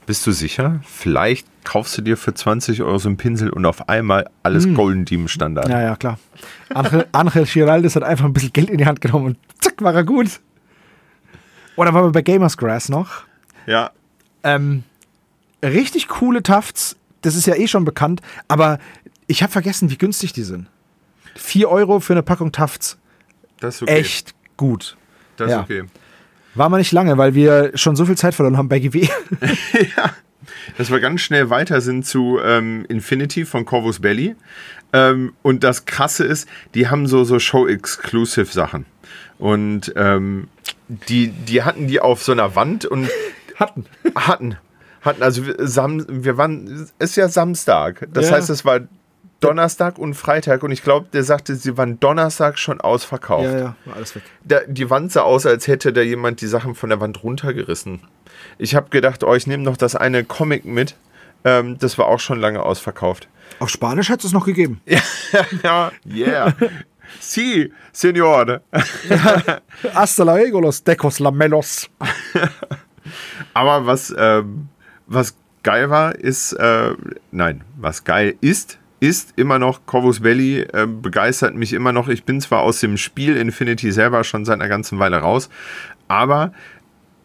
[0.06, 0.82] Bist du sicher?
[0.86, 4.76] Vielleicht kaufst du dir für 20 Euro so einen Pinsel und auf einmal alles hm.
[4.76, 5.68] Golden Team Standard.
[5.68, 6.20] Ja, ja, klar.
[6.74, 9.96] Angel, Angel Giraldes hat einfach ein bisschen Geld in die Hand genommen und zack, war
[9.96, 10.40] er gut.
[11.76, 13.24] Oder waren wir bei Gamers Grass noch?
[13.66, 13.92] Ja.
[14.44, 14.84] Ähm,
[15.64, 18.80] richtig coole Tufts, das ist ja eh schon bekannt, aber
[19.28, 20.68] ich habe vergessen, wie günstig die sind.
[21.36, 22.98] 4 Euro für eine Packung Tufts.
[23.60, 24.00] Das ist okay.
[24.00, 24.96] Echt gut.
[25.38, 25.62] Das ist ja.
[25.62, 25.84] okay.
[26.56, 29.02] War mal nicht lange, weil wir schon so viel Zeit verloren haben bei GW.
[29.98, 30.14] ja.
[30.78, 34.36] Dass wir ganz schnell weiter sind zu ähm, Infinity von Corvus Belly.
[34.94, 38.86] Ähm, und das Krasse ist, die haben so, so Show-Exclusive-Sachen.
[39.38, 40.48] Und ähm,
[40.88, 43.10] die, die hatten die auf so einer Wand und.
[43.56, 43.86] hatten.
[44.16, 44.58] Hatten.
[45.02, 45.22] Hatten.
[45.22, 46.90] Also wir, wir waren.
[47.00, 48.08] Es ist ja Samstag.
[48.14, 48.36] Das ja.
[48.36, 48.82] heißt, es war
[49.46, 53.46] Donnerstag und Freitag und ich glaube, der sagte, sie waren Donnerstag schon ausverkauft.
[53.46, 54.24] Ja, ja, war alles weg.
[54.44, 58.02] Da, die Wand sah aus, als hätte da jemand die Sachen von der Wand runtergerissen.
[58.58, 60.96] Ich habe gedacht, oh, ich nehme noch das eine Comic mit.
[61.44, 63.28] Ähm, das war auch schon lange ausverkauft.
[63.60, 64.82] Auf Spanisch hat es noch gegeben.
[65.64, 66.54] ja, yeah.
[67.20, 68.62] Sí, señor.
[69.94, 71.90] Hasta luego, los decos lamelos.
[73.54, 74.70] Aber was, ähm,
[75.06, 76.94] was geil war, ist, äh,
[77.32, 82.08] nein, was geil ist, ist immer noch Corvus Belly, äh, begeistert mich immer noch.
[82.08, 85.50] Ich bin zwar aus dem Spiel Infinity selber schon seit einer ganzen Weile raus,
[86.08, 86.54] aber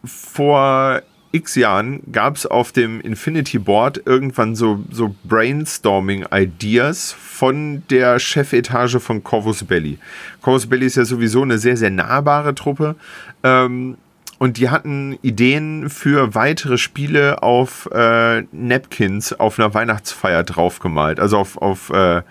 [0.03, 8.19] vor x Jahren gab es auf dem Infinity Board irgendwann so, so Brainstorming-Ideas von der
[8.19, 9.97] Chefetage von Corvus Belly.
[10.41, 12.95] Corvus Belly ist ja sowieso eine sehr, sehr nahbare Truppe.
[13.43, 13.97] Ähm,
[14.41, 21.19] und die hatten Ideen für weitere Spiele auf äh, Napkins auf einer Weihnachtsfeier draufgemalt.
[21.19, 22.23] Also auf, auf äh,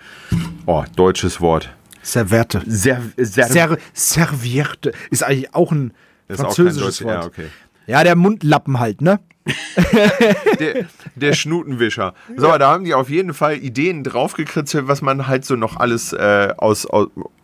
[0.65, 1.73] oh, deutsches Wort.
[2.01, 2.63] Serviette.
[2.65, 4.91] Ser, ser, ser Serviette.
[5.09, 5.93] Ist eigentlich auch ein
[6.29, 7.15] französisches auch Wort.
[7.15, 7.45] Ja, okay.
[7.87, 9.21] ja, der Mundlappen halt, ne?
[10.59, 10.85] der,
[11.15, 12.13] der, Schnutenwischer.
[12.37, 12.57] So, ja.
[12.59, 16.53] da haben die auf jeden Fall Ideen draufgekritzelt, was man halt so noch alles äh,
[16.57, 16.87] aus,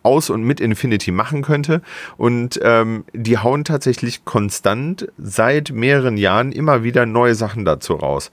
[0.04, 1.82] aus und mit Infinity machen könnte.
[2.16, 8.30] Und ähm, die hauen tatsächlich konstant seit mehreren Jahren immer wieder neue Sachen dazu raus.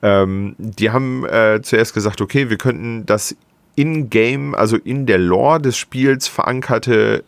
[0.00, 3.36] Ähm, die haben äh, zuerst gesagt, okay, wir könnten das
[3.74, 7.24] in-game, also in der Lore des Spiels verankerte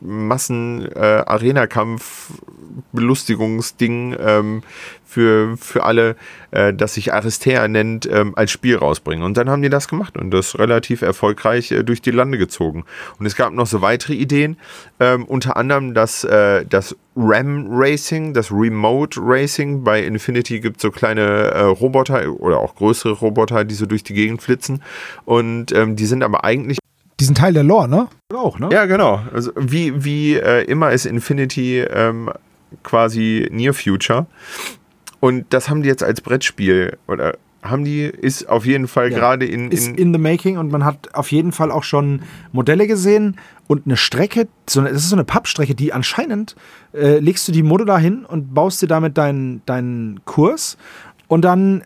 [0.00, 2.32] Massen-Arena-Kampf
[2.92, 4.62] Belustigungsding ähm,
[5.04, 6.16] für, für alle,
[6.52, 9.24] äh, das sich Aristea nennt, ähm, als Spiel rausbringen.
[9.24, 12.84] Und dann haben die das gemacht und das relativ erfolgreich äh, durch die Lande gezogen.
[13.18, 14.56] Und es gab noch so weitere Ideen,
[15.00, 19.82] ähm, unter anderem das, äh, das RAM Racing, das Remote Racing.
[19.82, 24.04] Bei Infinity gibt es so kleine äh, Roboter oder auch größere Roboter, die so durch
[24.04, 24.82] die Gegend flitzen.
[25.24, 26.78] Und ähm, die sind aber eigentlich
[27.20, 28.08] diesen Teil der Lore, ne?
[28.34, 28.68] Auch, ne?
[28.72, 29.20] Ja, genau.
[29.32, 32.30] Also wie, wie äh, immer ist Infinity ähm,
[32.82, 34.26] quasi Near Future.
[35.20, 39.18] Und das haben die jetzt als Brettspiel oder haben die, ist auf jeden Fall ja.
[39.18, 39.72] gerade in, in.
[39.72, 42.22] Ist in the making und man hat auf jeden Fall auch schon
[42.52, 43.36] Modelle gesehen
[43.66, 46.56] und eine Strecke, so eine, das ist so eine Pappstrecke, die anscheinend
[46.94, 50.78] äh, legst du die modular hin und baust dir damit deinen, deinen Kurs
[51.28, 51.84] und dann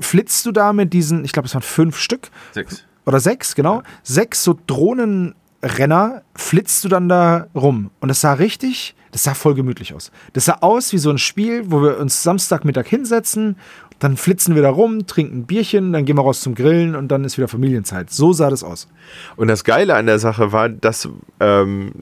[0.00, 2.30] flitzt du da mit diesen, ich glaube, es waren fünf Stück.
[2.52, 2.84] Sechs.
[3.06, 3.76] Oder sechs, genau.
[3.76, 3.82] Ja.
[4.02, 7.90] Sechs so Drohnenrenner flitzt du dann da rum.
[8.00, 10.10] Und das sah richtig, das sah voll gemütlich aus.
[10.32, 13.56] Das sah aus wie so ein Spiel, wo wir uns Samstagmittag hinsetzen,
[14.02, 17.08] dann flitzen wir da rum, trinken ein Bierchen, dann gehen wir raus zum Grillen und
[17.08, 18.10] dann ist wieder Familienzeit.
[18.10, 18.88] So sah das aus.
[19.36, 21.08] Und das Geile an der Sache war, dass
[21.38, 21.92] ähm,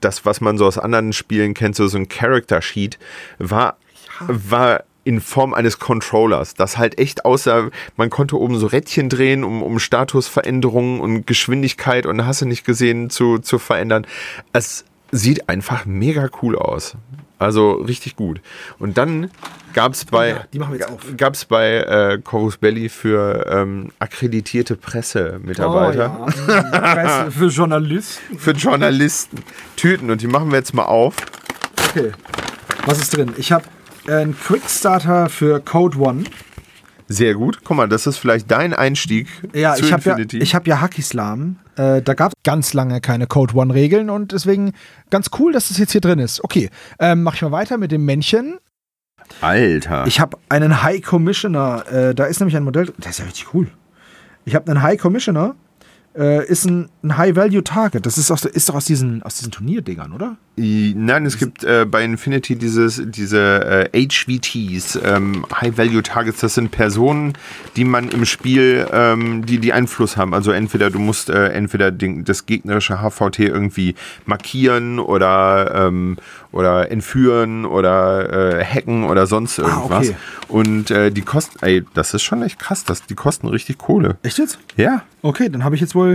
[0.00, 2.98] das, was man so aus anderen Spielen kennt, so, so ein Character Sheet,
[3.38, 3.76] war,
[4.20, 9.44] war in Form eines Controllers, das halt echt aussah, man konnte oben so Rädchen drehen,
[9.44, 14.04] um, um Statusveränderungen und Geschwindigkeit und hast du nicht gesehen zu, zu verändern.
[14.52, 16.96] Es sieht einfach mega cool aus.
[17.38, 18.40] Also richtig gut.
[18.80, 19.30] Und dann
[19.74, 20.66] gab es bei, ja,
[21.16, 26.18] gab's bei äh, Corus Belli für ähm, akkreditierte Pressemitarbeiter.
[26.18, 26.62] Oh, ja.
[26.62, 28.38] Presse für Journalisten.
[28.38, 29.44] für Journalisten.
[29.76, 31.14] Tüten und die machen wir jetzt mal auf.
[31.90, 32.10] Okay.
[32.86, 33.34] Was ist drin?
[33.36, 33.64] Ich habe
[34.08, 36.24] ein Quickstarter für Code One.
[37.08, 37.60] Sehr gut.
[37.62, 40.38] Guck mal, das ist vielleicht dein Einstieg ja, zu ich Infinity.
[40.38, 41.56] Ja, ich habe ja Hackislam.
[41.76, 44.72] Äh, da gab es ganz lange keine Code One-Regeln und deswegen
[45.10, 46.42] ganz cool, dass das jetzt hier drin ist.
[46.42, 48.58] Okay, ähm, mache ich mal weiter mit dem Männchen.
[49.40, 50.06] Alter.
[50.06, 51.84] Ich habe einen High Commissioner.
[51.90, 52.92] Äh, da ist nämlich ein Modell.
[52.98, 53.68] Der ist ja richtig cool.
[54.44, 55.54] Ich habe einen High Commissioner.
[56.16, 58.06] Äh, ist ein, ein High-Value-Target.
[58.06, 60.36] Das ist, aus, ist doch aus diesen, aus diesen Turnierdingern, oder?
[60.58, 66.40] Nein, es gibt äh, bei Infinity dieses, diese äh, HVTs, ähm, High-Value-Targets.
[66.40, 67.34] Das sind Personen,
[67.76, 70.32] die man im Spiel, ähm, die, die Einfluss haben.
[70.32, 73.94] Also entweder du musst äh, entweder den, das gegnerische HVT irgendwie
[74.24, 76.16] markieren oder, ähm,
[76.52, 80.08] oder entführen oder äh, hacken oder sonst irgendwas.
[80.08, 80.16] Ah, okay.
[80.48, 82.84] Und äh, die kosten, ey, das ist schon echt krass.
[82.84, 84.16] Das, die kosten richtig Kohle.
[84.22, 84.58] Echt jetzt?
[84.76, 85.02] Ja.
[85.20, 86.05] Okay, dann habe ich jetzt wohl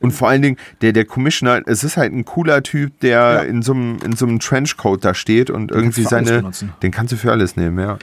[0.00, 3.38] und vor allen Dingen, der, der Commissioner, es ist halt ein cooler Typ, der ja.
[3.40, 6.50] in so einem in so einem Trenchcoat da steht und den irgendwie seine.
[6.82, 7.98] Den kannst du für alles nehmen, ja.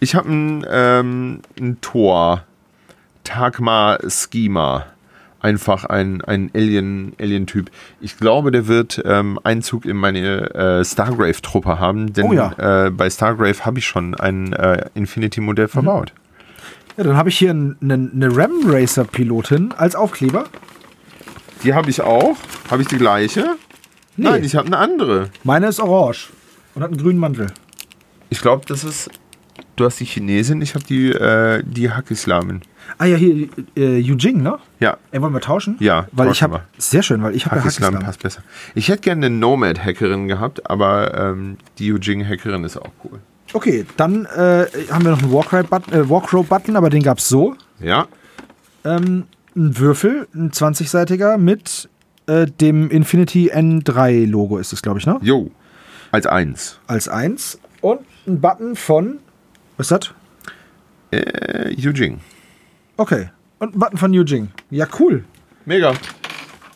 [0.00, 2.44] Ich habe ein, ähm, ein Tor.
[3.24, 4.86] Tagma Schema.
[5.40, 7.70] Einfach ein, ein Alien, Alien-Typ.
[8.00, 12.86] Ich glaube, der wird ähm, Einzug in meine äh, Stargrave-Truppe haben, denn oh ja.
[12.86, 16.12] äh, bei Stargrave habe ich schon ein äh, Infinity-Modell verbaut.
[16.14, 16.23] Mhm.
[16.96, 20.44] Ja, dann habe ich hier eine, eine Ram Racer-Pilotin als Aufkleber.
[21.64, 22.36] Die habe ich auch.
[22.70, 23.56] Habe ich die gleiche?
[24.16, 24.28] Nee.
[24.28, 25.30] Nein, ich habe eine andere.
[25.42, 26.30] Meine ist orange
[26.74, 27.48] und hat einen grünen Mantel.
[28.30, 29.10] Ich glaube, das ist.
[29.76, 32.62] Du hast die Chinesin, ich habe die, äh, die Hakislamen.
[32.98, 34.58] Ah ja, hier, äh, Yujing, ne?
[34.78, 34.98] Ja.
[35.10, 35.76] Ey, wollen wir tauschen?
[35.80, 38.42] Ja, weil ich habe Sehr schön, weil ich habe ja Hakislam passt besser.
[38.76, 43.18] Ich hätte gerne eine Nomad-Hackerin gehabt, aber ähm, die Yujing-Hackerin ist auch cool.
[43.54, 47.54] Okay, dann äh, haben wir noch einen Warcry-Button, äh, Warcrow-Button, aber den gab es so.
[47.78, 48.08] Ja.
[48.84, 51.88] Ähm, ein Würfel, ein 20-seitiger mit
[52.26, 55.20] äh, dem Infinity N3 -Logo ist es, glaube ich, ne?
[55.22, 55.52] Jo,
[56.10, 56.80] als 1.
[56.88, 57.60] Als 1.
[57.80, 59.20] Und ein Button von,
[59.76, 60.14] was ist das?
[61.12, 62.18] Äh, Yujing.
[62.96, 64.48] Okay, und ein Button von Yujing.
[64.70, 65.24] Ja, cool.
[65.64, 65.92] Mega.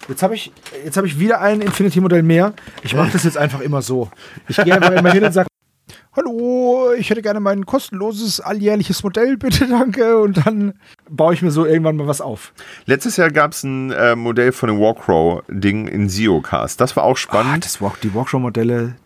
[0.08, 0.52] Jetzt habe ich,
[0.94, 2.54] hab ich wieder ein Infinity-Modell mehr.
[2.84, 4.08] Ich mache das jetzt einfach immer so.
[4.46, 5.47] Ich gehe einfach immer hin und sage,
[6.18, 10.18] hallo, ich hätte gerne mein kostenloses alljährliches Modell, bitte, danke.
[10.18, 10.74] Und dann
[11.08, 12.52] baue ich mir so irgendwann mal was auf.
[12.86, 16.80] Letztes Jahr gab es ein äh, Modell von dem Walkrow-Ding in Ziocast.
[16.80, 17.54] Das war auch spannend.
[17.54, 18.96] Ah, das Walk, die Walkrow-Modelle,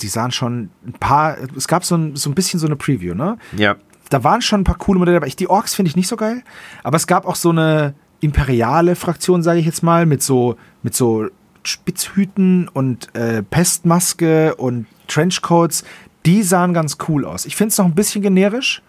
[0.00, 3.14] die sahen schon ein paar, es gab so ein, so ein bisschen so eine Preview,
[3.14, 3.38] ne?
[3.56, 3.76] Ja.
[4.10, 6.16] Da waren schon ein paar coole Modelle, aber ich, die Orks finde ich nicht so
[6.16, 6.42] geil.
[6.82, 10.94] Aber es gab auch so eine imperiale Fraktion, sage ich jetzt mal, mit so, mit
[10.94, 11.28] so
[11.62, 15.84] Spitzhüten und äh, Pestmaske und Trenchcoats
[16.28, 17.46] die sahen ganz cool aus.
[17.46, 18.82] Ich finde es noch ein bisschen generisch.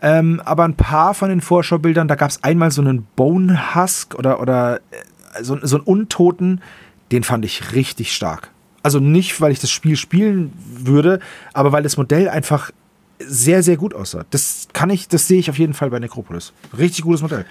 [0.00, 4.14] Ähm, aber ein paar von den Vorschaubildern, da gab es einmal so einen Bone Husk
[4.14, 6.60] oder, oder äh, so, so einen Untoten,
[7.10, 8.50] den fand ich richtig stark.
[8.84, 11.18] Also nicht, weil ich das Spiel spielen würde,
[11.52, 12.70] aber weil das Modell einfach
[13.18, 14.24] sehr, sehr gut aussah.
[14.30, 16.52] Das kann ich, das sehe ich auf jeden Fall bei Necropolis.
[16.78, 17.44] Richtig gutes Modell.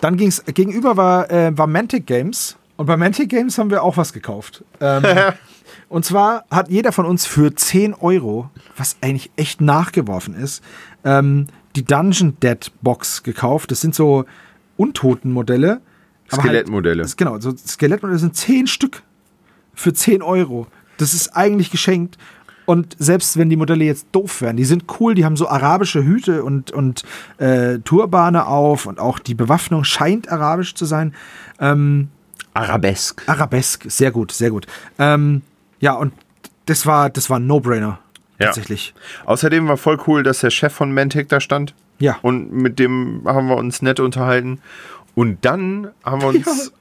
[0.00, 3.82] Dann ging es, gegenüber war, äh, war Mantic Games Und bei Mantic Games haben wir
[3.82, 4.64] auch was gekauft.
[4.80, 5.02] Ähm,
[5.88, 10.62] und zwar hat jeder von uns für 10 Euro, was eigentlich echt nachgeworfen ist,
[11.04, 13.72] ähm, die Dungeon Dead Box gekauft.
[13.72, 14.24] Das sind so
[14.76, 15.80] Untotenmodelle.
[16.30, 17.02] halt- Skelettmodelle.
[17.02, 19.02] das- genau, so Skelettmodelle sind 10 Stück
[19.74, 20.68] für 10 Euro.
[20.98, 22.16] Das ist eigentlich geschenkt.
[22.64, 26.04] Und selbst wenn die Modelle jetzt doof wären, die sind cool, die haben so arabische
[26.04, 27.02] Hüte und, und
[27.38, 31.14] äh, Turbane auf und auch die Bewaffnung scheint arabisch zu sein.
[31.58, 32.08] Ähm,
[32.58, 33.22] Arabesk.
[33.28, 34.66] Arabesk, sehr gut, sehr gut.
[34.98, 35.42] Ähm,
[35.80, 36.12] ja, und
[36.66, 38.00] das war, das war ein No-Brainer.
[38.38, 38.46] Ja.
[38.46, 38.94] Tatsächlich.
[39.26, 41.74] Außerdem war voll cool, dass der Chef von Mantic da stand.
[41.98, 42.16] Ja.
[42.22, 44.60] Und mit dem haben wir uns nett unterhalten.
[45.14, 46.72] Und dann haben wir uns,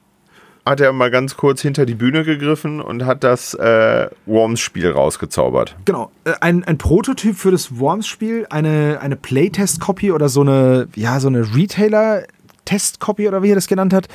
[0.66, 5.76] hat er mal ganz kurz hinter die Bühne gegriffen und hat das äh, Worms-Spiel rausgezaubert.
[5.86, 11.20] Genau, äh, ein, ein Prototyp für das Worms-Spiel, eine, eine Playtest-Copy oder so eine, ja,
[11.20, 14.08] so eine Retailer-Test-Copy oder wie er das genannt hat.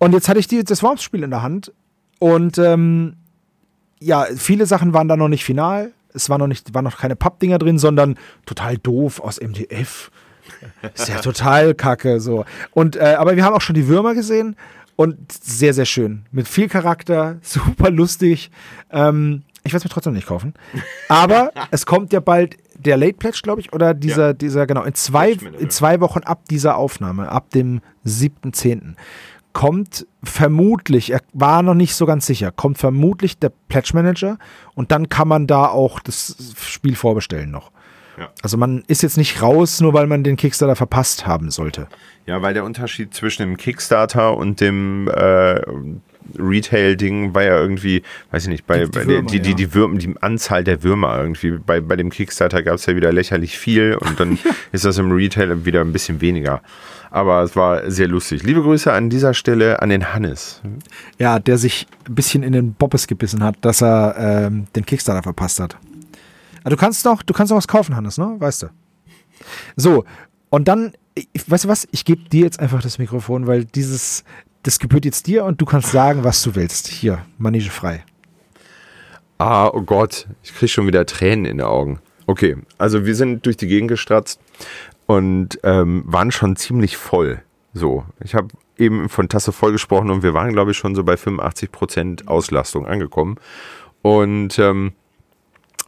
[0.00, 1.72] Und jetzt hatte ich die, das Worms-Spiel in der Hand
[2.18, 3.16] und ähm,
[4.00, 5.92] ja, viele Sachen waren da noch nicht final.
[6.14, 8.16] Es war noch nicht, waren noch keine Pappdinger drin, sondern
[8.46, 10.10] total doof aus MDF.
[10.94, 12.44] Ist ja total kacke so.
[12.72, 14.56] Und äh, aber wir haben auch schon die Würmer gesehen
[14.96, 18.50] und sehr sehr schön mit viel Charakter, super lustig.
[18.90, 20.54] Ähm, ich werde es mir trotzdem nicht kaufen.
[21.10, 24.32] Aber es kommt ja bald der Late Pledge, glaube ich, oder dieser Ja.
[24.32, 28.94] dieser genau in zwei in zwei Wochen ab dieser Aufnahme, ab dem 7.10.
[29.52, 34.38] kommt vermutlich, er war noch nicht so ganz sicher, kommt vermutlich der Pledge Manager
[34.74, 37.70] und dann kann man da auch das Spiel vorbestellen noch.
[38.18, 38.30] Ja.
[38.42, 41.88] Also man ist jetzt nicht raus, nur weil man den Kickstarter verpasst haben sollte.
[42.26, 45.60] Ja, weil der Unterschied zwischen dem Kickstarter und dem äh,
[46.38, 49.56] Retail-Ding war ja irgendwie, weiß ich nicht, bei, Die- bei Würmer, die, die, ja.
[49.56, 51.52] die, Würmer, die Anzahl der Würmer irgendwie.
[51.52, 54.38] Bei, bei dem Kickstarter gab es ja wieder lächerlich viel und dann
[54.72, 56.62] ist das im Retail wieder ein bisschen weniger.
[57.12, 58.44] Aber es war sehr lustig.
[58.44, 60.62] Liebe Grüße an dieser Stelle an den Hannes.
[61.18, 64.14] Ja, der sich ein bisschen in den Bobbes gebissen hat, dass er
[64.46, 65.76] ähm, den Kickstarter verpasst hat.
[66.62, 68.36] Aber du kannst doch, du kannst doch was kaufen, Hannes, ne?
[68.38, 68.66] Weißt du.
[69.74, 70.04] So,
[70.50, 71.88] und dann, ich, weißt du was?
[71.90, 74.22] Ich gebe dir jetzt einfach das Mikrofon, weil dieses,
[74.62, 76.88] das gebührt jetzt dir und du kannst sagen, was du willst.
[76.88, 78.04] Hier, Manege frei.
[79.38, 82.00] Ah, oh Gott, ich kriege schon wieder Tränen in den Augen.
[82.26, 84.40] Okay, also wir sind durch die Gegend gestratzt
[85.06, 87.42] und ähm, waren schon ziemlich voll.
[87.72, 91.04] So, ich habe eben von Tasse voll gesprochen und wir waren, glaube ich, schon so
[91.04, 93.36] bei 85% Auslastung angekommen.
[94.02, 94.92] Und ähm,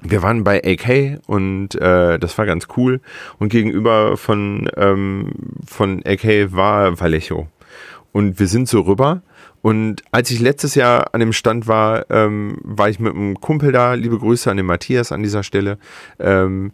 [0.00, 3.00] wir waren bei AK und äh, das war ganz cool.
[3.38, 5.32] Und gegenüber von, ähm,
[5.66, 7.48] von AK war Vallejo.
[8.12, 9.22] Und wir sind so rüber.
[9.62, 13.72] Und als ich letztes Jahr an dem Stand war, ähm, war ich mit einem Kumpel
[13.72, 13.94] da.
[13.94, 15.78] Liebe Grüße an den Matthias an dieser Stelle.
[16.18, 16.72] Ähm,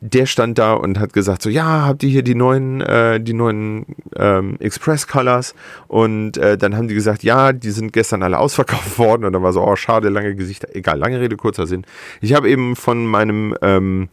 [0.00, 3.34] der stand da und hat gesagt so, ja, habt ihr hier die neuen, äh, die
[3.34, 3.84] neuen
[4.16, 5.54] ähm, Express Colors?
[5.88, 9.24] Und äh, dann haben die gesagt, ja, die sind gestern alle ausverkauft worden.
[9.24, 10.68] Und dann war so, oh, schade, lange Gesichter.
[10.74, 11.84] Egal, lange Rede, kurzer Sinn.
[12.20, 14.08] Ich habe eben von meinem, ähm,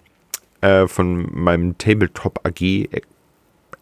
[0.61, 2.89] äh, von meinem Tabletop AG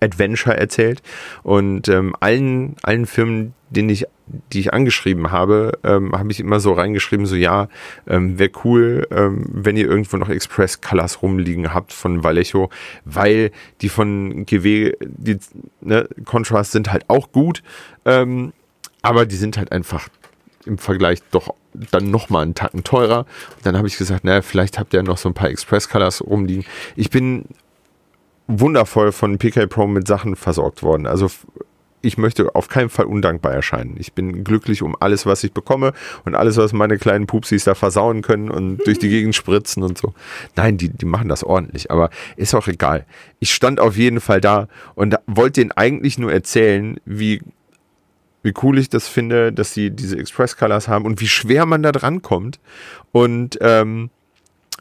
[0.05, 1.01] Adventure erzählt
[1.43, 4.05] und ähm, allen, allen Firmen, denen ich,
[4.53, 7.67] die ich angeschrieben habe, ähm, habe ich immer so reingeschrieben, so ja,
[8.07, 12.69] ähm, wäre cool, ähm, wenn ihr irgendwo noch Express Colors rumliegen habt von Vallejo,
[13.03, 13.51] weil
[13.81, 15.39] die von GW, die
[15.81, 17.63] ne, Contrast sind halt auch gut,
[18.05, 18.53] ähm,
[19.01, 20.07] aber die sind halt einfach
[20.65, 21.53] im Vergleich doch
[21.91, 23.19] dann nochmal einen Tacken teurer.
[23.57, 26.21] Und dann habe ich gesagt, naja, vielleicht habt ihr noch so ein paar Express Colors
[26.21, 26.65] rumliegen.
[26.95, 27.45] Ich bin
[28.47, 31.07] wundervoll von PK Pro mit Sachen versorgt worden.
[31.07, 31.29] Also
[32.05, 33.95] ich möchte auf keinen Fall undankbar erscheinen.
[33.97, 35.93] Ich bin glücklich um alles, was ich bekomme
[36.23, 39.97] und alles, was meine kleinen Pupsis da versauen können und durch die Gegend spritzen und
[39.97, 40.13] so.
[40.55, 43.05] Nein, die, die machen das ordentlich, aber ist auch egal.
[43.39, 47.41] Ich stand auf jeden Fall da und wollte denen eigentlich nur erzählen, wie,
[48.43, 51.81] wie cool ich das finde, dass sie diese Express Colors haben und wie schwer man
[51.81, 52.59] da dran kommt.
[53.11, 54.11] Und ähm,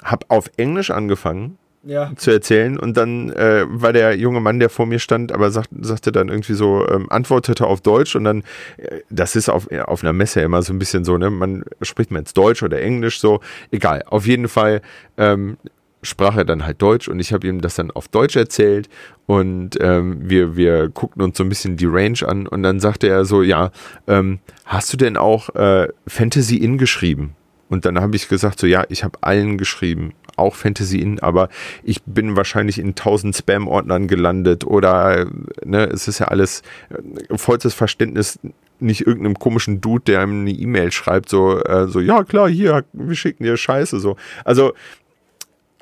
[0.03, 2.13] habe auf Englisch angefangen Ja.
[2.17, 2.79] zu erzählen.
[2.79, 6.29] Und dann äh, war der junge Mann, der vor mir stand, aber sagt, sagte dann
[6.29, 8.17] irgendwie so, ähm, antwortete auf Deutsch.
[8.17, 8.43] Und dann,
[8.77, 12.11] äh, das ist auf, auf einer Messe immer so ein bisschen so, ne, man spricht
[12.11, 13.41] man jetzt Deutsch oder Englisch so,
[13.71, 14.81] egal, auf jeden Fall
[15.17, 15.57] ähm,
[16.05, 18.89] sprach er dann halt Deutsch und ich habe ihm das dann auf Deutsch erzählt.
[19.27, 22.47] Und ähm, wir, wir guckten uns so ein bisschen die Range an.
[22.47, 23.71] Und dann sagte er so, ja,
[24.07, 27.35] ähm, hast du denn auch äh, Fantasy In geschrieben?
[27.75, 31.49] Und dann habe ich gesagt, so ja, ich habe allen geschrieben, auch Fantasy In, aber
[31.83, 35.27] ich bin wahrscheinlich in tausend Spam-Ordnern gelandet oder
[35.65, 38.39] ne, es ist ja alles äh, vollstes Verständnis,
[38.79, 42.85] nicht irgendeinem komischen Dude, der einem eine E-Mail schreibt, so, äh, so, ja klar, hier,
[42.93, 44.15] wir schicken dir Scheiße, so.
[44.45, 44.73] Also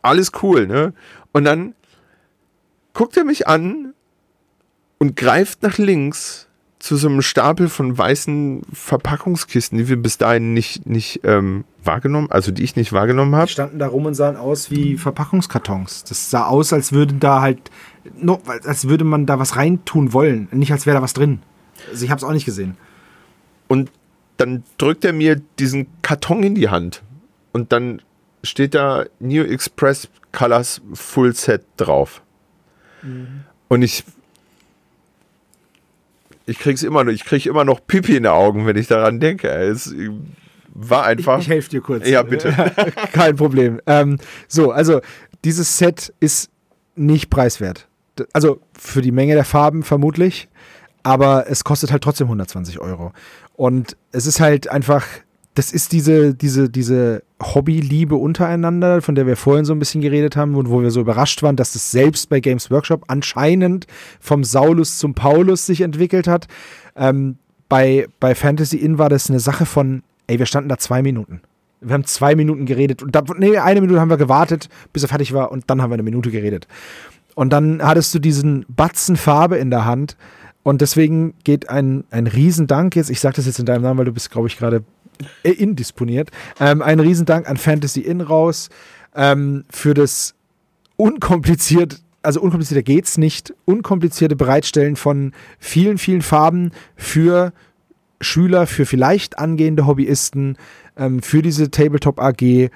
[0.01, 0.95] alles cool, ne?
[1.33, 1.75] Und dann
[2.95, 3.93] guckt er mich an
[4.97, 6.49] und greift nach links
[6.83, 12.29] zu so einem Stapel von weißen Verpackungskisten, die wir bis dahin nicht, nicht ähm, wahrgenommen,
[12.29, 13.47] also die ich nicht wahrgenommen habe.
[13.47, 16.03] Die standen da rum und sahen aus wie Verpackungskartons.
[16.03, 17.71] Das sah aus, als würden da halt,
[18.19, 20.49] no, als würde man da was reintun wollen.
[20.51, 21.41] Nicht als wäre da was drin.
[21.89, 22.77] Also ich habe es auch nicht gesehen.
[23.69, 23.93] Und
[24.37, 27.05] dann drückt er mir diesen Karton in die Hand.
[27.53, 28.03] Und dann
[28.43, 32.23] steht da New Express Colors Full Set drauf.
[33.03, 33.45] Mhm.
[33.69, 34.03] Und ich
[36.47, 39.21] ich krieg's immer noch, ich krieg immer noch Pipi in den Augen, wenn ich daran
[39.21, 39.49] denke.
[39.49, 39.95] Es
[40.75, 41.39] war einfach.
[41.39, 42.09] Ich, ich helfe dir kurz.
[42.09, 42.53] Ja, bitte.
[43.13, 43.81] Kein Problem.
[43.87, 45.01] Ähm, so, also
[45.45, 46.51] dieses Set ist
[46.95, 47.89] nicht preiswert.
[48.33, 50.49] Also für die Menge der Farben vermutlich,
[51.03, 53.13] aber es kostet halt trotzdem 120 Euro.
[53.55, 55.07] Und es ist halt einfach
[55.55, 60.35] das ist diese, diese, diese Hobbyliebe untereinander, von der wir vorhin so ein bisschen geredet
[60.35, 63.87] haben und wo wir so überrascht waren, dass das selbst bei Games Workshop anscheinend
[64.19, 66.49] vom Saulus zum Paulus sich entwickelt hat.
[66.97, 67.37] Ähm,
[67.69, 71.43] bei, bei Fantasy Inn war das eine Sache von, ey, wir standen da zwei Minuten.
[71.83, 75.09] Wir haben zwei Minuten geredet und da, nee, eine Minute haben wir gewartet, bis er
[75.09, 76.67] fertig war und dann haben wir eine Minute geredet.
[77.35, 80.17] Und dann hattest du diesen Batzen Farbe in der Hand
[80.63, 84.05] und deswegen geht ein, ein Riesendank jetzt, ich sage das jetzt in deinem Namen, weil
[84.05, 84.85] du bist, glaube ich, gerade
[85.43, 86.31] äh, indisponiert.
[86.61, 88.69] Ähm, ein Riesendank an Fantasy Inn raus
[89.15, 90.35] ähm, für das
[90.97, 97.53] unkompliziert, also unkomplizierter geht's nicht, unkomplizierte Bereitstellen von vielen, vielen Farben für
[98.21, 100.57] Schüler, für vielleicht angehende Hobbyisten,
[100.97, 102.71] ähm, für diese Tabletop AG.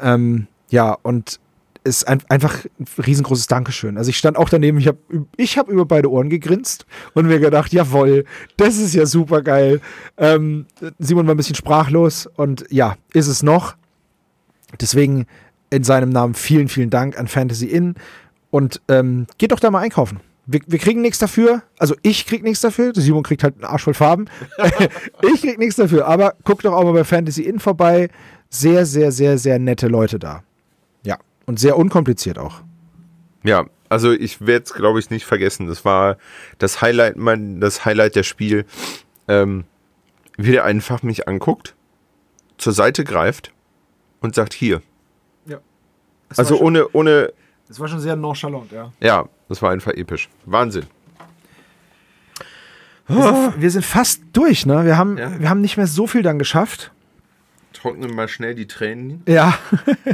[0.00, 1.40] Ähm, ja, und
[1.88, 3.96] ist ein, einfach ein riesengroßes Dankeschön.
[3.96, 4.98] Also ich stand auch daneben, ich habe
[5.36, 8.24] ich hab über beide Ohren gegrinst und mir gedacht, jawohl,
[8.56, 9.80] das ist ja super geil.
[10.16, 10.66] Ähm,
[10.98, 13.76] Simon war ein bisschen sprachlos und ja, ist es noch.
[14.80, 15.26] Deswegen
[15.70, 17.94] in seinem Namen vielen, vielen Dank an Fantasy Inn
[18.50, 20.20] und ähm, geht doch da mal einkaufen.
[20.46, 21.62] Wir, wir, kriegen nichts dafür.
[21.78, 22.92] Also ich krieg nichts dafür.
[22.94, 24.26] Simon kriegt halt einen Arsch voll Farben.
[25.34, 26.06] ich krieg nichts dafür.
[26.06, 28.08] Aber guckt doch auch mal bei Fantasy Inn vorbei.
[28.48, 30.42] Sehr, sehr, sehr, sehr nette Leute da.
[31.48, 32.60] Und sehr unkompliziert auch.
[33.42, 35.66] Ja, also ich werde es, glaube ich, nicht vergessen.
[35.66, 36.18] Das war
[36.58, 38.66] das Highlight, mein, das Highlight der Spiel.
[39.28, 39.64] Ähm,
[40.36, 41.74] wie der einfach mich anguckt,
[42.58, 43.54] zur Seite greift
[44.20, 44.82] und sagt, hier.
[45.46, 45.58] Ja.
[46.36, 47.32] Also schon, ohne, ohne.
[47.66, 48.92] Das war schon sehr nonchalant, ja.
[49.00, 50.28] Ja, das war einfach episch.
[50.44, 50.84] Wahnsinn.
[53.06, 54.84] Wir sind, wir sind fast durch, ne?
[54.84, 55.40] Wir haben, ja.
[55.40, 56.92] wir haben nicht mehr so viel dann geschafft
[57.78, 59.22] trocknen mal schnell die Tränen.
[59.26, 59.58] Ja,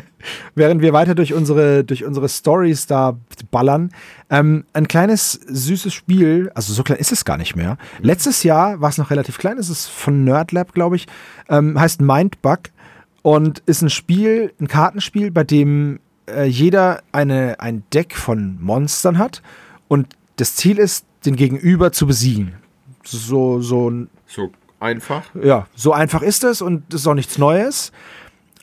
[0.55, 3.19] während wir weiter durch unsere, durch unsere Stories da
[3.51, 3.91] ballern.
[4.31, 7.79] Ähm, ein kleines, süßes Spiel, also so klein ist es gar nicht mehr.
[8.01, 11.07] Letztes Jahr war es noch relativ klein, es ist von Nerdlab, glaube ich,
[11.49, 12.61] ähm, heißt Mindbug
[13.23, 19.19] und ist ein Spiel, ein Kartenspiel, bei dem äh, jeder eine, ein Deck von Monstern
[19.19, 19.43] hat
[19.89, 22.55] und das Ziel ist, den Gegenüber zu besiegen.
[23.05, 24.11] So, so ein.
[24.27, 24.51] So
[24.85, 25.23] Einfach.
[25.43, 27.91] Ja, so einfach ist es und es ist auch nichts Neues.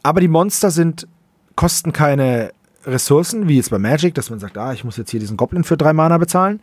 [0.04, 1.08] Aber die Monster sind,
[1.56, 2.52] kosten keine
[2.86, 5.64] Ressourcen, wie jetzt bei Magic, dass man sagt, ah, ich muss jetzt hier diesen Goblin
[5.64, 6.62] für drei Mana bezahlen.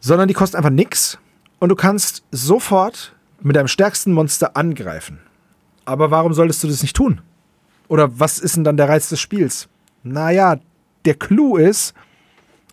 [0.00, 1.18] Sondern die kosten einfach nichts
[1.58, 5.18] und du kannst sofort mit deinem stärksten Monster angreifen.
[5.84, 7.20] Aber warum solltest du das nicht tun?
[7.88, 9.68] Oder was ist denn dann der Reiz des Spiels?
[10.04, 10.56] Naja,
[11.04, 11.92] der Clou ist,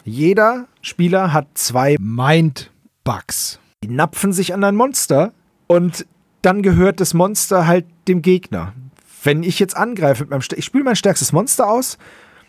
[0.05, 3.59] jeder Spieler hat zwei Mind-Bugs.
[3.83, 5.33] Die napfen sich an dein Monster
[5.71, 6.05] und
[6.41, 8.73] dann gehört das Monster halt dem Gegner.
[9.23, 11.97] Wenn ich jetzt angreife mit meinem, St ich spiele mein stärkstes Monster aus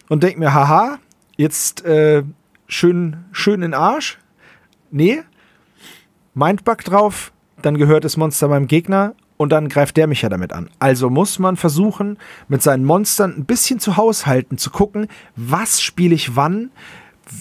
[0.09, 0.99] und denke mir, haha,
[1.37, 2.25] jetzt äh,
[2.67, 4.19] schön, schön in Arsch.
[4.91, 5.23] Nee,
[6.35, 10.53] Mindbug drauf, dann gehört das Monster meinem Gegner und dann greift der mich ja damit
[10.53, 10.69] an.
[10.81, 12.19] Also muss man versuchen,
[12.49, 16.73] mit seinen Monstern ein bisschen zu haushalten, zu gucken, was spiele ich wann,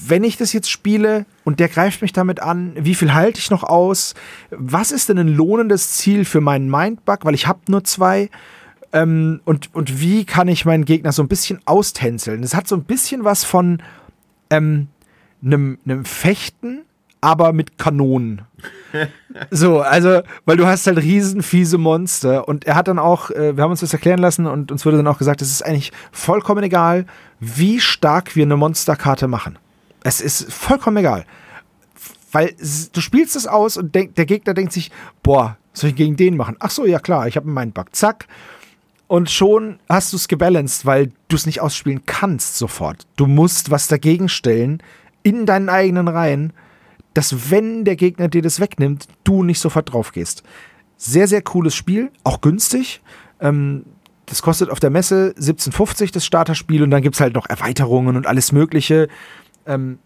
[0.08, 3.50] wenn ich das jetzt spiele und der greift mich damit an, wie viel halte ich
[3.50, 4.14] noch aus?
[4.52, 7.26] Was ist denn ein lohnendes Ziel für meinen Mindbug?
[7.26, 8.30] Weil ich habe nur zwei.
[8.94, 12.44] Ähm, und, und wie kann ich meinen Gegner so ein bisschen austänzeln?
[12.44, 13.82] Es hat so ein bisschen was von
[14.50, 14.88] ähm,
[15.44, 16.82] einem, einem Fechten,
[17.22, 18.42] aber mit Kanonen.
[19.52, 23.56] so, also, weil du hast halt riesen fiese Monster und er hat dann auch, äh,
[23.56, 25.92] wir haben uns das erklären lassen und uns wurde dann auch gesagt, es ist eigentlich
[26.12, 27.06] vollkommen egal,
[27.40, 29.58] wie stark wir eine Monsterkarte machen.
[30.04, 31.26] Es ist vollkommen egal.
[32.32, 32.56] Weil
[32.94, 34.92] du spielst es aus und denk, der Gegner denkt sich,
[35.22, 36.56] boah, soll ich gegen den machen?
[36.60, 37.96] Ach so, ja klar, ich habe meinen Bug.
[37.96, 38.28] Zack.
[39.08, 43.06] Und schon hast du es gebalanced, weil du es nicht ausspielen kannst sofort.
[43.18, 44.82] Du musst was dagegen stellen
[45.24, 46.54] in deinen eigenen Reihen,
[47.14, 50.44] dass wenn der Gegner dir das wegnimmt, du nicht sofort drauf gehst.
[50.96, 53.02] Sehr, sehr cooles Spiel, auch günstig.
[53.42, 53.84] Ähm,
[54.28, 58.16] das kostet auf der Messe 17,50 das Starterspiel und dann gibt es halt noch Erweiterungen
[58.16, 59.10] und alles Mögliche
[59.72, 60.00] ähm,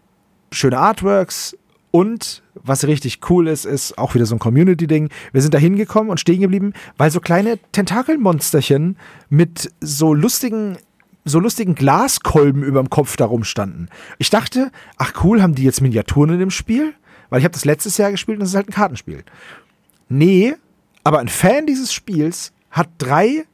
[0.52, 1.56] schöne Artworks
[1.90, 5.08] und was richtig cool ist, ist auch wieder so ein Community-Ding.
[5.32, 8.98] Wir sind da hingekommen und stehen geblieben, weil so kleine Tentakelmonsterchen
[9.28, 10.78] mit so lustigen
[11.28, 13.88] so lustigen Glaskolben über dem Kopf darum standen.
[14.18, 16.94] Ich dachte, ach cool, haben die jetzt Miniaturen in dem Spiel?
[17.30, 19.24] Weil ich habe das letztes Jahr gespielt und das ist halt ein Kartenspiel.
[20.08, 20.54] Nee,
[21.02, 23.44] aber ein Fan dieses Spiels hat drei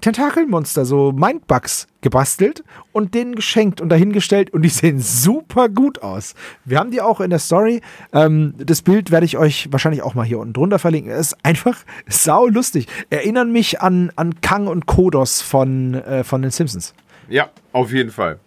[0.00, 6.34] Tentakelmonster, so Mindbugs gebastelt und denen geschenkt und dahingestellt und die sehen super gut aus.
[6.64, 7.80] Wir haben die auch in der Story.
[8.12, 11.12] Ähm, das Bild werde ich euch wahrscheinlich auch mal hier unten drunter verlinken.
[11.12, 11.76] Es ist einfach
[12.08, 12.86] sau lustig.
[13.10, 16.94] Erinnern mich an, an Kang und Kodos von, äh, von den Simpsons.
[17.28, 18.38] Ja, auf jeden Fall.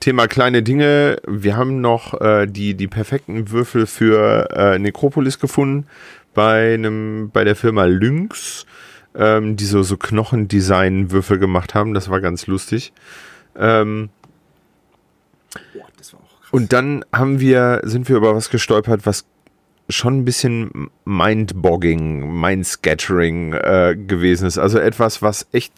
[0.00, 1.18] Thema kleine Dinge.
[1.26, 5.86] Wir haben noch äh, die, die perfekten Würfel für äh, Necropolis gefunden
[6.32, 8.66] bei einem bei der Firma Lynx
[9.14, 11.94] ähm, die so, so Knochendesign-Würfel gemacht haben.
[11.94, 12.92] Das war ganz lustig.
[13.56, 14.10] Ähm,
[15.74, 16.52] Boah, das war auch krass.
[16.52, 19.24] Und dann haben wir, sind wir über was gestolpert, was
[19.88, 24.58] schon ein bisschen Mindbogging, Mindscattering äh, gewesen ist.
[24.58, 25.72] Also etwas, was echt,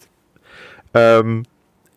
[0.94, 1.44] ähm,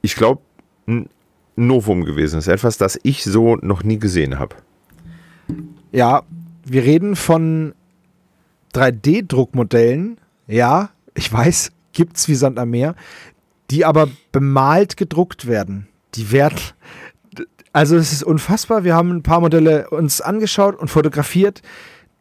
[0.02, 0.42] ich glaube,
[0.88, 1.10] ein
[1.56, 2.48] Novum gewesen ist.
[2.48, 4.56] Etwas, das ich so noch nie gesehen habe.
[5.92, 6.24] Ja,
[6.66, 7.74] wir reden von
[8.74, 10.18] 3D-Druckmodellen,
[10.48, 12.96] ja, ich weiß, gibt's wie Sand am Meer,
[13.72, 15.88] die aber bemalt gedruckt werden.
[16.14, 16.60] Die werden,
[17.74, 18.84] also es ist unfassbar.
[18.84, 21.62] Wir haben ein paar Modelle uns angeschaut und fotografiert.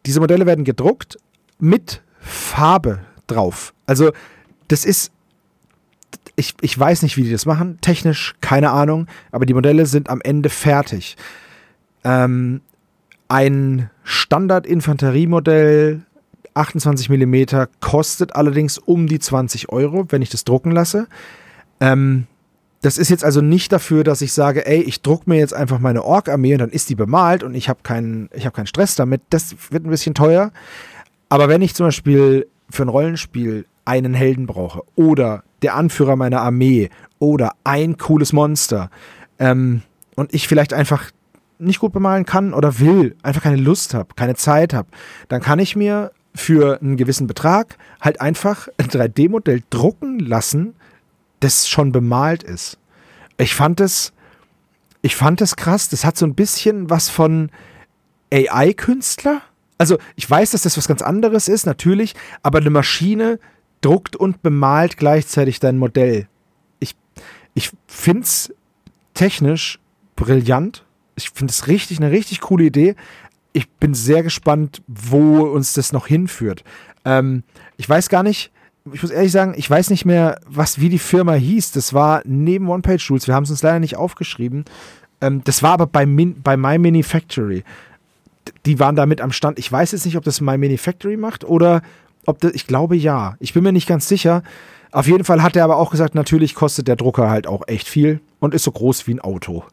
[0.06, 1.18] Diese Modelle werden gedruckt
[1.58, 3.74] mit Farbe drauf.
[3.86, 4.12] Also
[4.68, 5.12] das ist,
[6.36, 7.78] ich, ich weiß nicht, wie die das machen.
[7.80, 11.16] Technisch keine Ahnung, aber die Modelle sind am Ende fertig.
[12.04, 12.60] Ähm,
[13.28, 16.02] ein Standard-Infanteriemodell
[16.54, 17.44] 28 mm
[17.80, 21.08] kostet allerdings um die 20 Euro, wenn ich das drucken lasse.
[21.80, 22.26] Ähm,
[22.80, 25.78] das ist jetzt also nicht dafür, dass ich sage, ey, ich druck mir jetzt einfach
[25.78, 29.22] meine Ork-Armee und dann ist die bemalt und ich habe keinen, hab keinen Stress damit.
[29.30, 30.52] Das wird ein bisschen teuer.
[31.30, 36.42] Aber wenn ich zum Beispiel für ein Rollenspiel einen Helden brauche oder der Anführer meiner
[36.42, 38.90] Armee oder ein cooles Monster
[39.38, 39.82] ähm,
[40.14, 41.10] und ich vielleicht einfach
[41.58, 44.88] nicht gut bemalen kann oder will, einfach keine Lust habe, keine Zeit habe,
[45.28, 50.74] dann kann ich mir für einen gewissen Betrag halt einfach ein 3D-Modell drucken lassen,
[51.40, 52.78] das schon bemalt ist.
[53.36, 54.12] Ich fand es,
[55.02, 55.88] ich fand es krass.
[55.88, 57.50] Das hat so ein bisschen was von
[58.32, 59.42] AI-Künstler.
[59.78, 63.38] Also ich weiß, dass das was ganz anderes ist, natürlich, aber eine Maschine
[63.80, 66.26] druckt und bemalt gleichzeitig dein Modell.
[66.80, 66.96] Ich,
[67.54, 68.52] ich finde es
[69.14, 69.78] technisch
[70.16, 70.84] brillant.
[71.16, 72.96] Ich finde es richtig, eine richtig coole Idee
[73.54, 76.64] ich bin sehr gespannt, wo uns das noch hinführt.
[77.06, 77.44] Ähm,
[77.78, 78.50] ich weiß gar nicht,
[78.92, 81.70] ich muss ehrlich sagen, ich weiß nicht mehr, was wie die Firma hieß.
[81.72, 83.26] Das war neben One-Page-Tools.
[83.26, 84.64] Wir haben es uns leider nicht aufgeschrieben.
[85.22, 87.64] Ähm, das war aber bei, Min bei My Mini Factory.
[88.66, 89.58] Die waren da mit am Stand.
[89.58, 91.80] Ich weiß jetzt nicht, ob das My Mini Factory macht oder
[92.26, 93.36] ob das, ich glaube ja.
[93.38, 94.42] Ich bin mir nicht ganz sicher.
[94.90, 97.88] Auf jeden Fall hat er aber auch gesagt, natürlich kostet der Drucker halt auch echt
[97.88, 99.64] viel und ist so groß wie ein Auto.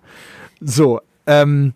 [0.61, 1.73] So, ähm,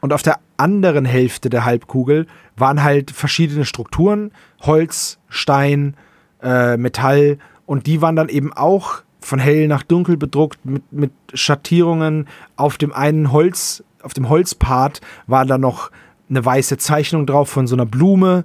[0.00, 2.26] Und auf der anderen Hälfte der Halbkugel
[2.56, 5.96] waren halt verschiedene Strukturen, Holz, Stein,
[6.42, 11.12] äh, Metall und die waren dann eben auch von hell nach dunkel bedruckt mit, mit
[11.34, 12.26] Schattierungen.
[12.56, 15.90] Auf dem einen Holz, auf dem Holzpart war da noch
[16.28, 18.44] eine weiße Zeichnung drauf von so einer Blume.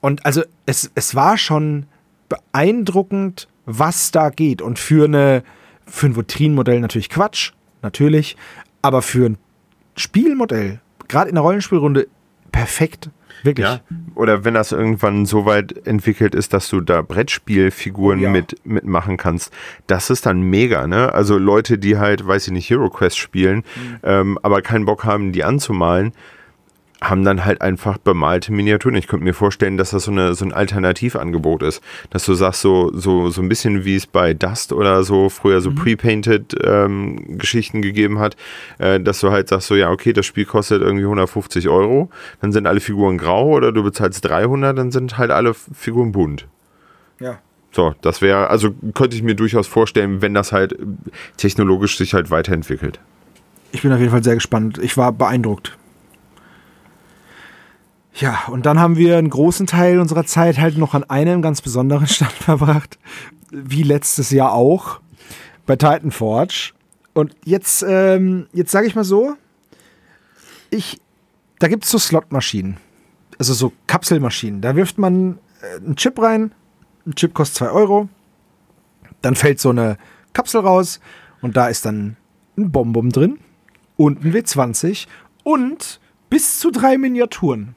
[0.00, 1.86] Und also es, es war schon
[2.28, 4.60] beeindruckend, was da geht.
[4.60, 5.42] Und für, eine,
[5.88, 7.52] für ein Vitrinenmodell natürlich Quatsch,
[7.82, 8.36] natürlich.
[8.82, 9.38] Aber für ein
[9.96, 12.06] Spielmodell, gerade in der Rollenspielrunde,
[12.52, 13.10] perfekt.
[13.42, 13.66] Wirklich.
[13.66, 13.80] Ja,
[14.16, 18.30] oder wenn das irgendwann so weit entwickelt ist, dass du da Brettspielfiguren ja.
[18.30, 19.52] mit, mitmachen kannst,
[19.86, 21.12] das ist dann mega, ne?
[21.12, 23.98] Also Leute, die halt, weiß ich nicht, Hero Quest spielen, mhm.
[24.02, 26.12] ähm, aber keinen Bock haben, die anzumalen,
[27.00, 28.96] haben dann halt einfach bemalte Miniaturen.
[28.96, 31.80] Ich könnte mir vorstellen, dass das so, eine, so ein Alternativangebot ist.
[32.10, 35.60] Dass du sagst, so, so, so ein bisschen wie es bei Dust oder so früher
[35.60, 35.76] so mhm.
[35.76, 38.36] pre-painted ähm, Geschichten gegeben hat,
[38.78, 42.10] äh, dass du halt sagst, so ja, okay, das Spiel kostet irgendwie 150 Euro,
[42.40, 46.48] dann sind alle Figuren grau oder du bezahlst 300, dann sind halt alle Figuren bunt.
[47.20, 47.38] Ja.
[47.70, 50.76] So, das wäre, also könnte ich mir durchaus vorstellen, wenn das halt
[51.36, 52.98] technologisch sich halt weiterentwickelt.
[53.70, 54.78] Ich bin auf jeden Fall sehr gespannt.
[54.78, 55.76] Ich war beeindruckt.
[58.18, 61.62] Ja, und dann haben wir einen großen Teil unserer Zeit halt noch an einem ganz
[61.62, 62.98] besonderen Stand verbracht,
[63.50, 65.00] wie letztes Jahr auch,
[65.66, 66.72] bei Titan Forge.
[67.14, 69.36] Und jetzt, ähm, jetzt sage ich mal so,
[70.70, 71.00] ich,
[71.60, 72.76] da gibt es so Slotmaschinen,
[73.38, 74.60] also so Kapselmaschinen.
[74.62, 76.52] Da wirft man äh, einen Chip rein,
[77.06, 78.08] ein Chip kostet 2 Euro,
[79.22, 79.96] dann fällt so eine
[80.32, 81.00] Kapsel raus.
[81.40, 82.16] Und da ist dann
[82.56, 83.38] ein Bonbon drin.
[83.96, 85.06] Und ein W20
[85.44, 86.00] und
[86.30, 87.74] bis zu drei Miniaturen.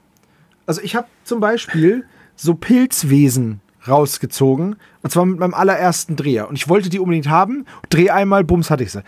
[0.65, 2.05] Also ich habe zum Beispiel
[2.35, 4.75] so Pilzwesen rausgezogen.
[5.01, 6.47] Und zwar mit meinem allerersten Dreher.
[6.47, 7.65] Und ich wollte die unbedingt haben.
[7.89, 9.03] Dreh einmal, bums, hatte ich sie.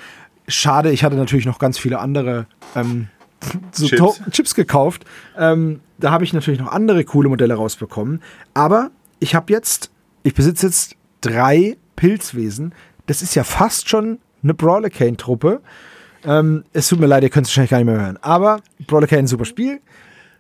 [0.48, 3.08] Schade, ich hatte natürlich noch ganz viele andere ähm,
[3.72, 4.22] so Chips.
[4.32, 5.06] Chips gekauft.
[5.38, 8.22] Ähm, da habe ich natürlich noch andere coole Modelle rausbekommen.
[8.54, 9.92] Aber ich habe jetzt,
[10.24, 12.74] ich besitze jetzt drei Pilzwesen.
[13.06, 15.62] Das ist ja fast schon eine Brawler-Cane-Truppe.
[16.26, 18.18] Ähm, es tut mir leid, ihr könnt es wahrscheinlich gar nicht mehr hören.
[18.22, 19.82] Aber Brawler-Cane, super Spiel.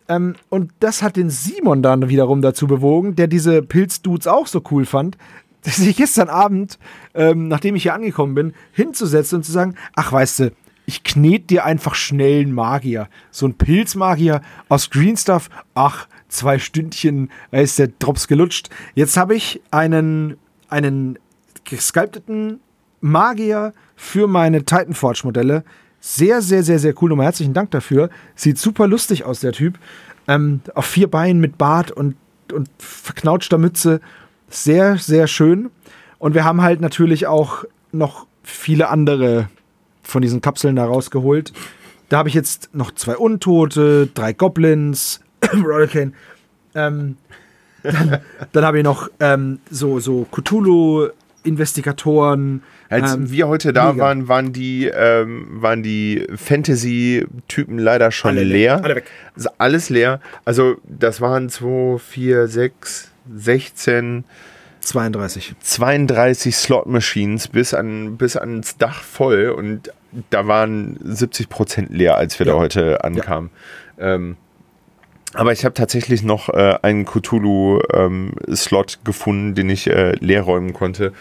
[0.07, 4.61] Ähm, und das hat den Simon dann wiederum dazu bewogen, der diese Pilzdudes auch so
[4.71, 5.17] cool fand,
[5.61, 6.77] sich gestern Abend,
[7.13, 10.51] ähm, nachdem ich hier angekommen bin, hinzusetzen und zu sagen, ach weißt du,
[10.85, 13.07] ich knet dir einfach schnell einen Magier.
[13.31, 15.49] So ein Pilzmagier aus Green Stuff.
[15.75, 18.69] Ach, zwei Stündchen, ist der Drops gelutscht.
[18.95, 21.19] Jetzt habe ich einen, einen
[21.63, 22.59] gesculpteten
[22.99, 25.63] Magier für meine Titanforge-Modelle
[26.05, 27.09] sehr, sehr, sehr, sehr cool.
[27.09, 28.09] Nochmal herzlichen Dank dafür.
[28.35, 29.79] Sieht super lustig aus, der Typ.
[30.27, 32.17] Ähm, auf vier Beinen mit Bart und,
[32.51, 34.01] und verknautschter Mütze.
[34.49, 35.71] Sehr, sehr schön.
[36.19, 37.63] Und wir haben halt natürlich auch
[37.93, 39.47] noch viele andere
[40.01, 41.53] von diesen Kapseln da rausgeholt.
[42.09, 45.21] Da habe ich jetzt noch zwei Untote, drei Goblins,
[45.53, 46.13] Hurricane.
[46.75, 47.15] Ähm,
[47.81, 48.19] dann,
[48.51, 50.27] dann habe ich noch ähm, so, so
[51.43, 54.03] Cthulhu-Investigatoren, als ähm, wir heute da mega.
[54.05, 58.83] waren, waren die, ähm, waren die Fantasy-Typen leider schon Alle leer.
[58.83, 59.05] Alle weg.
[59.35, 60.19] Also alles leer.
[60.45, 64.23] Also das waren 2, 4, 6, 16.
[64.81, 65.55] 32.
[65.61, 69.93] 32 Slot-Machines bis, an, bis ans Dach voll und
[70.29, 72.53] da waren 70 Prozent leer, als wir ja.
[72.53, 73.49] da heute ankamen.
[73.97, 74.15] Ja.
[74.15, 74.35] Ähm,
[75.33, 80.73] aber ich habe tatsächlich noch äh, einen Cthulhu-Slot ähm, gefunden, den ich äh, leer räumen
[80.73, 81.13] konnte.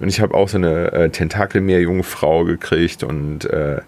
[0.00, 3.80] Und ich habe auch so eine äh, Tentakelmeerjungfrau gekriegt und äh,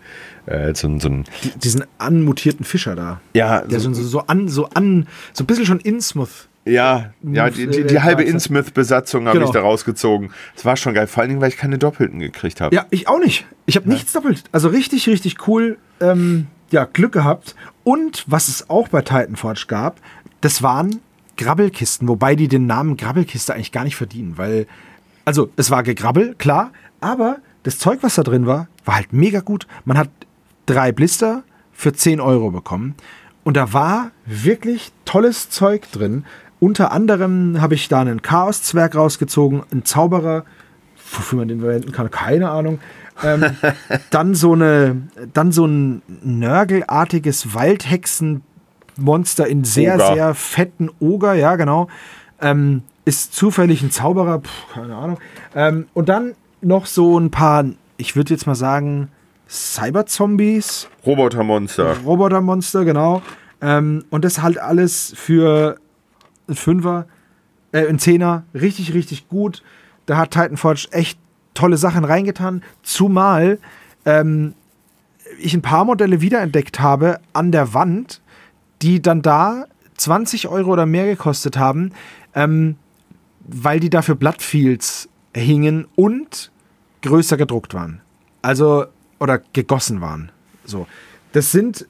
[0.46, 1.24] äh, so, so ein.
[1.44, 3.20] Die, diesen anmutierten Fischer da.
[3.34, 3.62] Ja.
[3.62, 6.48] Der so, so, so an, so an, so ein bisschen schon Innsmouth.
[6.66, 9.48] Ja, ja, die, die, die halbe Innsmouth-Besatzung habe genau.
[9.48, 10.30] ich da rausgezogen.
[10.54, 12.74] Das war schon geil, vor allen Dingen, weil ich keine Doppelten gekriegt habe.
[12.74, 13.46] Ja, ich auch nicht.
[13.64, 13.94] Ich habe ja.
[13.94, 14.44] nichts doppelt.
[14.52, 15.78] Also richtig, richtig cool.
[16.00, 17.54] Ähm, ja, Glück gehabt.
[17.84, 20.00] Und was es auch bei Titanforge gab,
[20.40, 21.00] das waren
[21.36, 24.66] Grabbelkisten, wobei die den Namen Grabbelkiste eigentlich gar nicht verdienen, weil,
[25.24, 26.70] also es war gegrabbel, klar,
[27.00, 29.66] aber das Zeug, was da drin war, war halt mega gut.
[29.84, 30.10] Man hat
[30.66, 31.42] drei Blister
[31.72, 32.94] für 10 Euro bekommen
[33.42, 36.24] und da war wirklich tolles Zeug drin.
[36.58, 40.44] Unter anderem habe ich da einen Chaos-Zwerg rausgezogen, einen Zauberer,
[41.16, 42.80] wofür man den verwenden kann, keine Ahnung.
[43.22, 43.44] Ähm,
[44.10, 45.02] dann so eine,
[45.32, 50.14] dann so ein nörgelartiges Waldhexenmonster in sehr, Oger.
[50.14, 51.88] sehr fetten Oger, ja, genau.
[52.40, 55.18] Ähm, ist zufällig ein Zauberer, Puh, keine Ahnung.
[55.54, 57.64] Ähm, und dann noch so ein paar,
[57.96, 59.08] ich würde jetzt mal sagen,
[59.48, 60.88] Cyber-Zombies.
[61.04, 61.96] Robotermonster.
[62.04, 63.22] Robotermonster, genau.
[63.60, 65.76] Ähm, und das halt alles für
[66.48, 67.06] ein Fünfer,
[67.72, 69.62] äh, ein Zehner, richtig, richtig gut.
[70.06, 71.18] Da hat Titanforge echt
[71.60, 73.58] tolle Sachen reingetan, zumal
[74.06, 74.54] ähm,
[75.38, 78.22] ich ein paar Modelle wiederentdeckt habe an der Wand,
[78.80, 79.66] die dann da
[79.98, 81.92] 20 Euro oder mehr gekostet haben,
[82.34, 82.76] ähm,
[83.40, 86.50] weil die dafür Bloodfields hingen und
[87.02, 88.00] größer gedruckt waren.
[88.40, 88.86] Also,
[89.18, 90.32] oder gegossen waren.
[90.64, 90.86] So.
[91.32, 91.86] Das sind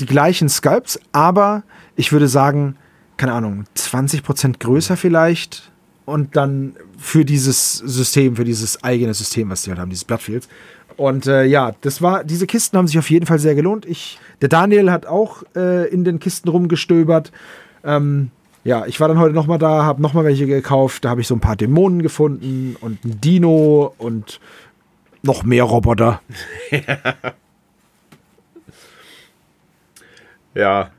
[0.00, 1.64] die gleichen Sculpts, aber
[1.96, 2.76] ich würde sagen,
[3.18, 5.70] keine Ahnung, 20% größer vielleicht.
[6.04, 10.48] Und dann für dieses System, für dieses eigene System, was die halt haben, dieses Bloodfields.
[10.96, 13.86] Und äh, ja, das war, diese Kisten haben sich auf jeden Fall sehr gelohnt.
[13.86, 17.32] Ich, der Daniel hat auch äh, in den Kisten rumgestöbert.
[17.84, 18.30] Ähm,
[18.64, 21.04] ja, ich war dann heute nochmal da, habe nochmal welche gekauft.
[21.04, 24.40] Da habe ich so ein paar Dämonen gefunden und ein Dino und
[25.22, 26.20] noch mehr Roboter.
[30.54, 30.90] ja.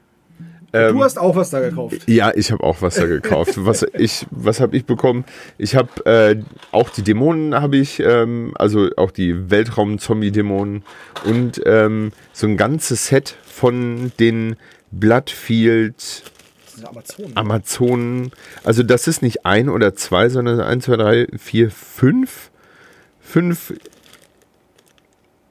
[0.73, 2.01] Ähm, du hast auch was da gekauft.
[2.07, 3.53] Ja, ich habe auch was da gekauft.
[3.57, 5.23] was ich, was habe ich bekommen?
[5.57, 6.41] Ich habe äh,
[6.71, 10.83] auch die Dämonen habe ich, ähm, also auch die Weltraum-Zombie-Dämonen
[11.25, 14.55] und ähm, so ein ganzes Set von den
[14.91, 16.23] Bloodfield
[16.83, 17.37] Amazonen.
[17.37, 18.31] Amazonen.
[18.63, 22.49] Also das ist nicht ein oder zwei, sondern eins, zwei, drei, vier, fünf.
[23.21, 23.73] Fünf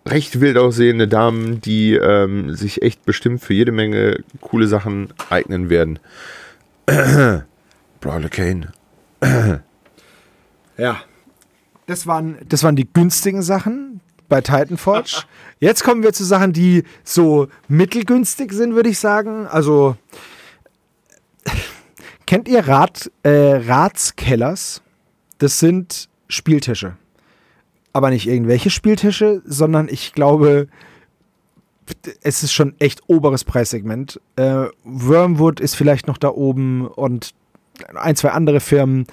[0.06, 5.70] recht wild aussehende Damen, die ähm, sich echt bestimmt für jede Menge coole Sachen eignen
[5.70, 5.98] werden.
[8.00, 8.72] Brawler Kane.
[10.76, 11.00] ja.
[11.86, 15.22] Das waren, das waren die günstigen Sachen bei Titanforge.
[15.60, 19.46] Jetzt kommen wir zu Sachen, die so mittelgünstig sind, würde ich sagen.
[19.46, 19.96] Also,
[22.26, 24.82] kennt ihr Rat, äh, Ratskellers?
[25.38, 26.96] Das sind Spieltische
[27.92, 30.68] aber nicht irgendwelche Spieltische, sondern ich glaube,
[32.22, 34.20] es ist schon echt oberes Preissegment.
[34.36, 37.34] Äh, Wormwood ist vielleicht noch da oben und
[37.94, 39.06] ein, zwei andere Firmen.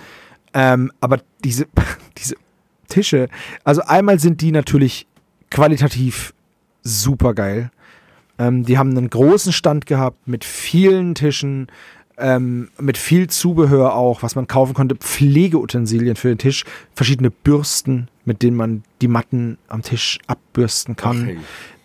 [0.53, 1.67] Ähm, aber diese,
[2.17, 2.35] diese
[2.87, 3.27] Tische,
[3.63, 5.07] also einmal sind die natürlich
[5.51, 6.33] qualitativ
[6.83, 7.71] super geil.
[8.37, 11.67] Ähm, die haben einen großen Stand gehabt mit vielen Tischen,
[12.19, 18.07] ähm, mit viel Zubehör auch, was man kaufen konnte, Pflegeutensilien für den Tisch, verschiedene Bürsten,
[18.25, 21.39] mit denen man die Matten am Tisch abbürsten kann, okay.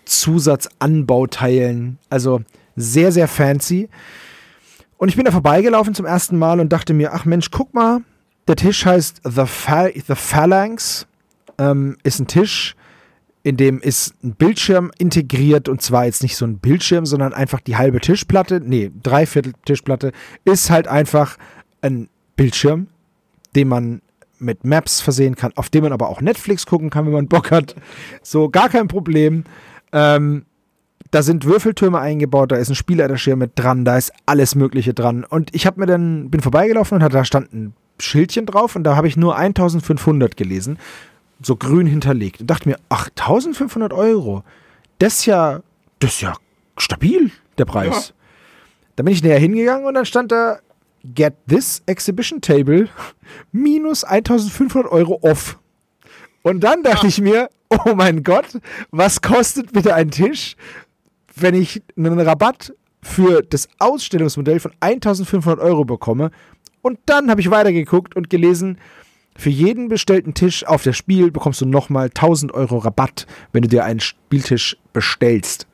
[0.05, 2.43] Zusatzanbauteilen, also
[2.77, 3.89] sehr, sehr fancy.
[4.98, 8.01] Und ich bin da vorbeigelaufen zum ersten Mal und dachte mir, ach Mensch, guck mal,
[8.47, 11.06] der Tisch heißt The, Phal The Phalanx,
[11.59, 12.77] ähm, ist ein Tisch,
[13.44, 17.60] in dem ist ein Bildschirm integriert und zwar jetzt nicht so ein Bildschirm, sondern einfach
[17.60, 20.12] die halbe Tischplatte, nee, dreiviertel Tischplatte,
[20.46, 21.36] ist halt einfach
[21.82, 22.88] ein Bildschirm,
[23.54, 24.00] den man
[24.38, 27.50] mit Maps versehen kann, auf dem man aber auch Netflix gucken kann, wenn man Bock
[27.50, 27.76] hat.
[28.22, 29.44] So, gar kein Problem.
[29.92, 30.46] Ähm,
[31.10, 35.22] da sind Würfeltürme eingebaut, da ist ein Spielereschirm mit dran, da ist alles Mögliche dran.
[35.22, 38.96] Und ich habe mir dann, bin vorbeigelaufen und da stand ein Schildchen drauf und da
[38.96, 40.78] habe ich nur 1500 gelesen
[41.43, 42.40] so grün hinterlegt.
[42.40, 44.44] Und dachte mir, ach, 1500 Euro,
[44.98, 45.61] das ist ja,
[45.98, 46.35] das ist ja
[46.77, 48.09] stabil, der Preis.
[48.09, 48.15] Ja.
[48.97, 50.59] Da bin ich näher hingegangen und dann stand da,
[51.15, 52.89] get this exhibition table
[53.52, 55.59] minus 1500 Euro off.
[56.43, 57.09] Und dann dachte ja.
[57.09, 60.56] ich mir, oh mein Gott, was kostet bitte ein Tisch,
[61.35, 66.31] wenn ich einen Rabatt für das Ausstellungsmodell von 1500 Euro bekomme?
[66.82, 68.78] Und dann habe ich weitergeguckt und gelesen,
[69.36, 73.69] für jeden bestellten Tisch auf das Spiel bekommst du nochmal 1000 Euro Rabatt, wenn du
[73.69, 75.66] dir einen Spieltisch bestellst.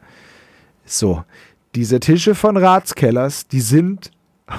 [0.85, 1.25] So,
[1.75, 4.11] diese Tische von Ratskellers, die sind,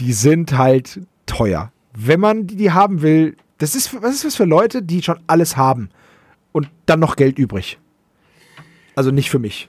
[0.00, 1.72] die sind halt teuer.
[1.94, 5.20] Wenn man die, die haben will, das ist, was ist das für Leute, die schon
[5.26, 5.90] alles haben
[6.52, 7.78] und dann noch Geld übrig?
[8.94, 9.68] Also nicht für mich.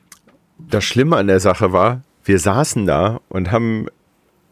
[0.57, 3.87] Das Schlimme an der Sache war, wir saßen da und haben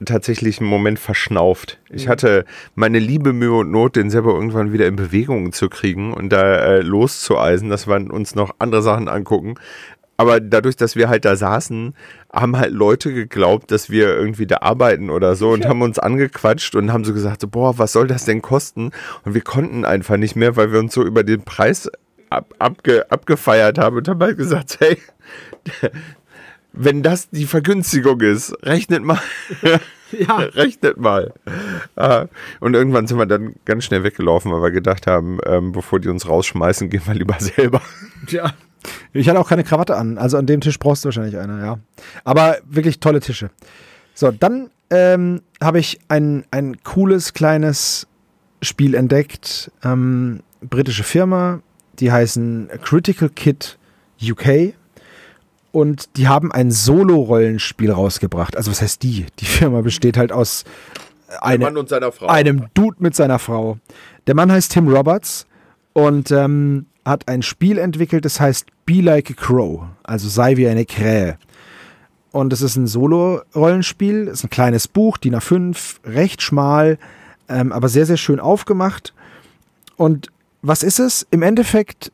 [0.05, 1.79] tatsächlich einen Moment verschnauft.
[1.89, 2.09] Ich mhm.
[2.09, 2.45] hatte
[2.75, 6.55] meine liebe Mühe und Not, den selber irgendwann wieder in Bewegung zu kriegen und da
[6.57, 9.55] äh, loszueisen, dass wir uns noch andere Sachen angucken.
[10.17, 11.93] Aber dadurch, dass wir halt da saßen,
[12.31, 16.75] haben halt Leute geglaubt, dass wir irgendwie da arbeiten oder so und haben uns angequatscht
[16.75, 18.91] und haben so gesagt, so, boah, was soll das denn kosten?
[19.23, 21.89] Und wir konnten einfach nicht mehr, weil wir uns so über den Preis
[22.29, 24.97] ab, abge, abgefeiert haben und haben halt gesagt, hey,
[26.71, 29.19] wenn das die Vergünstigung ist, rechnet mal.
[30.19, 30.37] ja.
[30.55, 31.33] rechnet mal.
[31.95, 32.25] Ah,
[32.59, 36.09] und irgendwann sind wir dann ganz schnell weggelaufen, weil wir gedacht haben, ähm, bevor die
[36.09, 37.81] uns rausschmeißen, gehen wir lieber selber.
[38.29, 38.53] Ja.
[39.13, 40.17] Ich hatte auch keine Krawatte an.
[40.17, 41.79] Also an dem Tisch brauchst du wahrscheinlich eine, ja.
[42.23, 43.49] Aber wirklich tolle Tische.
[44.13, 48.07] So, dann ähm, habe ich ein, ein cooles kleines
[48.61, 49.71] Spiel entdeckt.
[49.83, 51.61] Ähm, britische Firma,
[51.99, 53.79] die heißen Critical Kit
[54.21, 54.73] UK
[55.75, 58.55] und die haben ein Solo-Rollenspiel rausgebracht.
[58.55, 59.25] Also was heißt die?
[59.39, 60.63] Die Firma besteht halt aus
[61.41, 61.65] eine,
[62.27, 63.77] einem Dude mit seiner Frau.
[64.25, 65.45] Der Mann heißt Tim Roberts
[65.91, 70.69] und ähm, hat ein Spiel entwickelt, das heißt Be Like a Crow, also sei wie
[70.69, 71.37] eine Krähe.
[72.31, 76.97] Und es ist ein Solo-Rollenspiel, ist ein kleines Buch, DIN A5, recht schmal,
[77.49, 79.13] ähm, aber sehr, sehr schön aufgemacht.
[79.97, 80.29] Und
[80.61, 81.27] was ist es?
[81.31, 82.13] Im Endeffekt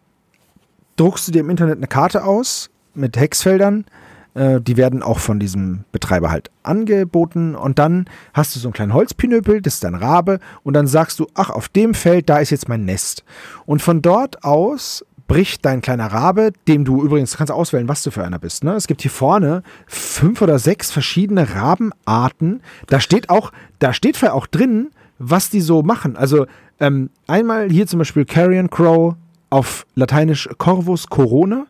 [0.96, 3.86] druckst du dir im Internet eine Karte aus mit Hexfeldern.
[4.34, 7.56] Äh, die werden auch von diesem Betreiber halt angeboten.
[7.56, 10.40] Und dann hast du so einen kleinen Holzpinöpel, das ist dein Rabe.
[10.64, 13.24] Und dann sagst du, ach, auf dem Feld, da ist jetzt mein Nest.
[13.66, 18.12] Und von dort aus bricht dein kleiner Rabe, dem du übrigens, kannst auswählen, was du
[18.12, 18.66] für einer bist.
[18.66, 18.74] Ne?
[18.74, 22.62] Es gibt hier vorne fünf oder sechs verschiedene Rabenarten.
[22.88, 24.90] Da steht auch, da steht auch drin,
[25.20, 26.18] was die so machen.
[26.18, 26.48] Also
[26.82, 29.16] ähm, einmal hier zum Beispiel Carrion Crow
[29.50, 31.66] auf Lateinisch Corvus Corona.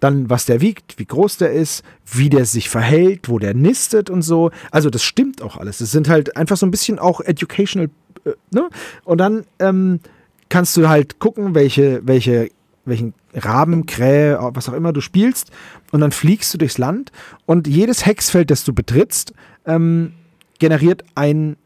[0.00, 4.10] Dann, was der wiegt, wie groß der ist, wie der sich verhält, wo der nistet
[4.10, 4.50] und so.
[4.70, 5.80] Also, das stimmt auch alles.
[5.80, 7.90] Es sind halt einfach so ein bisschen auch educational,
[8.24, 8.68] äh, ne?
[9.04, 10.00] Und dann ähm,
[10.48, 12.50] kannst du halt gucken, welche, welche
[12.84, 15.50] welchen Raben, Krähe, was auch immer du spielst.
[15.92, 17.12] Und dann fliegst du durchs Land
[17.46, 19.32] und jedes Hexfeld, das du betrittst,
[19.66, 20.12] ähm,
[20.58, 21.56] generiert ein,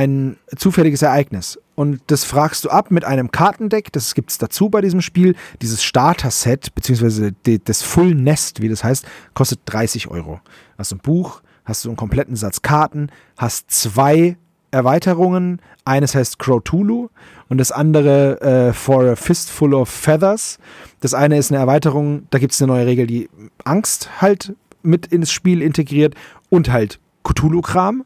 [0.00, 1.58] ein zufälliges Ereignis.
[1.74, 5.34] Und das fragst du ab mit einem Kartendeck, das gibt es dazu bei diesem Spiel.
[5.60, 7.32] Dieses Starter-Set, beziehungsweise
[7.64, 9.04] das Full Nest, wie das heißt,
[9.34, 10.40] kostet 30 Euro.
[10.78, 14.38] Hast du ein Buch, hast du einen kompletten Satz Karten, hast zwei
[14.70, 15.60] Erweiterungen.
[15.84, 17.08] Eines heißt Crow Tulu
[17.48, 20.58] und das andere äh, For a Fistful of Feathers.
[21.00, 23.28] Das eine ist eine Erweiterung, da gibt es eine neue Regel, die
[23.64, 26.14] Angst halt mit ins Spiel integriert
[26.48, 28.04] und halt Cthulhu-Kram.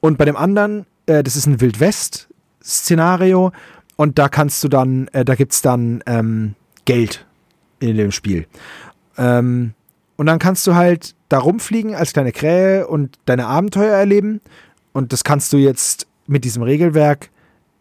[0.00, 3.52] Und bei dem anderen, äh, das ist ein Wildwest-Szenario
[3.96, 6.54] und da kannst du dann, äh, da gibt es dann ähm,
[6.84, 7.26] Geld
[7.80, 8.46] in dem Spiel.
[9.16, 9.74] Ähm,
[10.16, 14.40] und dann kannst du halt da rumfliegen als kleine Krähe und deine Abenteuer erleben.
[14.92, 17.30] Und das kannst du jetzt mit diesem Regelwerk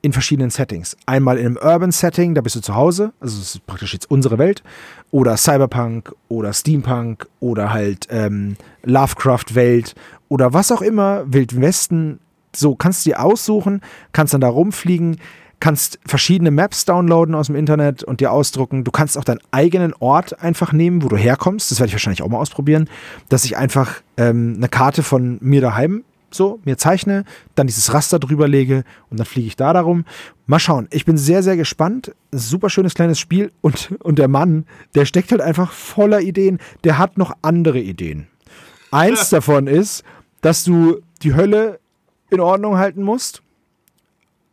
[0.02, 0.98] in verschiedenen Settings.
[1.06, 4.12] Einmal in einem Urban Setting, da bist du zu Hause, also das ist praktisch jetzt
[4.12, 4.62] unsere Welt,
[5.12, 9.96] oder Cyberpunk oder Steampunk oder halt ähm, Lovecraft-Welt
[10.28, 12.20] oder was auch immer, Wild Westen.
[12.56, 13.82] So kannst du dir aussuchen,
[14.12, 15.18] kannst dann da rumfliegen,
[15.60, 18.84] kannst verschiedene Maps downloaden aus dem Internet und dir ausdrucken.
[18.84, 21.72] Du kannst auch deinen eigenen Ort einfach nehmen, wo du herkommst.
[21.72, 22.90] Das werde ich wahrscheinlich auch mal ausprobieren,
[23.30, 26.04] dass ich einfach ähm, eine Karte von mir daheim
[26.36, 27.24] so mir zeichne,
[27.56, 30.06] dann dieses Raster drüber lege und dann fliege ich da darum.
[30.46, 30.88] Mal schauen.
[30.92, 32.14] Ich bin sehr, sehr gespannt.
[32.32, 34.66] Super schönes kleines Spiel und, und der Mann,
[34.96, 36.60] der steckt halt einfach voller Ideen.
[36.84, 38.28] Der hat noch andere Ideen.
[38.92, 40.04] Eins davon ist,
[40.42, 41.80] dass du die Hölle
[42.34, 43.42] in Ordnung halten musst.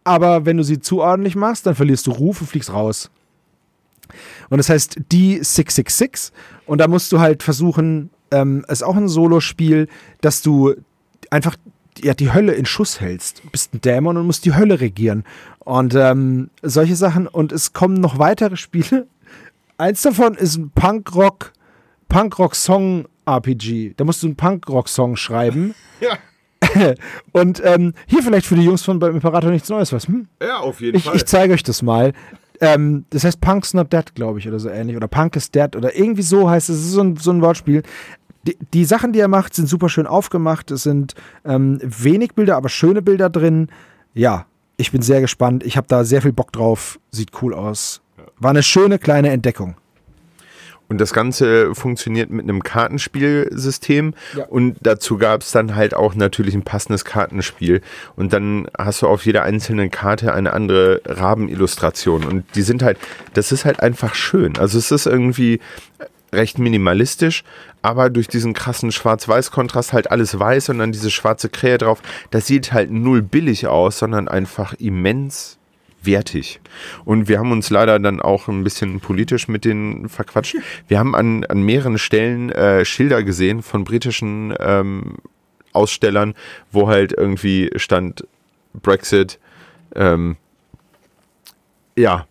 [0.04, 3.10] Aber wenn du sie zu ordentlich machst, dann verlierst du Ruf und fliegst raus.
[4.48, 6.32] Und das heißt die 666.
[6.66, 9.88] Und da musst du halt versuchen, ähm, ist auch ein Solospiel,
[10.20, 10.74] dass du
[11.30, 11.56] einfach
[12.02, 13.44] ja, die Hölle in Schuss hältst.
[13.44, 15.24] Du bist ein Dämon und musst die Hölle regieren.
[15.60, 17.26] Und ähm, solche Sachen.
[17.26, 19.06] Und es kommen noch weitere Spiele.
[19.78, 21.52] Eins davon ist ein Punkrock,
[22.08, 23.94] Punkrock-Song-RPG.
[23.96, 25.74] Da musst du einen Punkrock-Song schreiben.
[26.00, 26.16] Ja.
[27.32, 30.08] und ähm, hier vielleicht für die Jungs von beim Imperator nichts Neues was.
[30.08, 30.28] Hm?
[30.42, 31.16] Ja, auf jeden ich, Fall.
[31.16, 32.12] Ich zeige euch das mal.
[32.60, 34.96] Ähm, das heißt Punk's Not Dead, glaube ich, oder so ähnlich.
[34.96, 36.76] Oder Punk is Dead oder irgendwie so heißt es.
[36.76, 37.82] Es ist so ein, so ein Wortspiel
[38.42, 40.70] die, die, Sachen, die er macht, sind super schön aufgemacht.
[40.70, 41.14] Es sind
[41.44, 43.68] ähm, wenig Bilder, aber schöne Bilder drin.
[44.14, 45.64] Ja, ich bin sehr gespannt.
[45.64, 46.98] Ich habe da sehr viel Bock drauf.
[47.10, 48.00] Sieht cool aus.
[48.38, 49.76] War eine schöne kleine Entdeckung.
[50.90, 54.12] Und das Ganze funktioniert mit einem Kartenspielsystem.
[54.36, 54.44] Ja.
[54.46, 57.80] Und dazu gab es dann halt auch natürlich ein passendes Kartenspiel.
[58.16, 62.24] Und dann hast du auf jeder einzelnen Karte eine andere Rabenillustration.
[62.24, 62.98] Und die sind halt,
[63.34, 64.58] das ist halt einfach schön.
[64.58, 65.60] Also es ist irgendwie
[66.32, 67.44] recht minimalistisch,
[67.82, 72.02] aber durch diesen krassen Schwarz-Weiß-Kontrast halt alles weiß und dann diese schwarze Krähe drauf.
[72.32, 75.59] Das sieht halt null billig aus, sondern einfach immens
[76.02, 76.60] wertig.
[77.04, 80.56] Und wir haben uns leider dann auch ein bisschen politisch mit denen verquatscht.
[80.88, 85.16] Wir haben an, an mehreren Stellen äh, Schilder gesehen von britischen ähm,
[85.72, 86.34] Ausstellern,
[86.72, 88.26] wo halt irgendwie stand
[88.72, 89.38] Brexit,
[89.94, 90.36] ähm,
[91.96, 92.26] ja,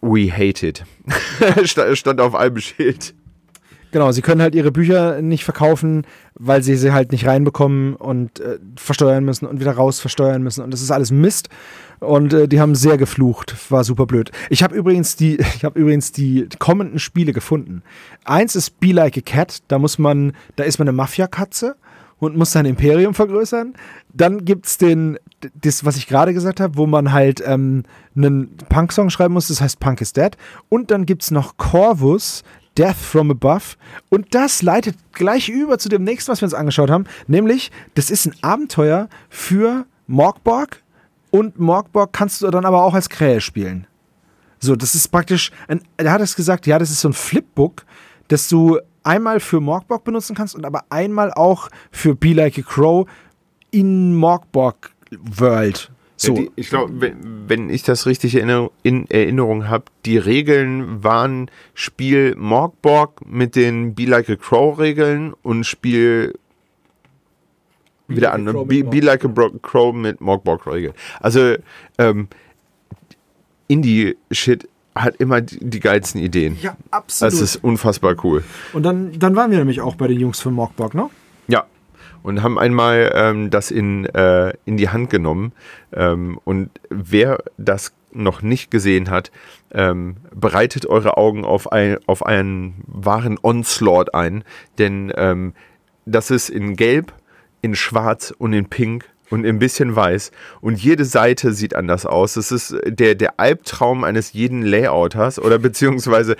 [0.00, 0.84] We hate it.
[1.64, 3.14] Stand auf einem Schild.
[3.90, 8.38] Genau, sie können halt ihre Bücher nicht verkaufen, weil sie sie halt nicht reinbekommen und
[8.38, 10.62] äh, versteuern müssen und wieder raus versteuern müssen.
[10.62, 11.48] Und das ist alles Mist.
[12.00, 13.56] Und äh, die haben sehr geflucht.
[13.70, 14.30] War super blöd.
[14.50, 17.82] Ich habe übrigens die, ich habe übrigens die kommenden Spiele gefunden.
[18.24, 19.58] Eins ist Be Like a Cat.
[19.68, 21.76] Da muss man, da ist man eine Mafia-Katze
[22.18, 23.74] und muss sein Imperium vergrößern.
[24.12, 25.18] Dann gibt es den,
[25.60, 27.84] das, was ich gerade gesagt habe, wo man halt ähm,
[28.16, 30.36] einen Punk-Song schreiben muss, das heißt Punk is Dead.
[30.68, 32.42] Und dann gibt es noch Corvus,
[32.76, 33.76] Death from Above.
[34.08, 37.04] Und das leitet gleich über zu dem nächsten, was wir uns angeschaut haben.
[37.26, 40.82] Nämlich, das ist ein Abenteuer für Morgborg.
[41.30, 43.86] Und Morgborg kannst du dann aber auch als Krähe spielen.
[44.60, 47.84] So, das ist praktisch, ein, er hat es gesagt, ja, das ist so ein Flipbook,
[48.28, 52.62] dass du einmal für Morgborg benutzen kannst und aber einmal auch für Be Like a
[52.62, 53.08] Crow
[53.70, 55.90] in Morgborg World.
[56.16, 56.34] So.
[56.34, 61.04] Ja, die, ich glaube, wenn, wenn, ich das richtig in, in Erinnerung habe, die Regeln
[61.04, 66.34] waren Spiel Morgborg mit den Be Like a Crow Regeln und Spiel
[68.08, 70.94] Be wieder like an, Be, Be, Like a Crow mit Morgborg Regeln.
[71.20, 71.54] Also
[71.98, 72.28] ähm,
[73.68, 76.58] Indie-Shit hat immer die, die, geilsten Ideen.
[76.60, 77.32] Ja, absolut.
[77.32, 78.42] Das ist unfassbar cool.
[78.72, 81.08] Und dann, dann waren wir nämlich auch bei den Jungs von Morgborg, ne?
[81.46, 81.66] Ja,
[82.22, 85.52] und haben einmal ähm, das in, äh, in die Hand genommen.
[85.92, 89.30] Ähm, und wer das noch nicht gesehen hat,
[89.72, 94.44] ähm, bereitet eure Augen auf, ein, auf einen wahren Onslaught ein,
[94.78, 95.52] denn ähm,
[96.06, 97.12] das ist in Gelb,
[97.60, 100.30] in Schwarz und in Pink und ein bisschen weiß
[100.60, 102.34] und jede Seite sieht anders aus.
[102.34, 106.36] Das ist der, der Albtraum eines jeden Layouters oder beziehungsweise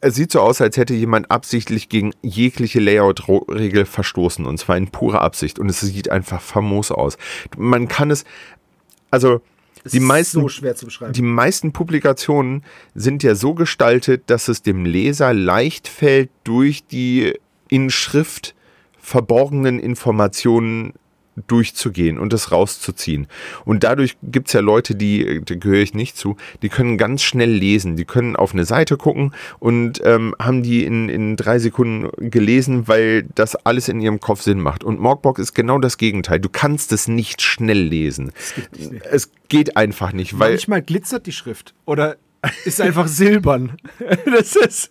[0.00, 4.88] es sieht so aus, als hätte jemand absichtlich gegen jegliche Layout-Regel verstoßen und zwar in
[4.88, 7.16] purer Absicht und es sieht einfach famos aus.
[7.56, 8.24] Man kann es,
[9.10, 9.40] also
[9.84, 12.62] die meisten, so die meisten Publikationen
[12.94, 17.34] sind ja so gestaltet, dass es dem Leser leicht fällt, durch die
[17.68, 18.54] in Schrift
[19.02, 20.94] verborgenen Informationen
[21.46, 23.26] durchzugehen und das rauszuziehen.
[23.64, 27.22] Und dadurch gibt es ja Leute, die, da gehöre ich nicht zu, die können ganz
[27.22, 27.96] schnell lesen.
[27.96, 32.86] Die können auf eine Seite gucken und ähm, haben die in, in drei Sekunden gelesen,
[32.86, 34.84] weil das alles in ihrem Kopf Sinn macht.
[34.84, 36.38] Und Morgbock ist genau das Gegenteil.
[36.38, 38.32] Du kannst es nicht schnell lesen.
[38.54, 39.06] Geht nicht.
[39.06, 40.38] Es geht einfach nicht.
[40.38, 42.16] Weil Manchmal glitzert die Schrift oder
[42.64, 43.78] ist einfach silbern.
[44.26, 44.90] Das ist,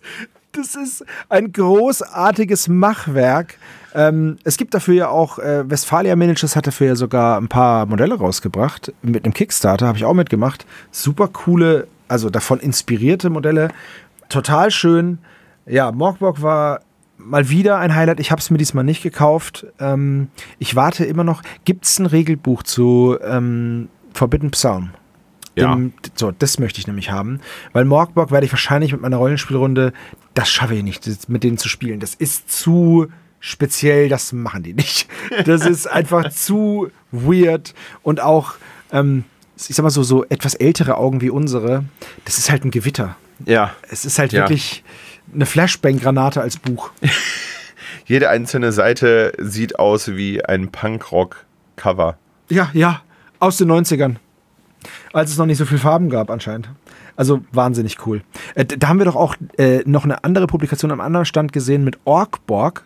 [0.52, 3.58] das ist ein großartiges Machwerk.
[3.94, 7.86] Ähm, es gibt dafür ja auch, äh, Westfalia Managers hat dafür ja sogar ein paar
[7.86, 8.92] Modelle rausgebracht.
[9.02, 10.66] Mit einem Kickstarter habe ich auch mitgemacht.
[10.90, 13.68] Super coole, also davon inspirierte Modelle.
[14.28, 15.18] Total schön.
[15.66, 16.80] Ja, Morgbock war
[17.18, 18.20] mal wieder ein Highlight.
[18.20, 19.66] Ich habe es mir diesmal nicht gekauft.
[19.78, 21.42] Ähm, ich warte immer noch.
[21.64, 24.90] Gibt es ein Regelbuch zu ähm, Forbidden Psalm?
[25.54, 25.74] Ja.
[25.74, 27.40] Dem, so, das möchte ich nämlich haben.
[27.72, 29.92] Weil Morgbock werde ich wahrscheinlich mit meiner Rollenspielrunde,
[30.34, 32.00] das schaffe ich nicht, mit denen zu spielen.
[32.00, 33.08] Das ist zu
[33.40, 35.08] speziell, das machen die nicht.
[35.44, 38.54] Das ist einfach zu weird und auch,
[38.92, 39.24] ähm,
[39.56, 41.84] ich sag mal so, so etwas ältere Augen wie unsere,
[42.24, 43.16] das ist halt ein Gewitter.
[43.46, 43.74] Ja.
[43.90, 44.42] Es ist halt Ja.
[44.42, 44.84] wirklich
[45.34, 46.90] eine Flashbang-Granate als Buch.
[48.06, 52.16] jede einzelne Seite sieht aus wie ein Punkrock-Cover.
[52.48, 53.02] Ja, ja,
[53.38, 54.16] aus den 90ern.
[55.12, 56.68] Als es noch nicht so viel Farben gab anscheinend.
[57.16, 58.22] Also wahnsinnig cool.
[58.54, 61.84] Äh, da haben wir doch auch äh, noch eine andere Publikation am anderen Stand gesehen
[61.84, 62.84] mit Orkborg.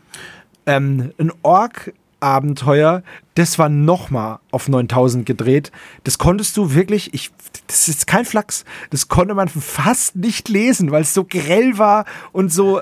[0.67, 3.03] Ähm, ein Ork-Abenteuer,
[3.35, 5.71] das war nochmal auf 9000 gedreht.
[6.05, 7.31] Das konntest du wirklich, ich,
[7.69, 12.05] das ist kein Flachs, das konnte man fast nicht lesen, weil es so grell war
[12.33, 12.81] und so,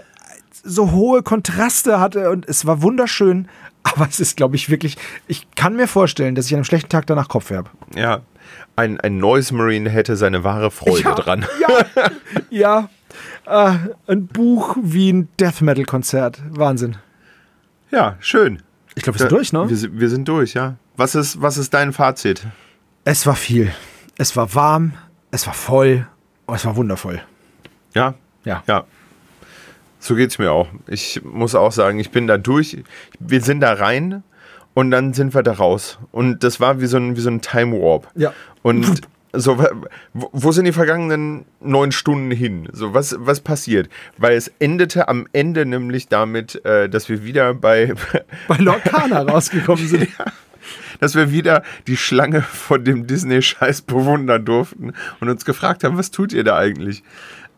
[0.62, 3.48] so hohe Kontraste hatte und es war wunderschön.
[3.84, 4.96] Aber es ist, glaube ich, wirklich,
[5.28, 7.68] ich kann mir vorstellen, dass ich an einem schlechten Tag danach Kopf habe.
[7.94, 8.22] Ja.
[8.76, 11.46] Ein, ein Noise Marine hätte seine wahre Freude Ja, dran.
[11.60, 11.68] Ja,
[13.46, 13.70] ja.
[13.70, 13.78] Äh,
[14.10, 16.40] ein Buch wie ein Death Metal Konzert.
[16.50, 16.96] Wahnsinn.
[17.90, 18.62] Ja, schön.
[18.96, 19.68] Ich glaube, wir sind durch, ne?
[19.68, 20.76] Wir, sind- wir sind durch, ja.
[20.96, 22.46] Was ist, was ist dein Fazit?
[23.04, 23.72] Es war viel.
[24.16, 24.92] Es war warm,
[25.30, 26.06] es war voll,
[26.46, 27.20] und es war wundervoll.
[27.94, 28.14] Ja?
[28.44, 28.62] Ja.
[28.66, 28.84] Ja.
[29.98, 30.68] So geht's mir auch.
[30.86, 32.82] Ich muss auch sagen, ich bin da durch.
[33.18, 34.22] Wir sind da rein
[34.74, 35.98] und dann sind wir da raus.
[36.12, 38.08] Und das war wie so ein, wie so ein Time Warp.
[38.16, 38.32] Ja.
[38.62, 39.02] Und
[39.32, 39.64] so,
[40.12, 42.68] wo, sind die vergangenen neun Stunden hin?
[42.72, 43.88] So, was, was passiert?
[44.18, 47.94] Weil es endete am Ende nämlich damit, äh, dass wir wieder bei,
[48.48, 50.08] Bei Lorcana rausgekommen sind.
[51.00, 56.10] dass wir wieder die Schlange von dem Disney-Scheiß bewundern durften und uns gefragt haben, was
[56.10, 57.02] tut ihr da eigentlich?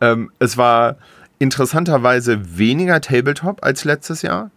[0.00, 0.96] Ähm, es war
[1.38, 4.50] interessanterweise weniger Tabletop als letztes Jahr.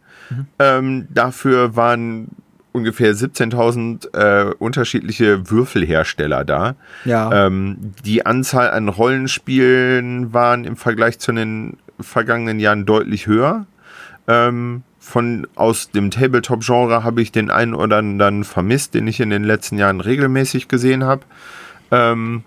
[0.60, 2.30] Ähm, dafür waren
[2.72, 6.76] ungefähr 17.000 äh, unterschiedliche Würfelhersteller da.
[7.06, 7.48] Ja.
[7.48, 13.66] Ähm, die Anzahl an Rollenspielen waren im Vergleich zu den vergangenen Jahren deutlich höher.
[14.28, 19.32] Ähm, von aus dem Tabletop-Genre habe ich den einen oder anderen vermisst, den ich in
[19.32, 21.22] den letzten Jahren regelmäßig gesehen habe.
[21.92, 22.44] Ähm,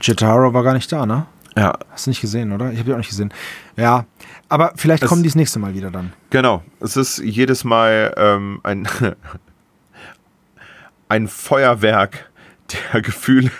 [0.00, 1.26] Jitaro war gar nicht da, ne?
[1.56, 2.70] Ja, Hast du nicht gesehen, oder?
[2.72, 3.32] Ich habe die auch nicht gesehen.
[3.76, 4.06] Ja,
[4.48, 6.12] aber vielleicht Es- kommen die das nächste Mal wieder dann.
[6.30, 6.62] genau.
[6.80, 8.88] Es ist jedes Mal ähm, ein,
[11.08, 12.30] ein Feuerwerk
[12.92, 13.50] der Gefühle.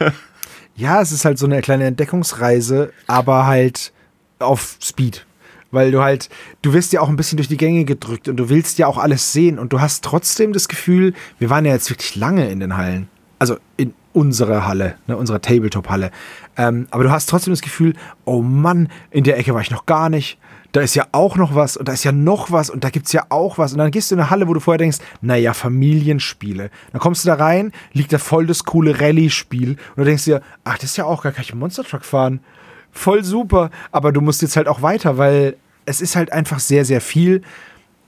[0.77, 3.93] Ja, es ist halt so eine kleine Entdeckungsreise, aber halt
[4.39, 5.27] auf Speed.
[5.73, 6.31] Weil du halt,
[6.62, 8.99] du wirst ja auch ein bisschen durch die Gänge gedrückt und du willst ja auch
[8.99, 12.59] alles sehen und du hast trotzdem das Gefühl, wir waren ja jetzt wirklich lange in
[12.59, 13.09] den Hallen.
[13.39, 16.11] Also in unserer Halle, ne, unserer Tabletop-Halle.
[16.57, 19.87] Ähm, aber du hast trotzdem das Gefühl, oh Mann, in der Ecke war ich noch
[19.87, 20.39] gar nicht.
[20.73, 23.07] da ist ja auch noch was und da ist ja noch was und da gibt
[23.07, 23.73] es ja auch was.
[23.73, 26.70] Und dann gehst du in eine Halle, wo du vorher denkst, naja, Familienspiele.
[26.93, 30.43] Dann kommst du da rein, liegt da voll das coole Rallye-Spiel und du denkst dir,
[30.65, 32.41] ach, das ist ja auch gar kein Monster Truck fahren.
[32.93, 33.70] Voll super.
[33.91, 35.57] Aber du musst jetzt halt auch weiter, weil
[35.87, 37.43] es ist halt einfach sehr, sehr viel.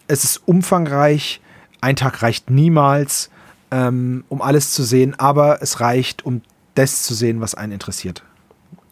[0.06, 1.40] Es ist umfangreich.
[1.80, 3.30] Ein Tag reicht niemals,
[3.72, 6.42] ähm, um alles zu sehen, aber es reicht, um
[6.74, 8.22] das zu sehen, was einen interessiert.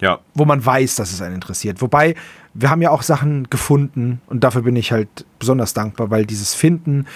[0.00, 0.18] Ja.
[0.34, 1.82] Wo man weiß, dass es einen interessiert.
[1.82, 2.14] Wobei,
[2.54, 6.54] wir haben ja auch Sachen gefunden und dafür bin ich halt besonders dankbar, weil dieses
[6.54, 7.06] Finden,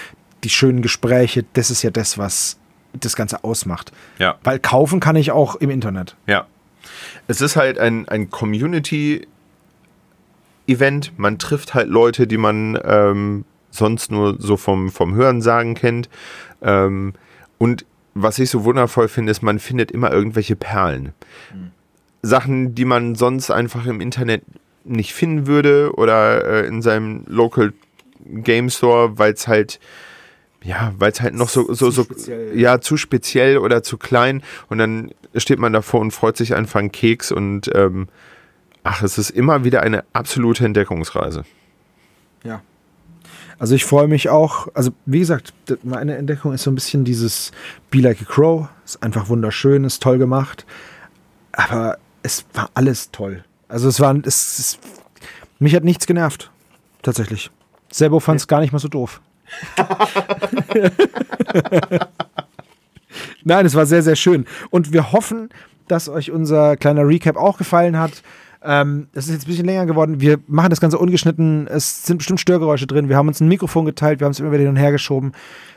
[0.45, 2.59] die schönen Gespräche, das ist ja das, was
[2.93, 3.93] das Ganze ausmacht.
[4.19, 4.37] Ja.
[4.45, 6.17] Weil kaufen kann ich auch im Internet.
[6.27, 6.47] Ja.
[7.27, 11.19] Es ist halt ein, ein Community-Event.
[11.19, 16.11] Man trifft halt Leute, die man ähm, sonst nur so vom, vom Hörensagen kennt.
[16.61, 17.15] Ähm,
[17.59, 21.13] und was ich so wundervoll finde, ist, man findet immer irgendwelche Perlen.
[21.53, 21.71] Mhm.
[22.23, 24.43] Sachen, die man sonst einfach im Internet
[24.85, 27.73] nicht finden würde oder äh, in seinem Local
[28.25, 29.81] Game Store, weil es halt
[30.63, 32.07] ja, weil es halt noch so, so, so,
[32.55, 36.81] ja, zu speziell oder zu klein und dann steht man davor und freut sich einfach
[36.81, 38.09] einen Keks und ähm,
[38.83, 41.45] ach, es ist immer wieder eine absolute Entdeckungsreise.
[42.45, 42.63] Ja.
[43.59, 45.53] Also ich freue mich auch, also wie gesagt,
[45.83, 47.53] meine Entdeckung ist so ein bisschen dieses
[47.91, 50.67] Be Like a Crow, ist einfach wunderschön, ist toll gemacht,
[51.53, 53.45] aber es war alles toll.
[53.69, 54.79] Also es war, es, es
[55.59, 56.51] mich hat nichts genervt,
[57.03, 57.51] tatsächlich.
[57.91, 59.21] Sebo fand es gar nicht mal so doof.
[63.45, 64.47] Nein, es war sehr, sehr schön.
[64.71, 65.51] Und wir hoffen,
[65.87, 68.23] dass euch unser kleiner Recap auch gefallen hat.
[68.65, 70.21] Ähm, es ist jetzt ein bisschen länger geworden.
[70.21, 71.67] Wir machen das Ganze ungeschnitten.
[71.67, 73.09] Es sind bestimmt Störgeräusche drin.
[73.09, 74.21] Wir haben uns ein Mikrofon geteilt.
[74.21, 75.33] Wir haben es immer wieder hin und her geschoben.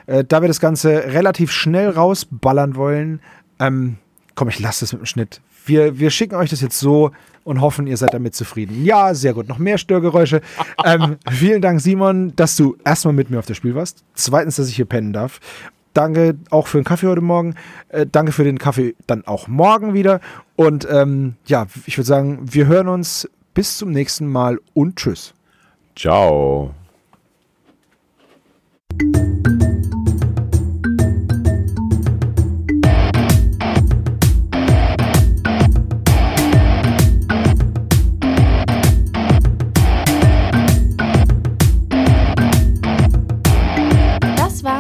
[0.06, 3.20] Äh, da wir das Ganze relativ schnell rausballern wollen,
[3.60, 3.98] ähm,
[4.36, 5.42] komm, ich lasse es mit dem Schnitt.
[5.66, 7.12] Wir, wir schicken euch das jetzt so
[7.44, 8.86] und hoffen, ihr seid damit zufrieden.
[8.86, 9.50] Ja, sehr gut.
[9.50, 10.42] Noch mehr Störgeräusche.
[10.86, 14.04] ähm, vielen Dank, Simon, dass du erstmal mit mir auf das Spiel warst.
[14.14, 15.42] Zweitens, dass ich hier pennen darf.
[15.98, 17.56] Danke auch für den Kaffee heute Morgen.
[17.90, 20.20] Äh, danke für den Kaffee dann auch morgen wieder.
[20.56, 25.34] Und ähm, ja, ich würde sagen, wir hören uns bis zum nächsten Mal und tschüss.
[25.96, 26.76] Ciao.